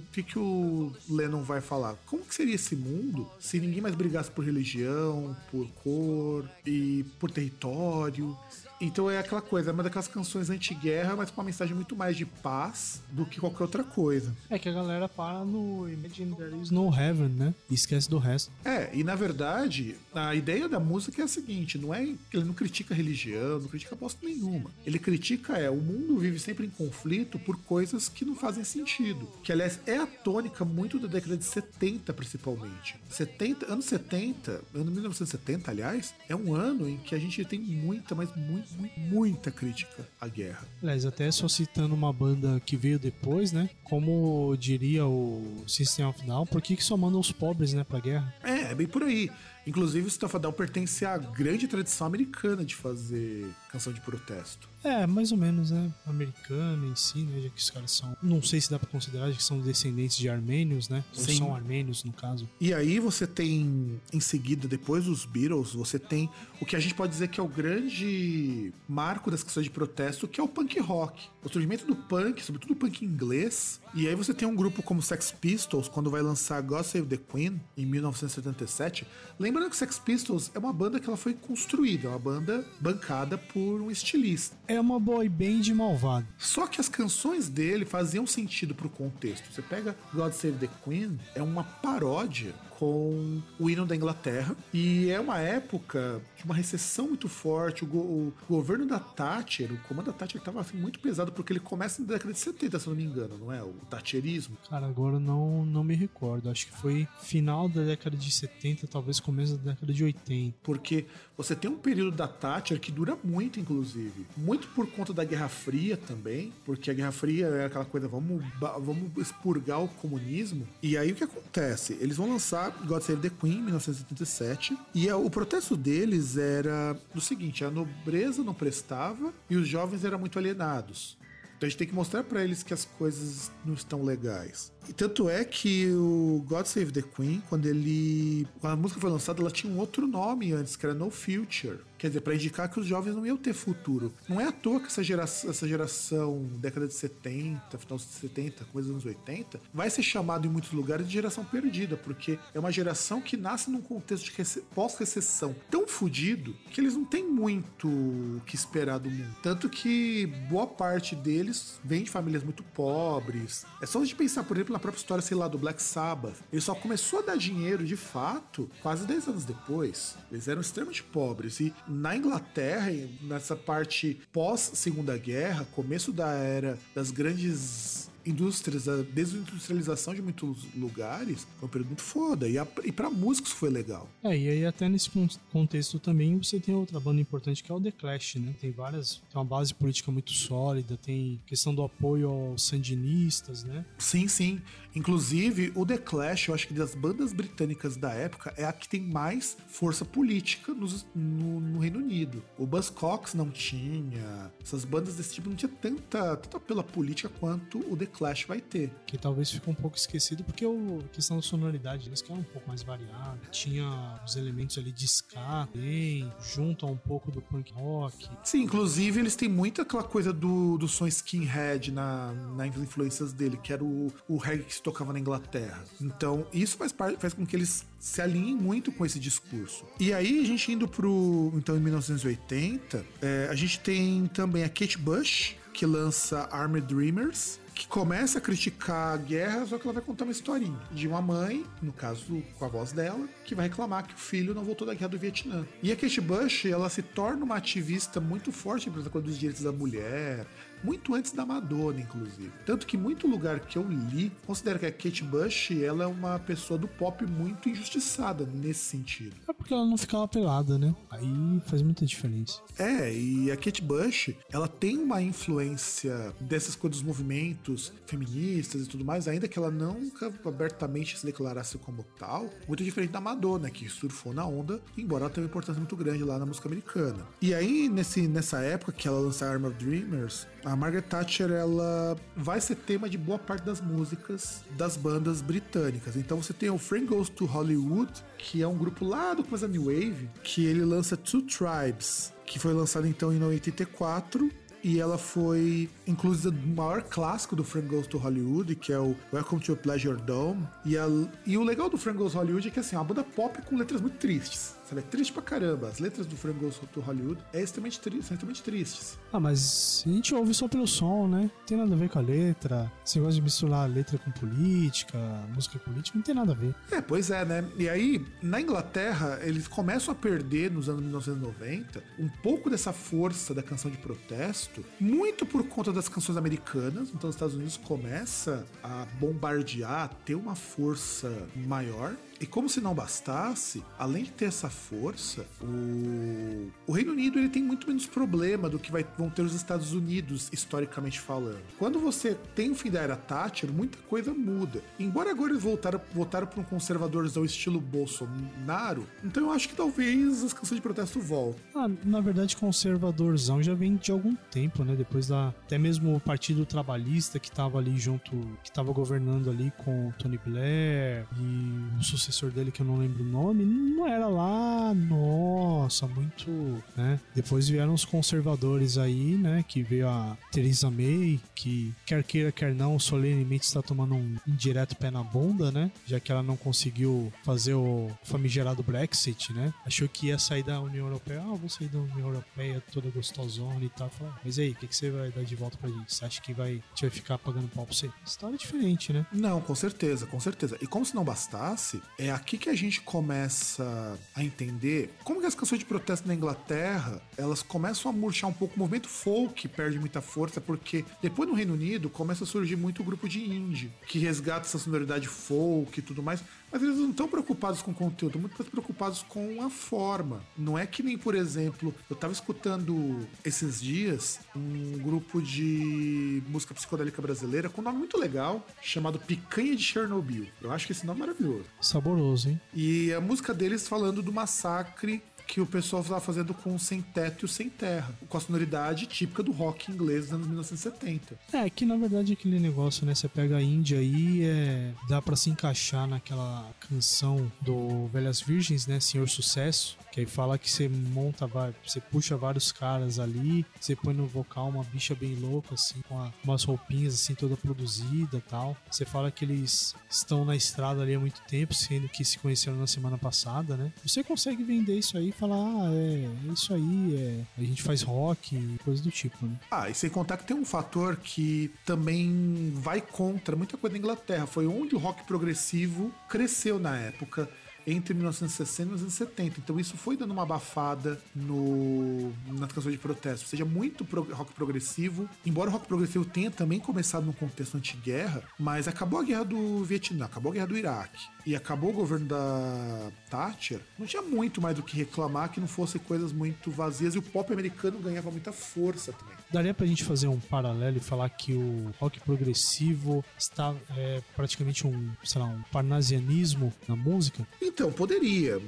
O 0.00 0.02
que, 0.12 0.22
que 0.22 0.38
o 0.38 0.92
Lennon 1.08 1.42
vai 1.42 1.60
falar? 1.60 1.94
Como 2.06 2.24
que 2.24 2.34
seria 2.34 2.54
esse 2.54 2.74
mundo 2.74 3.28
se 3.38 3.60
ninguém 3.60 3.80
mais 3.80 3.94
brigasse 3.94 4.30
por 4.30 4.44
religião, 4.44 5.36
por 5.50 5.68
cor 5.84 6.48
e 6.66 7.04
por 7.18 7.30
território? 7.30 8.36
Então 8.80 9.10
é 9.10 9.18
aquela 9.18 9.42
coisa, 9.42 9.70
é 9.70 9.72
uma 9.74 9.82
daquelas 9.82 10.08
canções 10.08 10.48
anti-guerra, 10.48 11.14
mas 11.14 11.30
com 11.30 11.38
uma 11.40 11.44
mensagem 11.44 11.74
muito 11.74 11.94
mais 11.94 12.16
de 12.16 12.24
paz 12.24 13.02
do 13.10 13.26
que 13.26 13.38
qualquer 13.38 13.62
outra 13.64 13.84
coisa. 13.84 14.34
É 14.48 14.58
que 14.58 14.68
a 14.70 14.72
galera 14.72 15.06
para 15.06 15.44
no 15.44 15.86
Imagine 15.88 16.34
There 16.34 16.56
Is 16.58 16.70
No 16.70 16.88
Heaven, 16.94 17.28
né? 17.28 17.54
E 17.68 17.74
esquece 17.74 18.08
do 18.08 18.16
resto. 18.18 18.50
E 18.92 19.04
na 19.04 19.14
verdade, 19.14 19.96
a 20.14 20.34
ideia 20.34 20.68
da 20.68 20.80
música 20.80 21.22
é 21.22 21.24
a 21.24 21.28
seguinte: 21.28 21.78
não 21.78 21.94
é 21.94 22.04
que 22.30 22.36
ele 22.36 22.44
não 22.44 22.54
critica 22.54 22.94
religião, 22.94 23.60
não 23.60 23.68
critica 23.68 23.96
bosta 23.96 24.18
nenhuma. 24.26 24.70
Ele 24.84 24.98
critica 24.98 25.56
é 25.56 25.70
o 25.70 25.76
mundo 25.76 26.18
vive 26.18 26.38
sempre 26.38 26.66
em 26.66 26.70
conflito 26.70 27.38
por 27.38 27.56
coisas 27.62 28.08
que 28.08 28.24
não 28.24 28.34
fazem 28.34 28.64
sentido. 28.64 29.28
Que 29.42 29.52
aliás 29.52 29.80
é 29.86 29.96
a 29.96 30.06
tônica 30.06 30.64
muito 30.64 30.98
da 30.98 31.08
década 31.08 31.36
de 31.36 31.44
70, 31.44 32.12
principalmente. 32.12 32.96
70, 33.08 33.72
anos 33.72 33.84
70, 33.86 34.62
ano 34.74 34.90
1970, 34.90 35.70
aliás, 35.70 36.14
é 36.28 36.36
um 36.36 36.54
ano 36.54 36.88
em 36.88 36.96
que 36.98 37.14
a 37.14 37.18
gente 37.18 37.44
tem 37.44 37.58
muita, 37.58 38.14
mas 38.14 38.34
muito, 38.36 38.72
muito, 38.74 39.00
muita 39.00 39.50
crítica 39.50 40.06
à 40.20 40.28
guerra. 40.28 40.66
Aliás, 40.82 41.04
até 41.04 41.30
só 41.30 41.48
citando 41.48 41.94
uma 41.94 42.12
banda 42.12 42.60
que 42.60 42.76
veio 42.76 42.98
depois, 42.98 43.52
né? 43.52 43.70
Como 43.84 44.56
diria 44.58 45.06
o 45.06 45.64
System 45.66 46.06
of 46.06 46.24
Down, 46.24 46.46
por 46.46 46.62
que, 46.62 46.76
que 46.76 46.84
só 46.84 46.96
mandam 46.96 47.20
os 47.20 47.32
pobres, 47.32 47.72
né, 47.72 47.84
pra 47.84 48.00
guerra? 48.00 48.34
É, 48.42 48.59
é 48.60 48.74
bem 48.74 48.86
por 48.86 49.02
aí. 49.02 49.30
Inclusive, 49.66 50.06
o 50.06 50.10
Stuff 50.10 50.34
pertence 50.52 51.04
à 51.04 51.16
grande 51.18 51.68
tradição 51.68 52.06
americana 52.06 52.64
de 52.64 52.74
fazer 52.74 53.46
canção 53.70 53.92
de 53.92 54.00
protesto. 54.00 54.68
É, 54.82 55.06
mais 55.06 55.30
ou 55.30 55.38
menos, 55.38 55.70
né? 55.70 55.92
Americana 56.06 56.86
em 56.86 56.96
si, 56.96 57.18
né? 57.18 57.40
Já 57.42 57.48
que 57.50 57.60
os 57.60 57.70
caras 57.70 57.90
são. 57.90 58.16
Não 58.22 58.42
sei 58.42 58.60
se 58.60 58.70
dá 58.70 58.78
pra 58.78 58.88
considerar 58.88 59.30
que 59.32 59.42
são 59.42 59.60
descendentes 59.60 60.16
de 60.16 60.28
armênios, 60.28 60.88
né? 60.88 61.04
Ou 61.16 61.22
Sim. 61.22 61.36
são 61.36 61.54
armênios, 61.54 62.02
no 62.04 62.12
caso. 62.12 62.48
E 62.60 62.72
aí 62.72 62.98
você 62.98 63.26
tem, 63.26 64.00
em 64.12 64.20
seguida, 64.20 64.66
depois 64.66 65.04
dos 65.04 65.24
Beatles, 65.24 65.74
você 65.74 65.98
tem 65.98 66.30
o 66.60 66.66
que 66.66 66.76
a 66.76 66.80
gente 66.80 66.94
pode 66.94 67.12
dizer 67.12 67.28
que 67.28 67.38
é 67.38 67.42
o 67.42 67.48
grande 67.48 68.72
marco 68.88 69.30
das 69.30 69.42
canções 69.42 69.64
de 69.64 69.70
protesto, 69.70 70.26
que 70.26 70.40
é 70.40 70.42
o 70.42 70.48
punk 70.48 70.78
rock. 70.80 71.28
O 71.42 71.48
surgimento 71.48 71.86
do 71.86 71.96
punk, 71.96 72.42
sobretudo 72.42 72.72
o 72.72 72.76
punk 72.76 73.04
inglês. 73.04 73.80
E 73.94 74.06
aí 74.08 74.14
você 74.14 74.32
tem 74.32 74.46
um 74.46 74.54
grupo 74.54 74.82
como 74.82 75.02
Sex 75.02 75.32
Pistols, 75.32 75.88
quando 75.88 76.10
vai 76.10 76.22
lançar 76.22 76.60
God 76.62 76.84
Save 76.84 77.06
the 77.06 77.16
Queen, 77.16 77.60
em 77.76 77.84
1977. 77.86 79.06
Lembrando 79.38 79.70
que 79.70 79.76
Sex 79.76 79.98
Pistols 79.98 80.50
é 80.54 80.58
uma 80.58 80.72
banda 80.72 81.00
que 81.00 81.06
ela 81.06 81.16
foi 81.16 81.34
construída, 81.34 82.08
é 82.08 82.10
uma 82.10 82.18
banda 82.18 82.64
bancada 82.80 83.36
por 83.36 83.80
um 83.80 83.90
estilista. 83.90 84.56
É 84.70 84.78
uma 84.78 85.00
boy 85.00 85.28
band 85.28 85.74
malvada. 85.74 86.28
Só 86.38 86.64
que 86.64 86.80
as 86.80 86.88
canções 86.88 87.48
dele 87.48 87.84
faziam 87.84 88.24
sentido 88.24 88.72
pro 88.72 88.88
contexto. 88.88 89.52
Você 89.52 89.60
pega 89.60 89.96
God 90.14 90.32
Save 90.32 90.64
the 90.64 90.68
Queen, 90.84 91.18
é 91.34 91.42
uma 91.42 91.64
paródia 91.64 92.54
com 92.80 93.42
o 93.58 93.68
hino 93.68 93.84
da 93.84 93.94
Inglaterra 93.94 94.56
e 94.72 95.10
é 95.10 95.20
uma 95.20 95.38
época 95.38 96.22
de 96.34 96.44
uma 96.44 96.54
recessão 96.54 97.08
muito 97.08 97.28
forte. 97.28 97.84
O, 97.84 97.86
go 97.86 97.98
o 97.98 98.32
governo 98.48 98.86
da 98.86 98.98
Thatcher, 98.98 99.70
o 99.70 99.76
comando 99.86 100.06
da 100.06 100.14
Thatcher 100.14 100.40
estava 100.40 100.62
assim, 100.62 100.78
muito 100.78 100.98
pesado 100.98 101.30
porque 101.30 101.52
ele 101.52 101.60
começa 101.60 102.00
na 102.00 102.08
década 102.08 102.32
de 102.32 102.38
70, 102.38 102.78
se 102.78 102.86
eu 102.86 102.94
não 102.94 102.96
me 102.96 103.04
engano, 103.04 103.36
não 103.36 103.52
é? 103.52 103.62
O 103.62 103.74
Thatcherismo. 103.90 104.56
Cara, 104.70 104.86
agora 104.86 105.20
não, 105.20 105.62
não 105.66 105.84
me 105.84 105.94
recordo. 105.94 106.48
Acho 106.48 106.68
que 106.68 106.72
foi 106.78 107.06
final 107.20 107.68
da 107.68 107.82
década 107.82 108.16
de 108.16 108.30
70, 108.30 108.86
talvez 108.86 109.20
começo 109.20 109.58
da 109.58 109.72
década 109.72 109.92
de 109.92 110.02
80. 110.02 110.56
Porque 110.62 111.04
você 111.36 111.54
tem 111.54 111.70
um 111.70 111.76
período 111.76 112.16
da 112.16 112.26
Thatcher 112.26 112.80
que 112.80 112.90
dura 112.90 113.16
muito, 113.22 113.60
inclusive. 113.60 114.26
Muito 114.34 114.68
por 114.68 114.86
conta 114.90 115.12
da 115.12 115.22
Guerra 115.22 115.48
Fria 115.48 115.98
também, 115.98 116.50
porque 116.64 116.90
a 116.90 116.94
Guerra 116.94 117.12
Fria 117.12 117.46
era 117.46 117.66
aquela 117.66 117.84
coisa, 117.84 118.08
vamos, 118.08 118.42
vamos 118.58 119.10
expurgar 119.18 119.82
o 119.82 119.88
comunismo. 119.88 120.66
E 120.82 120.96
aí 120.96 121.12
o 121.12 121.14
que 121.14 121.24
acontece? 121.24 121.98
Eles 122.00 122.16
vão 122.16 122.30
lançar 122.30 122.69
God 122.86 123.02
Save 123.02 123.20
the 123.20 123.30
Queen, 123.30 123.58
em 123.58 123.62
1977, 123.62 124.76
e 124.94 125.08
a, 125.08 125.16
o 125.16 125.30
protesto 125.30 125.76
deles 125.76 126.36
era 126.36 126.96
do 127.14 127.20
seguinte: 127.20 127.64
a 127.64 127.70
nobreza 127.70 128.42
não 128.42 128.54
prestava 128.54 129.32
e 129.48 129.56
os 129.56 129.68
jovens 129.68 130.04
eram 130.04 130.18
muito 130.18 130.38
alienados. 130.38 131.18
Então 131.56 131.66
a 131.66 131.70
gente 131.70 131.78
tem 131.78 131.88
que 131.88 131.94
mostrar 131.94 132.24
para 132.24 132.42
eles 132.42 132.62
que 132.62 132.72
as 132.72 132.86
coisas 132.86 133.52
não 133.64 133.74
estão 133.74 134.02
legais. 134.02 134.72
E 134.88 134.92
tanto 134.92 135.28
é 135.28 135.44
que 135.44 135.90
o 135.92 136.44
God 136.46 136.66
Save 136.66 136.92
the 136.92 137.02
Queen, 137.02 137.42
quando 137.48 137.66
ele. 137.66 138.46
Quando 138.60 138.72
a 138.72 138.76
música 138.76 139.00
foi 139.00 139.10
lançada, 139.10 139.40
ela 139.40 139.50
tinha 139.50 139.72
um 139.72 139.78
outro 139.78 140.06
nome 140.06 140.52
antes, 140.52 140.76
que 140.76 140.84
era 140.84 140.94
No 140.94 141.10
Future. 141.10 141.78
Quer 142.00 142.06
dizer, 142.06 142.22
para 142.22 142.34
indicar 142.34 142.66
que 142.70 142.80
os 142.80 142.86
jovens 142.86 143.14
não 143.14 143.26
iam 143.26 143.36
ter 143.36 143.52
futuro. 143.52 144.10
Não 144.26 144.40
é 144.40 144.46
à 144.46 144.52
toa 144.52 144.80
que 144.80 144.86
essa 144.86 145.02
geração, 145.02 145.50
essa 145.50 145.68
geração 145.68 146.48
década 146.54 146.88
de 146.88 146.94
70, 146.94 147.76
final 147.76 147.98
de 147.98 148.04
70, 148.04 148.64
coisa 148.72 148.88
dos 148.88 149.04
anos 149.04 149.04
80, 149.04 149.60
vai 149.72 149.90
ser 149.90 150.02
chamado 150.02 150.46
em 150.46 150.50
muitos 150.50 150.72
lugares 150.72 151.06
de 151.06 151.12
geração 151.12 151.44
perdida, 151.44 151.98
porque 151.98 152.38
é 152.54 152.58
uma 152.58 152.72
geração 152.72 153.20
que 153.20 153.36
nasce 153.36 153.70
num 153.70 153.82
contexto 153.82 154.24
de 154.24 154.60
pós-recessão 154.74 155.54
tão 155.70 155.86
fodido 155.86 156.56
que 156.70 156.80
eles 156.80 156.94
não 156.94 157.04
têm 157.04 157.22
muito 157.22 157.86
o 157.86 158.40
que 158.46 158.56
esperar 158.56 158.98
do 158.98 159.10
mundo. 159.10 159.36
Tanto 159.42 159.68
que 159.68 160.24
boa 160.48 160.66
parte 160.66 161.14
deles 161.14 161.78
vem 161.84 162.04
de 162.04 162.10
famílias 162.10 162.42
muito 162.42 162.62
pobres. 162.62 163.66
É 163.82 163.84
só 163.84 164.00
a 164.00 164.04
gente 164.06 164.16
pensar, 164.16 164.44
por 164.44 164.56
exemplo, 164.56 164.69
na 164.72 164.78
própria 164.78 165.00
história, 165.00 165.22
sei 165.22 165.36
lá, 165.36 165.48
do 165.48 165.58
Black 165.58 165.82
Sabbath. 165.82 166.36
Ele 166.52 166.60
só 166.60 166.74
começou 166.74 167.20
a 167.20 167.22
dar 167.22 167.36
dinheiro 167.36 167.84
de 167.84 167.96
fato 167.96 168.70
quase 168.82 169.06
10 169.06 169.28
anos 169.28 169.44
depois. 169.44 170.16
Eles 170.30 170.48
eram 170.48 170.60
extremamente 170.60 171.02
pobres. 171.02 171.60
E 171.60 171.74
na 171.86 172.16
Inglaterra, 172.16 172.90
nessa 173.22 173.56
parte 173.56 174.20
pós-segunda 174.32 175.16
guerra, 175.18 175.66
começo 175.72 176.12
da 176.12 176.30
era 176.32 176.78
das 176.94 177.10
grandes 177.10 177.99
indústrias, 178.30 178.88
a 178.88 179.02
desindustrialização 179.02 180.14
de 180.14 180.22
muitos 180.22 180.66
lugares, 180.74 181.46
foi 181.58 181.68
um 181.68 181.70
período 181.70 181.88
muito 181.88 182.02
foda. 182.02 182.48
E, 182.48 182.58
a, 182.58 182.66
e 182.84 182.92
pra 182.92 183.10
músicos 183.10 183.52
foi 183.52 183.70
legal. 183.70 184.08
É, 184.22 184.36
e 184.36 184.48
aí 184.48 184.66
até 184.66 184.88
nesse 184.88 185.10
contexto 185.52 185.98
também 185.98 186.36
você 186.38 186.58
tem 186.58 186.74
outra 186.74 186.98
banda 186.98 187.20
importante 187.20 187.62
que 187.62 187.70
é 187.70 187.74
o 187.74 187.80
The 187.80 187.92
Clash, 187.92 188.36
né? 188.36 188.54
Tem 188.60 188.70
várias, 188.70 189.20
tem 189.30 189.40
uma 189.40 189.44
base 189.44 189.74
política 189.74 190.10
muito 190.10 190.32
sólida, 190.32 190.96
tem 190.96 191.40
questão 191.46 191.74
do 191.74 191.82
apoio 191.82 192.28
aos 192.28 192.62
sandinistas, 192.62 193.64
né? 193.64 193.84
Sim, 193.98 194.28
sim. 194.28 194.60
Inclusive, 194.94 195.72
o 195.74 195.86
The 195.86 195.98
Clash, 195.98 196.48
eu 196.48 196.54
acho 196.54 196.66
que 196.66 196.74
das 196.74 196.94
bandas 196.94 197.32
britânicas 197.32 197.96
da 197.96 198.12
época, 198.12 198.52
é 198.56 198.64
a 198.64 198.72
que 198.72 198.88
tem 198.88 199.00
mais 199.00 199.56
força 199.68 200.04
política 200.04 200.74
nos, 200.74 201.06
no, 201.14 201.60
no, 201.60 201.78
Reino 201.78 201.98
Unido. 201.98 202.42
O 202.58 202.66
Buzzcocks 202.66 203.34
não 203.34 203.50
tinha, 203.50 204.52
essas 204.62 204.84
bandas 204.84 205.16
desse 205.16 205.34
tipo 205.34 205.48
não 205.48 205.56
tinha 205.56 205.70
tanta, 205.80 206.36
tanta 206.36 206.56
apelo 206.56 206.82
política 206.82 207.28
quanto 207.40 207.78
o 207.90 207.96
The 207.96 208.06
Clash 208.06 208.19
vai 208.46 208.60
ter. 208.60 208.92
Que 209.06 209.16
talvez 209.16 209.50
ficou 209.50 209.72
um 209.72 209.76
pouco 209.76 209.96
esquecido 209.96 210.44
porque 210.44 210.64
a 210.64 211.08
questão 211.12 211.36
da 211.36 211.42
sonoridade 211.42 212.04
deles 212.04 212.22
que 212.22 212.30
era 212.30 212.40
um 212.40 212.44
pouco 212.44 212.68
mais 212.68 212.82
variada. 212.82 213.40
Tinha 213.50 214.20
os 214.24 214.36
elementos 214.36 214.76
ali 214.78 214.92
de 214.92 215.06
ska 215.06 215.68
bem, 215.74 216.30
junto 216.40 216.86
a 216.86 216.90
um 216.90 216.96
pouco 216.96 217.30
do 217.30 217.40
punk 217.40 217.72
rock. 217.72 218.28
Sim, 218.44 218.62
inclusive 218.62 219.20
eles 219.20 219.36
têm 219.36 219.48
muito 219.48 219.80
aquela 219.80 220.04
coisa 220.04 220.32
do, 220.32 220.76
do 220.76 220.88
som 220.88 221.06
skinhead 221.06 221.90
na, 221.90 222.32
nas 222.56 222.76
influências 222.76 223.32
dele, 223.32 223.56
que 223.56 223.72
era 223.72 223.82
o, 223.82 224.12
o 224.28 224.36
reggae 224.36 224.64
que 224.64 224.74
se 224.74 224.82
tocava 224.82 225.12
na 225.12 225.18
Inglaterra. 225.18 225.84
Então, 226.00 226.46
isso 226.52 226.76
faz, 226.76 226.94
faz 227.18 227.34
com 227.34 227.46
que 227.46 227.56
eles 227.56 227.86
se 227.98 228.20
alinhem 228.20 228.54
muito 228.54 228.90
com 228.90 229.04
esse 229.04 229.18
discurso. 229.18 229.84
E 229.98 230.12
aí, 230.12 230.40
a 230.40 230.44
gente 230.44 230.72
indo 230.72 230.88
pro. 230.88 231.52
Então, 231.54 231.76
em 231.76 231.80
1980, 231.80 233.04
é, 233.20 233.48
a 233.50 233.54
gente 233.54 233.80
tem 233.80 234.26
também 234.28 234.64
a 234.64 234.68
Kate 234.68 234.98
Bush, 234.98 235.56
que 235.72 235.86
lança 235.86 236.48
Armored 236.50 236.92
Dreamers, 236.92 237.59
que 237.80 237.88
começa 237.88 238.36
a 238.36 238.40
criticar 238.42 239.14
a 239.14 239.16
guerra, 239.16 239.64
só 239.64 239.78
que 239.78 239.86
ela 239.86 239.94
vai 239.94 240.02
contar 240.02 240.24
uma 240.24 240.32
historinha 240.32 240.78
de 240.92 241.08
uma 241.08 241.22
mãe, 241.22 241.64
no 241.80 241.94
caso 241.94 242.42
com 242.58 242.64
a 242.66 242.68
voz 242.68 242.92
dela, 242.92 243.26
que 243.42 243.54
vai 243.54 243.68
reclamar 243.68 244.06
que 244.06 244.12
o 244.12 244.18
filho 244.18 244.52
não 244.52 244.62
voltou 244.62 244.86
da 244.86 244.92
guerra 244.92 245.08
do 245.08 245.18
Vietnã. 245.18 245.66
E 245.82 245.90
a 245.90 245.96
Kate 245.96 246.20
Bush, 246.20 246.66
ela 246.66 246.90
se 246.90 247.00
torna 247.00 247.42
uma 247.42 247.56
ativista 247.56 248.20
muito 248.20 248.52
forte 248.52 248.90
por 248.90 249.02
coisa 249.08 249.26
dos 249.26 249.38
direitos 249.38 249.62
da 249.62 249.72
mulher, 249.72 250.46
muito 250.82 251.14
antes 251.14 251.32
da 251.32 251.44
Madonna, 251.44 252.00
inclusive. 252.00 252.52
Tanto 252.64 252.86
que 252.86 252.96
muito 252.96 253.26
lugar 253.26 253.60
que 253.60 253.76
eu 253.76 253.86
li 253.86 254.32
considera 254.46 254.78
que 254.78 254.86
a 254.86 254.92
Kate 254.92 255.24
Bush 255.24 255.70
ela 255.72 256.04
é 256.04 256.06
uma 256.06 256.38
pessoa 256.38 256.78
do 256.78 256.88
pop 256.88 257.24
muito 257.26 257.68
injustiçada 257.68 258.46
nesse 258.46 258.80
sentido. 258.80 259.34
É 259.48 259.52
porque 259.52 259.72
ela 259.72 259.84
não 259.84 259.96
ficava 259.96 260.26
pelada, 260.26 260.78
né? 260.78 260.94
Aí 261.10 261.60
faz 261.66 261.82
muita 261.82 262.04
diferença. 262.04 262.60
É, 262.78 263.12
e 263.12 263.50
a 263.50 263.56
Kate 263.56 263.82
Bush, 263.82 264.34
ela 264.50 264.68
tem 264.68 264.98
uma 264.98 265.20
influência 265.22 266.34
dessas 266.40 266.74
coisas 266.74 267.00
dos 267.00 267.06
movimentos 267.06 267.92
feministas 268.06 268.82
e 268.82 268.88
tudo 268.88 269.04
mais, 269.04 269.28
ainda 269.28 269.46
que 269.46 269.58
ela 269.58 269.70
nunca 269.70 270.32
abertamente 270.44 271.18
se 271.18 271.24
declarasse 271.24 271.78
como 271.78 272.04
tal, 272.18 272.48
muito 272.66 272.82
diferente 272.82 273.10
da 273.10 273.20
Madonna, 273.20 273.70
que 273.70 273.88
surfou 273.88 274.32
na 274.32 274.44
onda, 274.46 274.80
embora 274.96 275.24
ela 275.24 275.30
tenha 275.30 275.44
uma 275.44 275.50
importância 275.50 275.78
muito 275.78 275.96
grande 275.96 276.24
lá 276.24 276.38
na 276.38 276.46
música 276.46 276.68
americana. 276.68 277.26
E 277.40 277.54
aí, 277.54 277.88
nesse, 277.88 278.26
nessa 278.26 278.60
época 278.60 278.92
que 278.92 279.06
ela 279.06 279.20
lança 279.20 279.48
Arm 279.48 279.64
of 279.64 279.76
Dreamers, 279.76 280.46
a 280.64 280.69
Margaret 280.76 281.02
Thatcher 281.02 281.50
ela 281.50 282.16
vai 282.36 282.60
ser 282.60 282.76
tema 282.76 283.08
de 283.08 283.18
boa 283.18 283.38
parte 283.38 283.64
das 283.64 283.80
músicas 283.80 284.62
das 284.76 284.96
bandas 284.96 285.40
britânicas. 285.40 286.16
Então 286.16 286.42
você 286.42 286.52
tem 286.52 286.70
o 286.70 286.78
Frank 286.78 287.06
Goes 287.06 287.28
to 287.28 287.46
Hollywood, 287.46 288.12
que 288.38 288.62
é 288.62 288.68
um 288.68 288.76
grupo 288.76 289.04
lá 289.04 289.34
do 289.34 289.44
coisa 289.44 289.66
New 289.66 289.84
Wave, 289.84 290.28
que 290.42 290.64
ele 290.64 290.84
lança 290.84 291.16
Two 291.16 291.42
Tribes, 291.42 292.32
que 292.44 292.58
foi 292.58 292.72
lançado 292.72 293.06
então 293.06 293.32
em 293.32 293.42
84 293.42 294.50
e 294.82 294.98
ela 294.98 295.18
foi 295.18 295.90
inclusive 296.06 296.50
no 296.50 296.74
maior 296.74 297.02
clássico 297.02 297.54
do 297.54 297.62
Frank 297.62 297.88
Goes 297.88 298.06
to 298.06 298.18
Hollywood, 298.18 298.74
que 298.76 298.92
é 298.92 298.98
o 298.98 299.14
Welcome 299.32 299.62
to 299.62 299.72
a 299.74 299.76
Pleasure 299.76 300.20
Dome. 300.22 300.66
E, 300.84 300.96
a, 300.96 301.06
e 301.46 301.56
o 301.58 301.62
legal 301.62 301.88
do 301.90 301.98
Frank 301.98 302.18
Goes 302.18 302.32
to 302.32 302.38
Hollywood 302.38 302.68
é 302.68 302.70
que 302.70 302.80
assim, 302.80 302.96
é 302.96 302.98
uma 302.98 303.04
banda 303.04 303.24
pop 303.24 303.60
com 303.62 303.76
letras 303.76 304.00
muito 304.00 304.16
tristes 304.16 304.79
Sabe, 304.90 305.02
é 305.02 305.04
triste 305.04 305.32
pra 305.32 305.40
caramba. 305.40 305.86
As 305.86 306.00
letras 306.00 306.26
do 306.26 306.36
Frank 306.36 306.58
Goes 306.58 306.80
to 306.92 307.00
Hollywood 307.00 307.40
é 307.52 307.62
extremamente 307.62 308.00
tri 308.00 308.20
são 308.22 308.34
extremamente 308.34 308.60
tristes. 308.60 309.16
Ah, 309.32 309.38
mas 309.38 310.02
a 310.04 310.10
gente 310.10 310.34
ouve 310.34 310.52
só 310.52 310.66
pelo 310.66 310.84
som, 310.84 311.28
né? 311.28 311.42
Não 311.42 311.64
tem 311.64 311.78
nada 311.78 311.94
a 311.94 311.96
ver 311.96 312.08
com 312.08 312.18
a 312.18 312.22
letra. 312.22 312.92
Você 313.04 313.20
gosta 313.20 313.34
de 313.34 313.42
misturar 313.42 313.88
letra 313.88 314.18
com 314.18 314.32
política, 314.32 315.16
música 315.54 315.78
política, 315.78 316.18
não 316.18 316.24
tem 316.24 316.34
nada 316.34 316.50
a 316.50 316.54
ver. 316.56 316.74
É, 316.90 317.00
pois 317.00 317.30
é, 317.30 317.44
né? 317.44 317.64
E 317.78 317.88
aí, 317.88 318.26
na 318.42 318.60
Inglaterra, 318.60 319.38
eles 319.42 319.68
começam 319.68 320.10
a 320.10 320.14
perder 320.16 320.72
nos 320.72 320.88
anos 320.88 321.02
1990 321.02 322.02
um 322.18 322.28
pouco 322.28 322.68
dessa 322.68 322.92
força 322.92 323.54
da 323.54 323.62
canção 323.62 323.92
de 323.92 323.96
protesto, 323.96 324.84
muito 324.98 325.46
por 325.46 325.62
conta 325.68 325.92
das 325.92 326.08
canções 326.08 326.36
americanas. 326.36 327.10
Então, 327.14 327.30
os 327.30 327.36
Estados 327.36 327.54
Unidos 327.54 327.76
começa 327.76 328.66
a 328.82 329.06
bombardear, 329.20 330.02
a 330.02 330.08
ter 330.08 330.34
uma 330.34 330.56
força 330.56 331.48
maior. 331.54 332.16
E 332.40 332.46
como 332.46 332.70
se 332.70 332.80
não 332.80 332.94
bastasse, 332.94 333.84
além 333.98 334.24
de 334.24 334.30
ter 334.30 334.46
essa 334.46 334.70
força, 334.70 335.44
o, 335.60 336.70
o 336.86 336.92
Reino 336.92 337.12
Unido 337.12 337.38
ele 337.38 337.50
tem 337.50 337.62
muito 337.62 337.86
menos 337.86 338.06
problema 338.06 338.66
do 338.66 338.78
que 338.78 338.90
vai, 338.90 339.04
vão 339.18 339.28
ter 339.28 339.42
os 339.42 339.54
Estados 339.54 339.92
Unidos, 339.92 340.48
historicamente 340.50 341.20
falando. 341.20 341.60
Quando 341.78 342.00
você 342.00 342.34
tem 342.54 342.70
o 342.70 342.74
fim 342.74 342.90
da 342.90 343.00
era 343.00 343.14
Thatcher, 343.14 343.70
muita 343.70 343.98
coisa 344.08 344.32
muda. 344.32 344.82
Embora 344.98 345.30
agora 345.30 345.52
eles 345.52 345.62
voltaram, 345.62 346.00
voltaram 346.14 346.46
para 346.46 346.60
um 346.60 346.64
conservadorzão 346.64 347.44
estilo 347.44 347.78
Bolsonaro, 347.78 349.06
então 349.22 349.44
eu 349.44 349.52
acho 349.52 349.68
que 349.68 349.76
talvez 349.76 350.42
as 350.42 350.54
canções 350.54 350.76
de 350.76 350.82
protesto 350.82 351.20
voltem. 351.20 351.62
Ah, 351.74 351.90
na 352.02 352.22
verdade, 352.22 352.56
conservadorzão 352.56 353.62
já 353.62 353.74
vem 353.74 353.96
de 353.96 354.10
algum 354.10 354.34
tempo, 354.50 354.82
né? 354.82 354.96
Depois 354.96 355.28
da. 355.28 355.48
Até 355.48 355.76
mesmo 355.76 356.16
o 356.16 356.20
Partido 356.20 356.64
Trabalhista 356.64 357.38
que 357.38 357.48
estava 357.48 357.76
ali 357.76 357.98
junto, 357.98 358.30
que 358.62 358.70
estava 358.70 358.92
governando 358.92 359.50
ali 359.50 359.70
com 359.84 360.10
Tony 360.18 360.38
Blair 360.38 361.26
e 361.38 361.98
o 361.98 362.02
sucessor 362.02 362.29
sucessor 362.30 362.50
dele, 362.50 362.70
que 362.70 362.80
eu 362.80 362.86
não 362.86 362.98
lembro 362.98 363.22
o 363.22 363.26
nome, 363.26 363.64
não 363.64 364.06
era 364.06 364.26
lá, 364.28 364.94
nossa, 364.94 366.06
muito, 366.06 366.50
né? 366.96 367.20
Depois 367.34 367.68
vieram 367.68 367.92
os 367.92 368.04
conservadores 368.04 368.96
aí, 368.96 369.36
né? 369.36 369.64
Que 369.66 369.82
veio 369.82 370.08
a 370.08 370.36
Theresa 370.50 370.90
May, 370.90 371.40
que 371.54 371.92
quer 372.06 372.22
queira, 372.22 372.52
quer 372.52 372.74
não, 372.74 372.98
solenemente 372.98 373.64
está 373.64 373.82
tomando 373.82 374.14
um 374.14 374.36
indireto 374.46 374.96
pé 374.96 375.10
na 375.10 375.22
bunda, 375.22 375.70
né? 375.70 375.90
Já 376.06 376.20
que 376.20 376.30
ela 376.30 376.42
não 376.42 376.56
conseguiu 376.56 377.32
fazer 377.44 377.74
o 377.74 378.10
famigerado 378.22 378.82
Brexit, 378.82 379.52
né? 379.52 379.74
Achou 379.84 380.08
que 380.08 380.28
ia 380.28 380.38
sair 380.38 380.62
da 380.62 380.80
União 380.80 381.06
Europeia. 381.06 381.42
Ah, 381.42 381.56
vou 381.56 381.68
sair 381.68 381.88
da 381.88 381.98
União 381.98 382.28
Europeia 382.28 382.82
toda 382.92 383.10
gostosona 383.10 383.84
e 383.84 383.88
tal. 383.90 384.08
Falei, 384.10 384.32
mas 384.44 384.58
aí, 384.58 384.70
o 384.70 384.74
que, 384.76 384.86
que 384.86 384.96
você 384.96 385.10
vai 385.10 385.30
dar 385.30 385.42
de 385.42 385.56
volta 385.56 385.76
pra 385.76 385.90
gente? 385.90 386.14
Você 386.14 386.24
acha 386.24 386.40
que 386.40 386.52
vai, 386.52 386.70
a 386.70 386.72
gente 386.72 387.02
vai 387.02 387.10
ficar 387.10 387.38
pagando 387.38 387.68
pau 387.68 387.84
pra 387.84 387.94
você? 387.94 388.10
História 388.24 388.56
diferente, 388.56 389.12
né? 389.12 389.26
Não, 389.32 389.60
com 389.60 389.74
certeza, 389.74 390.26
com 390.26 390.38
certeza. 390.38 390.78
E 390.80 390.86
como 390.86 391.04
se 391.04 391.14
não 391.14 391.24
bastasse, 391.24 392.00
é 392.20 392.30
aqui 392.30 392.58
que 392.58 392.68
a 392.68 392.74
gente 392.74 393.00
começa 393.00 394.18
a 394.34 394.44
entender 394.44 395.10
como 395.24 395.40
que 395.40 395.46
as 395.46 395.54
canções 395.54 395.78
de 395.78 395.86
protesto 395.86 396.28
na 396.28 396.34
Inglaterra, 396.34 397.22
elas 397.34 397.62
começam 397.62 398.10
a 398.10 398.14
murchar 398.14 398.50
um 398.50 398.52
pouco. 398.52 398.76
O 398.76 398.78
movimento 398.78 399.08
folk 399.08 399.66
perde 399.68 399.98
muita 399.98 400.20
força, 400.20 400.60
porque 400.60 401.02
depois 401.22 401.48
no 401.48 401.54
Reino 401.54 401.72
Unido 401.72 402.10
começa 402.10 402.44
a 402.44 402.46
surgir 402.46 402.76
muito 402.76 403.02
grupo 403.02 403.26
de 403.26 403.42
indie, 403.42 403.90
que 404.06 404.18
resgata 404.18 404.66
essa 404.66 404.78
sonoridade 404.78 405.26
folk 405.26 405.98
e 405.98 406.02
tudo 406.02 406.22
mais, 406.22 406.44
mas 406.70 406.82
eles 406.82 406.96
não 406.96 407.10
estão 407.10 407.28
preocupados 407.28 407.82
com 407.82 407.90
o 407.90 407.94
conteúdo, 407.94 408.38
muito 408.38 408.56
mais 408.58 408.70
preocupados 408.70 409.22
com 409.22 409.62
a 409.62 409.70
forma. 409.70 410.42
Não 410.56 410.78
é 410.78 410.86
que 410.86 411.02
nem, 411.02 411.18
por 411.18 411.34
exemplo, 411.34 411.94
eu 412.08 412.16
tava 412.16 412.32
escutando 412.32 413.26
esses 413.44 413.80
dias 413.80 414.40
um 414.54 414.98
grupo 414.98 415.40
de 415.42 416.42
música 416.48 416.74
psicodélica 416.74 417.20
brasileira 417.20 417.68
com 417.68 417.80
um 417.80 417.84
nome 417.84 417.98
muito 417.98 418.18
legal, 418.18 418.66
chamado 418.80 419.18
Picanha 419.18 419.74
de 419.74 419.82
Chernobyl. 419.82 420.46
Eu 420.60 420.72
acho 420.72 420.86
que 420.86 420.92
esse 420.92 421.06
nome 421.06 421.20
é 421.20 421.26
maravilhoso. 421.26 421.64
Saboroso, 421.80 422.48
hein? 422.48 422.60
E 422.74 423.12
a 423.12 423.20
música 423.20 423.52
deles 423.52 423.88
falando 423.88 424.22
do 424.22 424.32
massacre 424.32 425.22
que 425.50 425.60
o 425.60 425.66
pessoal 425.66 426.00
estava 426.00 426.20
fazendo 426.20 426.54
com 426.54 426.78
sem 426.78 427.02
teto 427.02 427.42
e 427.42 427.46
o 427.46 427.48
sem 427.48 427.68
terra, 427.68 428.14
com 428.28 428.36
a 428.38 428.40
sonoridade 428.40 429.06
típica 429.06 429.42
do 429.42 429.50
rock 429.50 429.90
inglês 429.90 430.26
dos 430.26 430.34
anos 430.34 430.46
1970. 430.46 431.36
É, 431.52 431.68
que 431.68 431.84
na 431.84 431.96
verdade 431.96 432.32
aquele 432.34 432.60
negócio, 432.60 433.04
né? 433.04 433.16
Você 433.16 433.28
pega 433.28 433.56
a 433.56 433.62
Índia 433.62 433.98
aí, 433.98 434.44
é, 434.44 434.92
dá 435.08 435.20
para 435.20 435.34
se 435.34 435.50
encaixar 435.50 436.06
naquela 436.06 436.70
canção 436.78 437.50
do 437.60 438.06
Velhas 438.12 438.40
Virgens, 438.40 438.86
né? 438.86 439.00
Senhor 439.00 439.28
Sucesso, 439.28 439.98
que 440.12 440.20
aí 440.20 440.26
fala 440.26 440.56
que 440.56 440.70
você 440.70 440.88
monta, 440.88 441.48
você 441.84 442.00
puxa 442.00 442.36
vários 442.36 442.70
caras 442.70 443.18
ali, 443.18 443.66
você 443.80 443.96
põe 443.96 444.14
no 444.14 444.28
vocal 444.28 444.68
uma 444.68 444.84
bicha 444.84 445.16
bem 445.16 445.34
louca, 445.34 445.74
assim, 445.74 446.00
com 446.08 446.16
a, 446.16 446.32
umas 446.44 446.62
roupinhas 446.62 447.14
assim 447.14 447.34
toda 447.34 447.56
produzida 447.56 448.40
tal. 448.48 448.76
Você 448.88 449.04
fala 449.04 449.32
que 449.32 449.44
eles 449.44 449.96
estão 450.08 450.44
na 450.44 450.54
estrada 450.54 451.02
ali 451.02 451.14
há 451.14 451.18
muito 451.18 451.42
tempo, 451.48 451.74
sendo 451.74 452.08
que 452.08 452.24
se 452.24 452.38
conheceram 452.38 452.78
na 452.78 452.86
semana 452.86 453.18
passada, 453.18 453.76
né? 453.76 453.92
Você 454.04 454.22
consegue 454.22 454.62
vender 454.62 454.96
isso 454.96 455.18
aí 455.18 455.32
falar, 455.40 455.56
ah, 455.56 455.90
é, 455.94 456.52
isso 456.52 456.74
aí, 456.74 457.16
é, 457.16 457.60
a 457.62 457.64
gente 457.64 457.82
faz 457.82 458.02
rock 458.02 458.78
coisa 458.84 459.02
do 459.02 459.10
tipo, 459.10 459.46
né? 459.46 459.56
Ah, 459.70 459.88
e 459.88 459.94
sem 459.94 460.10
contar 460.10 460.36
que 460.36 460.44
tem 460.44 460.56
um 460.56 460.66
fator 460.66 461.16
que 461.16 461.72
também 461.86 462.70
vai 462.74 463.00
contra 463.00 463.56
muita 463.56 463.78
coisa 463.78 463.92
da 463.94 463.98
Inglaterra. 463.98 464.46
Foi 464.46 464.66
onde 464.66 464.94
o 464.94 464.98
rock 464.98 465.24
progressivo 465.24 466.12
cresceu 466.28 466.78
na 466.78 466.96
época 466.98 467.48
entre 467.90 468.14
1960 468.14 468.82
e 468.82 468.84
1970. 468.86 469.60
Então 469.60 469.78
isso 469.78 469.96
foi 469.96 470.16
dando 470.16 470.32
uma 470.32 470.42
abafada 470.42 471.20
no, 471.34 472.32
nas 472.46 472.72
canções 472.72 472.92
de 472.92 472.98
protesto. 472.98 473.48
Seja 473.48 473.64
muito 473.64 474.04
pro, 474.04 474.22
rock 474.22 474.52
progressivo, 474.52 475.28
embora 475.44 475.70
o 475.70 475.72
rock 475.72 475.86
progressivo 475.86 476.24
tenha 476.24 476.50
também 476.50 476.78
começado 476.78 477.24
num 477.24 477.32
contexto 477.32 477.76
anti-guerra, 477.76 478.42
mas 478.58 478.88
acabou 478.88 479.20
a 479.20 479.24
guerra 479.24 479.44
do 479.44 479.84
Vietnã, 479.84 480.24
acabou 480.26 480.52
a 480.52 480.54
guerra 480.54 480.66
do 480.66 480.76
Iraque 480.76 481.20
e 481.46 481.56
acabou 481.56 481.90
o 481.90 481.94
governo 481.94 482.26
da 482.26 483.10
Thatcher, 483.30 483.80
não 483.98 484.06
tinha 484.06 484.22
muito 484.22 484.60
mais 484.60 484.76
do 484.76 484.82
que 484.82 484.96
reclamar 484.96 485.50
que 485.50 485.60
não 485.60 485.68
fossem 485.68 486.00
coisas 486.00 486.32
muito 486.32 486.70
vazias 486.70 487.14
e 487.14 487.18
o 487.18 487.22
pop 487.22 487.52
americano 487.52 487.98
ganhava 487.98 488.30
muita 488.30 488.52
força 488.52 489.12
também. 489.12 489.39
Daria 489.52 489.74
pra 489.74 489.86
gente 489.86 490.04
fazer 490.04 490.28
um 490.28 490.38
paralelo 490.38 490.96
e 490.96 491.00
falar 491.00 491.28
que 491.28 491.52
o 491.52 491.92
rock 491.98 492.20
progressivo 492.20 493.24
está 493.38 493.74
é, 493.96 494.22
praticamente 494.36 494.86
um, 494.86 495.10
sei 495.24 495.40
lá, 495.40 495.48
um 495.48 495.62
parnasianismo 495.72 496.72
na 496.86 496.94
música? 496.94 497.46
Então, 497.60 497.90
poderia. 497.90 498.60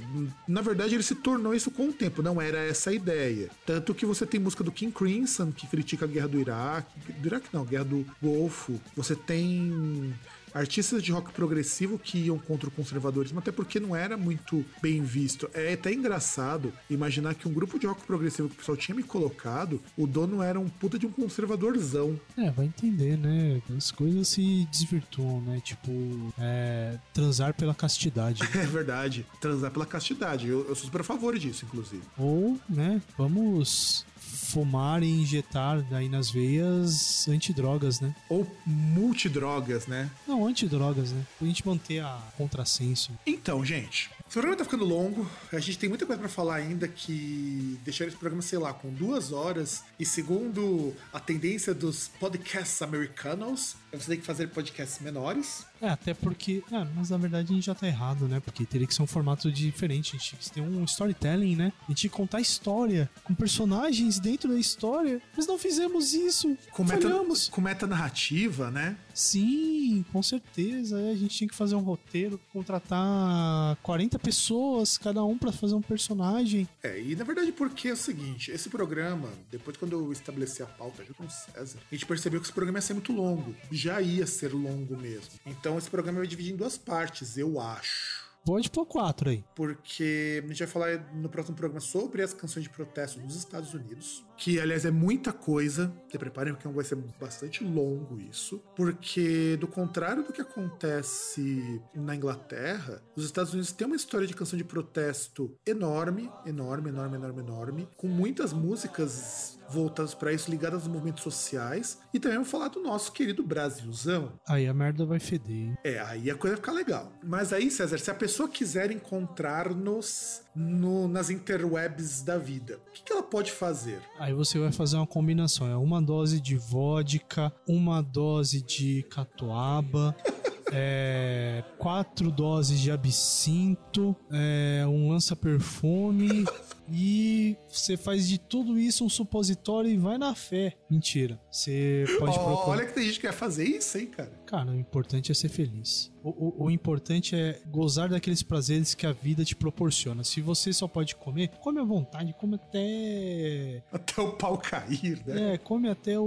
Na 0.46 0.60
verdade, 0.60 0.94
ele 0.94 1.02
se 1.02 1.14
tornou 1.14 1.54
isso 1.54 1.70
com 1.70 1.88
o 1.88 1.92
tempo, 1.92 2.22
não 2.22 2.40
era 2.40 2.58
essa 2.58 2.90
a 2.90 2.92
ideia. 2.92 3.48
Tanto 3.64 3.94
que 3.94 4.04
você 4.04 4.26
tem 4.26 4.40
música 4.40 4.64
do 4.64 4.72
King 4.72 4.92
Crimson, 4.92 5.52
que 5.52 5.66
critica 5.66 6.04
a 6.04 6.08
guerra 6.08 6.28
do 6.28 6.40
Iraque, 6.40 7.12
do 7.12 7.26
Iraque 7.26 7.48
não, 7.52 7.64
guerra 7.64 7.84
do 7.84 8.06
Golfo. 8.20 8.80
Você 8.96 9.14
tem 9.14 10.12
artistas 10.55 11.03
de 11.03 11.12
rock 11.12 11.32
progressivo 11.32 11.98
que 11.98 12.18
iam 12.18 12.38
contra 12.38 12.68
o 12.68 12.72
conservadorismo, 12.72 13.38
até 13.38 13.53
porque 13.53 13.80
não 13.80 13.94
era 13.94 14.16
muito 14.16 14.64
bem 14.80 15.03
visto. 15.03 15.48
É 15.55 15.72
até 15.72 15.92
engraçado 15.92 16.72
imaginar 16.88 17.34
que 17.34 17.48
um 17.48 17.53
grupo 17.53 17.78
de 17.78 17.86
rock 17.86 18.03
progressivo 18.05 18.48
que 18.48 18.55
o 18.55 18.59
pessoal 18.59 18.76
tinha 18.76 18.94
me 18.94 19.03
colocado, 19.03 19.80
o 19.96 20.07
dono 20.07 20.42
era 20.42 20.59
um 20.59 20.68
puta 20.68 20.98
de 20.98 21.07
um 21.07 21.11
conservadorzão. 21.11 22.18
É, 22.36 22.50
vai 22.50 22.66
entender, 22.66 23.16
né? 23.16 23.61
As 23.76 23.90
coisas 23.90 24.28
se 24.28 24.66
desvirtuam, 24.70 25.40
né? 25.40 25.61
Tipo, 25.64 25.90
é, 26.38 26.98
transar 27.12 27.55
pela 27.55 27.74
castidade. 27.74 28.42
É 28.62 28.66
verdade, 28.66 29.26
transar 29.40 29.70
pela 29.72 29.84
castidade. 29.84 30.46
Eu, 30.46 30.61
eu 30.68 30.74
sou 30.76 30.84
super 30.84 31.00
a 31.00 31.05
favor 31.05 31.36
disso, 31.36 31.64
inclusive. 31.64 32.03
Ou, 32.16 32.59
né, 32.68 33.03
vamos 33.18 34.07
fumar 34.43 35.03
e 35.03 35.09
injetar 35.09 35.84
aí 35.93 36.09
nas 36.09 36.30
veias 36.30 37.26
antidrogas, 37.28 38.01
né? 38.01 38.14
Ou 38.28 38.47
multidrogas, 38.66 39.86
né? 39.86 40.11
Não, 40.26 40.47
antidrogas, 40.47 41.12
né? 41.12 41.22
Pra 41.38 41.47
gente 41.47 41.66
manter 41.66 42.01
a 42.01 42.18
contrassenso. 42.36 43.12
Então, 43.26 43.64
gente, 43.64 44.11
o 44.32 44.40
programa 44.40 44.56
tá 44.56 44.64
ficando 44.64 44.86
longo, 44.86 45.30
a 45.52 45.58
gente 45.58 45.78
tem 45.78 45.90
muita 45.90 46.06
coisa 46.06 46.18
para 46.18 46.28
falar 46.28 46.54
ainda 46.54 46.88
que 46.88 47.78
deixar 47.84 48.06
esse 48.06 48.16
programa, 48.16 48.40
sei 48.40 48.58
lá, 48.58 48.72
com 48.72 48.88
duas 48.88 49.30
horas. 49.30 49.84
E 50.00 50.06
segundo 50.06 50.94
a 51.12 51.20
tendência 51.20 51.74
dos 51.74 52.08
podcasts 52.18 52.80
americanos, 52.80 53.76
você 53.92 54.12
tem 54.12 54.20
que 54.20 54.24
fazer 54.24 54.48
podcasts 54.48 55.00
menores. 55.00 55.66
É, 55.82 55.88
até 55.88 56.14
porque. 56.14 56.62
É, 56.72 56.86
mas 56.94 57.10
na 57.10 57.18
verdade 57.18 57.52
a 57.52 57.54
gente 57.54 57.66
já 57.66 57.74
tá 57.74 57.86
errado, 57.86 58.26
né? 58.26 58.40
Porque 58.40 58.64
teria 58.64 58.86
que 58.86 58.94
ser 58.94 59.02
um 59.02 59.06
formato 59.06 59.52
diferente. 59.52 60.16
A 60.16 60.18
gente 60.18 60.50
tem 60.50 60.62
um 60.62 60.84
storytelling, 60.84 61.56
né? 61.56 61.72
A 61.86 61.90
gente 61.90 62.08
contar 62.08 62.40
história 62.40 63.10
com 63.24 63.34
personagens 63.34 64.18
dentro 64.18 64.48
da 64.48 64.58
história. 64.58 65.20
Mas 65.36 65.46
não 65.46 65.58
fizemos 65.58 66.14
isso. 66.14 66.56
Com 66.70 66.86
Falhamos. 66.86 67.46
Meta, 67.46 67.54
com 67.54 67.60
meta 67.60 67.86
narrativa, 67.86 68.70
né? 68.70 68.96
Sim, 69.12 70.04
com 70.10 70.22
certeza. 70.22 70.96
A 70.96 71.14
gente 71.14 71.36
tinha 71.36 71.48
que 71.48 71.54
fazer 71.54 71.74
um 71.74 71.80
roteiro, 71.80 72.40
contratar 72.52 73.76
40 73.82 74.21
pessoas, 74.22 74.96
cada 74.96 75.24
um 75.24 75.36
para 75.36 75.52
fazer 75.52 75.74
um 75.74 75.82
personagem. 75.82 76.68
É, 76.82 77.00
e 77.00 77.14
na 77.16 77.24
verdade 77.24 77.52
porque 77.52 77.88
é 77.88 77.92
o 77.92 77.96
seguinte, 77.96 78.50
esse 78.50 78.68
programa, 78.68 79.28
depois 79.50 79.76
quando 79.76 79.92
eu 79.92 80.12
estabeleci 80.12 80.62
a 80.62 80.66
pauta 80.66 81.02
junto 81.02 81.14
com 81.14 81.24
o 81.24 81.30
César, 81.30 81.78
a 81.90 81.94
gente 81.94 82.06
percebeu 82.06 82.40
que 82.40 82.46
esse 82.46 82.54
programa 82.54 82.78
ia 82.78 82.82
ser 82.82 82.94
muito 82.94 83.12
longo. 83.12 83.54
Já 83.70 84.00
ia 84.00 84.26
ser 84.26 84.52
longo 84.52 84.96
mesmo. 84.96 85.30
Então 85.44 85.76
esse 85.76 85.90
programa 85.90 86.18
vai 86.18 86.26
dividir 86.26 86.52
em 86.52 86.56
duas 86.56 86.78
partes, 86.78 87.36
eu 87.36 87.60
acho. 87.60 88.21
Pode 88.45 88.68
pôr 88.70 88.84
quatro 88.84 89.30
aí. 89.30 89.45
Porque 89.55 90.43
a 90.45 90.49
gente 90.49 90.59
vai 90.59 90.68
falar 90.68 91.14
no 91.14 91.28
próximo 91.28 91.57
programa 91.57 91.80
sobre 91.80 92.22
as 92.22 92.34
canções 92.34 92.64
de 92.64 92.70
protesto 92.70 93.20
nos 93.20 93.36
Estados 93.36 93.72
Unidos. 93.72 94.24
Que, 94.36 94.59
aliás, 94.59 94.84
é 94.84 94.90
muita 94.90 95.32
coisa. 95.32 95.93
Se 96.11 96.18
preparem, 96.18 96.53
porque 96.53 96.66
vai 96.68 96.84
ser 96.84 96.97
bastante 97.20 97.62
longo 97.62 98.20
isso. 98.20 98.61
Porque, 98.74 99.57
do 99.61 99.68
contrário 99.68 100.24
do 100.24 100.32
que 100.32 100.40
acontece 100.40 101.80
na 101.95 102.16
Inglaterra, 102.16 103.01
os 103.14 103.24
Estados 103.24 103.53
Unidos 103.53 103.70
têm 103.70 103.86
uma 103.86 103.97
história 103.97 104.26
de 104.26 104.34
canção 104.34 104.57
de 104.57 104.64
protesto 104.64 105.57
enorme, 105.64 106.28
enorme, 106.45 106.88
enorme, 106.88 107.16
enorme, 107.16 107.40
enorme. 107.40 107.88
Com 107.97 108.09
muitas 108.09 108.53
músicas 108.53 109.59
voltadas 109.72 110.14
para 110.14 110.32
isso, 110.32 110.50
ligadas 110.50 110.82
aos 110.82 110.88
movimentos 110.88 111.22
sociais. 111.22 111.98
E 112.12 112.20
também 112.20 112.38
vou 112.38 112.46
falar 112.46 112.68
do 112.68 112.80
nosso 112.80 113.12
querido 113.12 113.42
Brasilzão. 113.42 114.32
Aí 114.46 114.66
a 114.66 114.74
merda 114.74 115.04
vai 115.04 115.18
feder, 115.18 115.56
hein? 115.56 115.78
É, 115.84 115.98
aí 116.00 116.30
a 116.30 116.34
coisa 116.34 116.56
vai 116.56 116.62
ficar 116.62 116.72
legal. 116.72 117.12
Mas 117.22 117.52
aí, 117.52 117.70
César, 117.70 117.98
se 117.98 118.10
a 118.10 118.14
pessoa 118.14 118.48
quiser 118.48 118.90
encontrar-nos 118.90 120.42
no, 120.54 121.08
nas 121.08 121.30
interwebs 121.30 122.22
da 122.22 122.38
vida, 122.38 122.78
o 122.88 122.92
que, 122.92 123.02
que 123.02 123.12
ela 123.12 123.22
pode 123.22 123.50
fazer? 123.50 124.00
Aí 124.18 124.32
você 124.32 124.58
vai 124.58 124.72
fazer 124.72 124.96
uma 124.96 125.06
combinação. 125.06 125.68
É 125.68 125.76
uma 125.76 126.00
dose 126.00 126.40
de 126.40 126.56
vodka, 126.56 127.52
uma 127.66 128.02
dose 128.02 128.62
de 128.62 129.02
catuaba. 129.10 130.14
é, 130.72 131.62
quatro 131.78 132.30
doses 132.30 132.80
de 132.80 132.90
absinto, 132.90 134.16
é, 134.30 134.84
um 134.86 135.10
lança-perfume 135.10 136.44
e 136.93 137.57
você 137.68 137.97
faz 137.97 138.28
de 138.28 138.38
tudo 138.38 138.78
isso 138.78 139.05
um 139.05 139.09
supositório 139.09 139.90
e 139.90 139.97
vai 139.97 140.18
na 140.18 140.34
fé. 140.34 140.74
Mentira. 140.90 141.40
Você 141.51 142.05
pode 142.18 142.38
Ó, 142.38 142.45
procurar. 142.45 142.68
Olha 142.78 142.86
que 142.86 142.93
tem 142.95 143.05
gente 143.05 143.14
que 143.14 143.22
quer 143.26 143.32
fazer 143.32 143.64
isso, 143.64 143.97
hein, 143.99 144.07
cara? 144.07 144.30
Cara, 144.47 144.70
o 144.70 144.74
importante 144.78 145.32
é 145.32 145.34
ser 145.34 145.49
feliz. 145.49 146.12
O, 146.22 146.28
o- 146.30 146.64
o 146.66 146.70
importante 146.70 147.34
é 147.34 147.61
gozar 147.68 148.09
daqueles 148.11 148.43
prazeres 148.43 148.95
que 148.95 149.07
a 149.07 149.12
vida 149.12 149.45
te 149.45 149.57
proporciona. 149.57 150.22
Se 150.22 150.40
você 150.40 150.72
só 150.72 150.86
pode 150.86 151.16
comer, 151.16 151.49
come 151.61 151.80
à 151.80 151.84
vontade, 151.84 152.34
come 152.38 152.55
até. 152.57 153.82
Até 153.90 154.20
o 154.20 154.32
pau 154.32 154.59
cair, 154.59 155.22
né? 155.26 155.55
É, 155.55 155.59
come 155.59 155.88
até 155.88 156.18
o, 156.18 156.22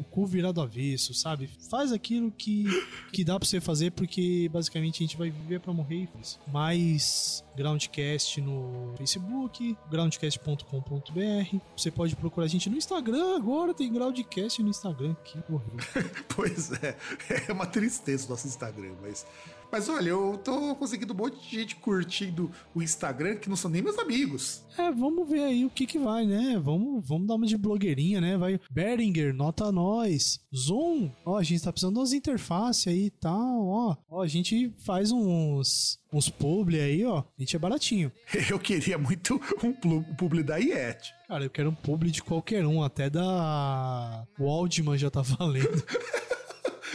o 0.00 0.04
cu 0.10 0.24
virado 0.26 0.54
do 0.54 0.62
avesso, 0.62 1.12
sabe? 1.14 1.50
Faz 1.70 1.92
aquilo 1.92 2.32
que, 2.32 2.64
que 3.12 3.22
dá 3.22 3.38
pra 3.38 3.46
você 3.46 3.60
fazer, 3.60 3.92
porque 3.92 4.48
basicamente 4.50 4.96
a 4.96 5.06
gente 5.06 5.16
vai 5.16 5.30
viver 5.30 5.60
pra 5.60 5.72
morrer 5.72 5.96
e. 5.96 6.40
Mais 6.50 7.44
Groundcast 7.56 8.40
no 8.40 8.94
Facebook, 8.96 9.76
groundcast.com.br. 9.98 11.58
Você 11.76 11.90
pode 11.90 12.14
procurar 12.14 12.46
a 12.46 12.48
gente 12.48 12.70
no 12.70 12.76
Instagram 12.76 13.36
agora, 13.36 13.74
tem 13.74 13.92
Groundcast 13.92 14.62
no 14.62 14.70
Instagram. 14.70 15.14
Que 15.24 15.38
horrível. 15.48 15.78
Pois 16.28 16.70
é, 16.72 16.96
é 17.48 17.52
uma 17.52 17.66
tristeza 17.66 18.26
o 18.26 18.30
nosso 18.30 18.46
Instagram, 18.46 18.94
mas. 19.02 19.26
Mas 19.70 19.88
olha, 19.88 20.10
eu 20.10 20.38
tô 20.42 20.74
conseguindo 20.76 21.12
um 21.12 21.16
monte 21.16 21.38
de 21.42 21.56
gente 21.60 21.76
curtindo 21.76 22.50
o 22.74 22.82
Instagram 22.82 23.36
que 23.36 23.48
não 23.48 23.56
são 23.56 23.70
nem 23.70 23.82
meus 23.82 23.98
amigos. 23.98 24.64
É, 24.78 24.90
vamos 24.90 25.28
ver 25.28 25.40
aí 25.40 25.64
o 25.64 25.70
que 25.70 25.86
que 25.86 25.98
vai, 25.98 26.24
né? 26.24 26.58
Vamos, 26.62 27.06
vamos 27.06 27.26
dar 27.26 27.34
uma 27.34 27.46
de 27.46 27.56
blogueirinha, 27.56 28.20
né? 28.20 28.36
Vai 28.38 28.58
Behringer, 28.70 29.34
nota 29.34 29.70
nós. 29.70 30.40
Zoom, 30.54 31.10
ó, 31.24 31.36
a 31.36 31.42
gente 31.42 31.62
tá 31.62 31.72
precisando 31.72 31.94
de 31.94 32.00
umas 32.00 32.12
interfaces 32.12 32.86
aí 32.88 33.06
e 33.06 33.10
tal, 33.10 33.66
ó. 33.66 33.96
Ó, 34.08 34.22
a 34.22 34.26
gente 34.26 34.72
faz 34.84 35.10
uns 35.12 35.98
uns 36.10 36.30
publi 36.30 36.80
aí, 36.80 37.04
ó. 37.04 37.18
A 37.18 37.24
gente 37.38 37.54
é 37.54 37.58
baratinho. 37.58 38.10
Eu 38.48 38.58
queria 38.58 38.96
muito 38.96 39.40
um 39.62 39.88
um 39.88 40.14
publi 40.14 40.42
da 40.42 40.56
Iet. 40.56 41.12
Cara, 41.26 41.44
eu 41.44 41.50
quero 41.50 41.68
um 41.70 41.74
publi 41.74 42.10
de 42.10 42.22
qualquer 42.22 42.66
um, 42.66 42.82
até 42.82 43.10
da 43.10 44.26
Waldman 44.38 44.96
já 44.96 45.10
tá 45.10 45.20
valendo. 45.38 45.84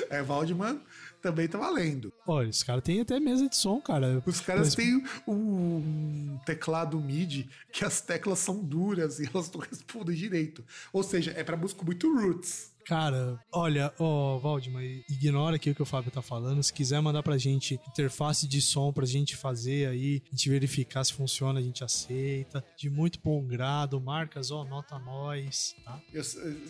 É, 0.09 0.23
Waldman 0.23 0.81
também 1.23 1.47
tá 1.47 1.57
valendo. 1.57 2.11
Olha, 2.27 2.49
esse 2.49 2.63
cara 2.65 2.81
tem 2.81 2.99
até 2.99 3.17
mesa 3.19 3.47
de 3.47 3.55
som, 3.55 3.79
cara. 3.79 4.21
Os 4.25 4.41
caras 4.41 4.67
Mas- 4.67 4.75
têm 4.75 5.01
um 5.25 6.37
teclado 6.45 6.99
MIDI 6.99 7.49
que 7.71 7.85
as 7.85 8.01
teclas 8.01 8.39
são 8.39 8.61
duras 8.61 9.19
e 9.19 9.29
elas 9.33 9.49
não 9.51 9.61
respondem 9.63 10.15
direito. 10.15 10.63
Ou 10.91 11.01
seja, 11.01 11.31
é 11.31 11.43
pra 11.43 11.55
música 11.57 11.81
muito 11.83 12.13
roots. 12.13 12.72
Cara, 12.85 13.39
olha, 13.51 13.93
ó, 13.97 14.37
Valdemar, 14.37 14.83
ignora 15.09 15.55
aqui 15.55 15.69
o 15.69 15.75
que 15.75 15.81
o 15.81 15.85
Fábio 15.85 16.11
tá 16.11 16.21
falando. 16.21 16.61
Se 16.61 16.73
quiser 16.73 17.01
mandar 17.01 17.23
pra 17.23 17.37
gente 17.37 17.79
interface 17.87 18.47
de 18.47 18.61
som 18.61 18.91
pra 18.91 19.05
gente 19.05 19.35
fazer 19.35 19.87
aí, 19.87 20.21
a 20.27 20.29
gente 20.35 20.49
verificar 20.49 21.03
se 21.03 21.13
funciona, 21.13 21.59
a 21.59 21.63
gente 21.63 21.83
aceita. 21.83 22.63
De 22.77 22.89
muito 22.89 23.19
bom 23.23 23.45
grado, 23.45 23.99
marcas, 24.01 24.51
ó, 24.51 24.63
nota 24.65 24.99
nós, 24.99 25.75
tá? 25.85 25.99
Eu- 26.11 26.23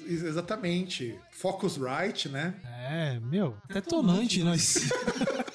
exatamente. 0.08 1.18
Focusrite, 1.32 2.30
né? 2.30 2.60
É, 2.64 3.20
meu, 3.20 3.58
até 3.70 3.82
tonante, 3.82 4.44
nós. 4.44 4.76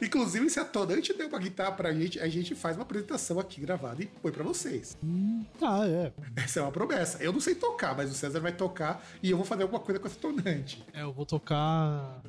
Inclusive, 0.00 0.48
se 0.50 0.60
a 0.60 0.64
Tonante 0.64 1.12
der 1.12 1.26
uma 1.26 1.38
guitarra 1.38 1.72
pra 1.72 1.92
gente, 1.92 2.20
a 2.20 2.28
gente 2.28 2.54
faz 2.54 2.76
uma 2.76 2.82
apresentação 2.82 3.38
aqui 3.38 3.60
gravada 3.60 4.02
e 4.02 4.06
põe 4.06 4.32
pra 4.32 4.44
vocês. 4.44 4.96
ah, 5.60 5.86
é. 5.86 6.12
Essa 6.36 6.60
é 6.60 6.62
uma 6.62 6.72
promessa. 6.72 7.22
Eu 7.22 7.32
não 7.32 7.40
sei 7.40 7.54
tocar, 7.54 7.96
mas 7.96 8.10
o 8.10 8.14
César 8.14 8.40
vai 8.40 8.52
tocar 8.52 9.04
e 9.22 9.30
eu 9.30 9.36
vou 9.36 9.46
fazer 9.46 9.62
alguma 9.62 9.80
coisa 9.80 9.98
com 10.00 10.06
essa 10.06 10.18
Tonante. 10.18 10.84
É, 10.92 11.02
eu 11.02 11.12
vou 11.12 11.26
tocar 11.26 12.22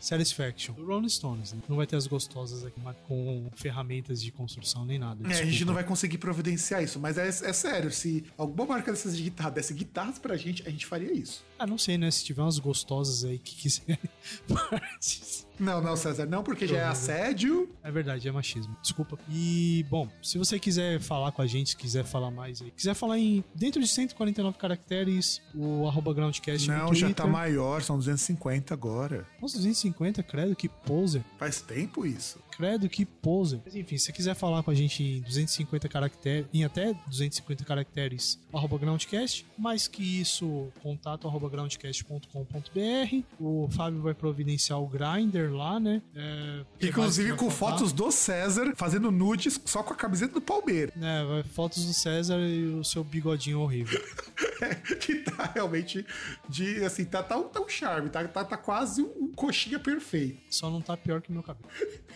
Satisfaction, 0.00 0.74
do 0.74 0.84
Rolling 0.84 1.08
Stones, 1.08 1.52
né? 1.52 1.60
Não 1.68 1.76
vai 1.76 1.86
ter 1.86 1.96
as 1.96 2.06
gostosas 2.06 2.64
aqui, 2.64 2.80
mas 2.82 2.96
com 3.06 3.50
ferramentas 3.54 4.22
de 4.22 4.32
construção 4.32 4.84
nem 4.84 4.98
nada. 4.98 5.22
É, 5.24 5.26
a 5.26 5.34
gente 5.36 5.50
desculpa. 5.50 5.66
não 5.66 5.74
vai 5.74 5.84
conseguir 5.84 6.18
providenciar 6.18 6.82
isso, 6.82 6.98
mas 6.98 7.18
é, 7.18 7.28
é 7.28 7.52
sério, 7.52 7.90
se 7.92 8.24
alguma 8.36 8.66
marca 8.66 8.90
dessas 8.90 9.16
de 9.16 9.22
guitarra 9.22 9.50
desse 9.50 9.74
guitarras 9.74 10.18
pra 10.18 10.36
gente, 10.36 10.66
a 10.66 10.70
gente 10.70 10.86
faria 10.86 11.12
isso. 11.12 11.44
Ah, 11.58 11.66
não 11.66 11.76
sei, 11.76 11.98
né? 11.98 12.10
Se 12.10 12.24
tiver 12.24 12.42
umas 12.42 12.58
gostosas 12.58 13.24
aí 13.24 13.38
que 13.38 13.54
quiserem 13.54 13.98
partes. 14.48 15.46
Não, 15.60 15.82
não, 15.82 15.94
César, 15.94 16.24
não, 16.24 16.42
porque 16.42 16.66
já 16.66 16.78
é 16.78 16.84
assédio. 16.84 17.68
É 17.82 17.90
verdade, 17.90 18.26
é 18.26 18.32
machismo. 18.32 18.74
Desculpa. 18.80 19.18
E, 19.28 19.84
bom, 19.90 20.08
se 20.22 20.38
você 20.38 20.58
quiser 20.58 20.98
falar 21.00 21.32
com 21.32 21.42
a 21.42 21.46
gente, 21.46 21.70
se 21.70 21.76
quiser 21.76 22.02
falar 22.02 22.30
mais 22.30 22.62
aí, 22.62 22.70
quiser 22.70 22.94
falar 22.94 23.18
em 23.18 23.44
dentro 23.54 23.78
de 23.78 23.86
149 23.86 24.56
caracteres, 24.56 25.42
o 25.54 25.86
arroba 25.86 26.14
groundcast 26.14 26.66
Não, 26.66 26.94
já 26.94 27.12
tá 27.12 27.26
maior, 27.26 27.82
são 27.82 27.98
250 27.98 28.72
agora. 28.72 29.28
Nossa, 29.38 29.58
250, 29.58 29.89
credo, 29.92 30.54
que 30.56 30.68
poser. 30.68 31.22
Faz 31.38 31.60
tempo 31.60 32.06
isso. 32.06 32.38
Credo, 32.50 32.88
que 32.88 33.04
poser. 33.06 33.60
Mas 33.64 33.74
enfim, 33.74 33.96
se 33.96 34.06
você 34.06 34.12
quiser 34.12 34.34
falar 34.34 34.62
com 34.62 34.70
a 34.70 34.74
gente 34.74 35.02
em 35.02 35.20
250 35.22 35.88
caracteres, 35.88 36.46
em 36.52 36.62
até 36.64 36.92
250 37.08 37.64
caracteres, 37.64 38.38
arroba 38.52 38.76
groundcast, 38.76 39.46
mais 39.56 39.88
que 39.88 40.20
isso, 40.20 40.68
contato 40.82 41.26
arroba 41.26 41.48
groundcast.com.br. 41.48 43.24
O 43.38 43.68
Fábio 43.70 44.02
vai 44.02 44.14
providenciar 44.14 44.80
o 44.80 44.86
grinder 44.86 45.52
lá, 45.52 45.80
né? 45.80 46.02
É, 46.14 46.62
Inclusive 46.82 47.34
com 47.36 47.50
fotos 47.50 47.92
do 47.92 48.10
César 48.10 48.72
fazendo 48.76 49.10
nudes 49.10 49.58
só 49.64 49.82
com 49.82 49.92
a 49.92 49.96
camiseta 49.96 50.34
do 50.34 50.40
Palmeiras. 50.40 50.94
É, 51.00 51.42
fotos 51.54 51.84
do 51.84 51.94
César 51.94 52.38
e 52.38 52.66
o 52.74 52.84
seu 52.84 53.02
bigodinho 53.02 53.60
horrível. 53.60 54.00
que 55.00 55.16
tá 55.16 55.50
realmente 55.54 56.04
de 56.48 56.84
assim, 56.84 57.04
tá, 57.04 57.22
tá, 57.22 57.36
um- 57.38 57.48
tá 57.48 57.60
um 57.60 57.68
charme, 57.68 58.10
tá, 58.10 58.26
tá, 58.28 58.44
tá 58.44 58.56
quase 58.56 59.02
um 59.02 59.32
coxinha 59.34 59.78
perfeito. 59.80 60.40
Só 60.50 60.70
não 60.70 60.80
tá 60.80 60.96
pior 60.96 61.20
que 61.20 61.32
meu 61.32 61.42
cabelo. 61.42 61.68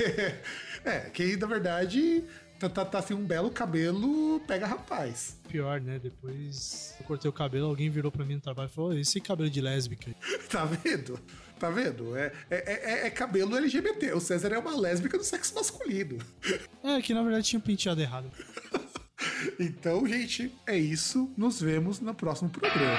É, 0.00 0.40
é, 0.84 1.00
que 1.10 1.36
na 1.36 1.46
verdade 1.46 2.24
tá, 2.58 2.68
tá, 2.68 2.84
tá 2.84 2.98
assim 2.98 3.14
um 3.14 3.24
belo 3.24 3.48
cabelo 3.50 4.40
pega 4.40 4.66
rapaz. 4.66 5.38
Pior, 5.48 5.80
né? 5.80 6.00
Depois 6.00 6.94
eu 6.98 7.06
cortei 7.06 7.28
o 7.28 7.32
cabelo, 7.32 7.66
alguém 7.68 7.88
virou 7.88 8.10
pra 8.10 8.24
mim 8.24 8.34
no 8.34 8.40
trabalho 8.40 8.68
e 8.68 8.72
falou: 8.74 8.90
"Ô, 8.90 8.94
esse 8.94 9.20
cabelo 9.20 9.48
de 9.48 9.60
lésbica. 9.60 10.10
aí?" 10.10 10.16
Tá 10.50 10.64
vendo? 10.64 11.18
Tá 11.60 11.70
vendo? 11.70 12.16
É, 12.16 12.32
é, 12.50 12.56
é- 13.04 13.06
é 13.06 13.10
cabelo 13.10 13.56
LGBT. 13.56 14.12
O 14.14 14.20
César 14.20 14.52
é 14.52 14.58
uma 14.58 14.76
lésbica 14.76 15.16
do 15.16 15.22
sexo 15.24 15.54
masculino. 15.54 16.18
É, 16.82 17.00
que 17.00 17.14
na 17.14 17.22
verdade 17.22 17.46
tinha 17.46 17.60
penteado 17.60 18.00
errado. 18.00 18.30
Então, 19.58 20.06
gente, 20.06 20.52
é 20.66 20.76
isso. 20.76 21.32
Nos 21.36 21.60
vemos 21.60 22.00
no 22.00 22.12
próximo 22.14 22.50
programa. 22.50 22.98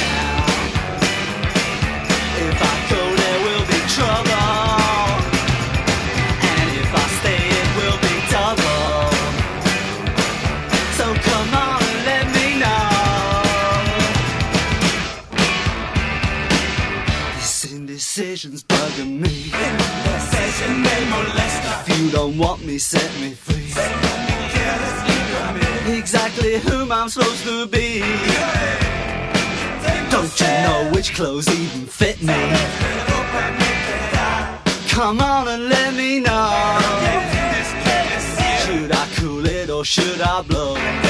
This 18.13 18.17
indecision's 18.17 18.63
bugging 18.65 19.19
me. 19.21 19.51
If 21.87 21.97
you 21.97 22.11
don't 22.11 22.37
want 22.37 22.65
me, 22.65 22.77
set 22.77 23.09
me 23.21 23.31
free. 23.31 23.71
Exactly 25.97 26.59
whom 26.59 26.91
I'm 26.91 27.07
supposed 27.07 27.45
to 27.45 27.67
be. 27.67 28.01
Don't 30.09 30.39
you 30.41 30.47
know 30.47 30.91
which 30.93 31.15
clothes 31.15 31.47
even 31.47 31.85
fit 31.87 32.21
me? 32.21 32.33
Come 34.89 35.21
on 35.21 35.47
and 35.47 35.69
let 35.69 35.93
me 35.93 36.19
know. 36.19 36.79
Should 38.65 38.91
I 38.91 39.07
cool 39.15 39.45
it 39.45 39.69
or 39.69 39.85
should 39.85 40.19
I 40.19 40.41
blow? 40.41 41.00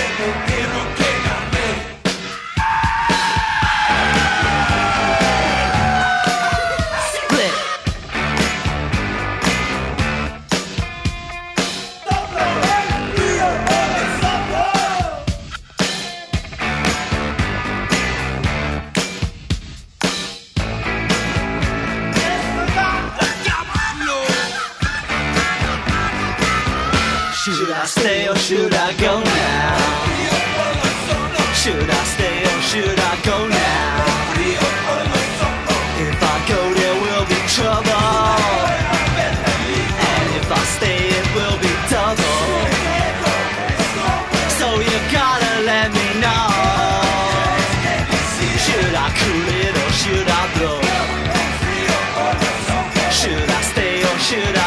Should 54.31 54.55
I 54.55 54.60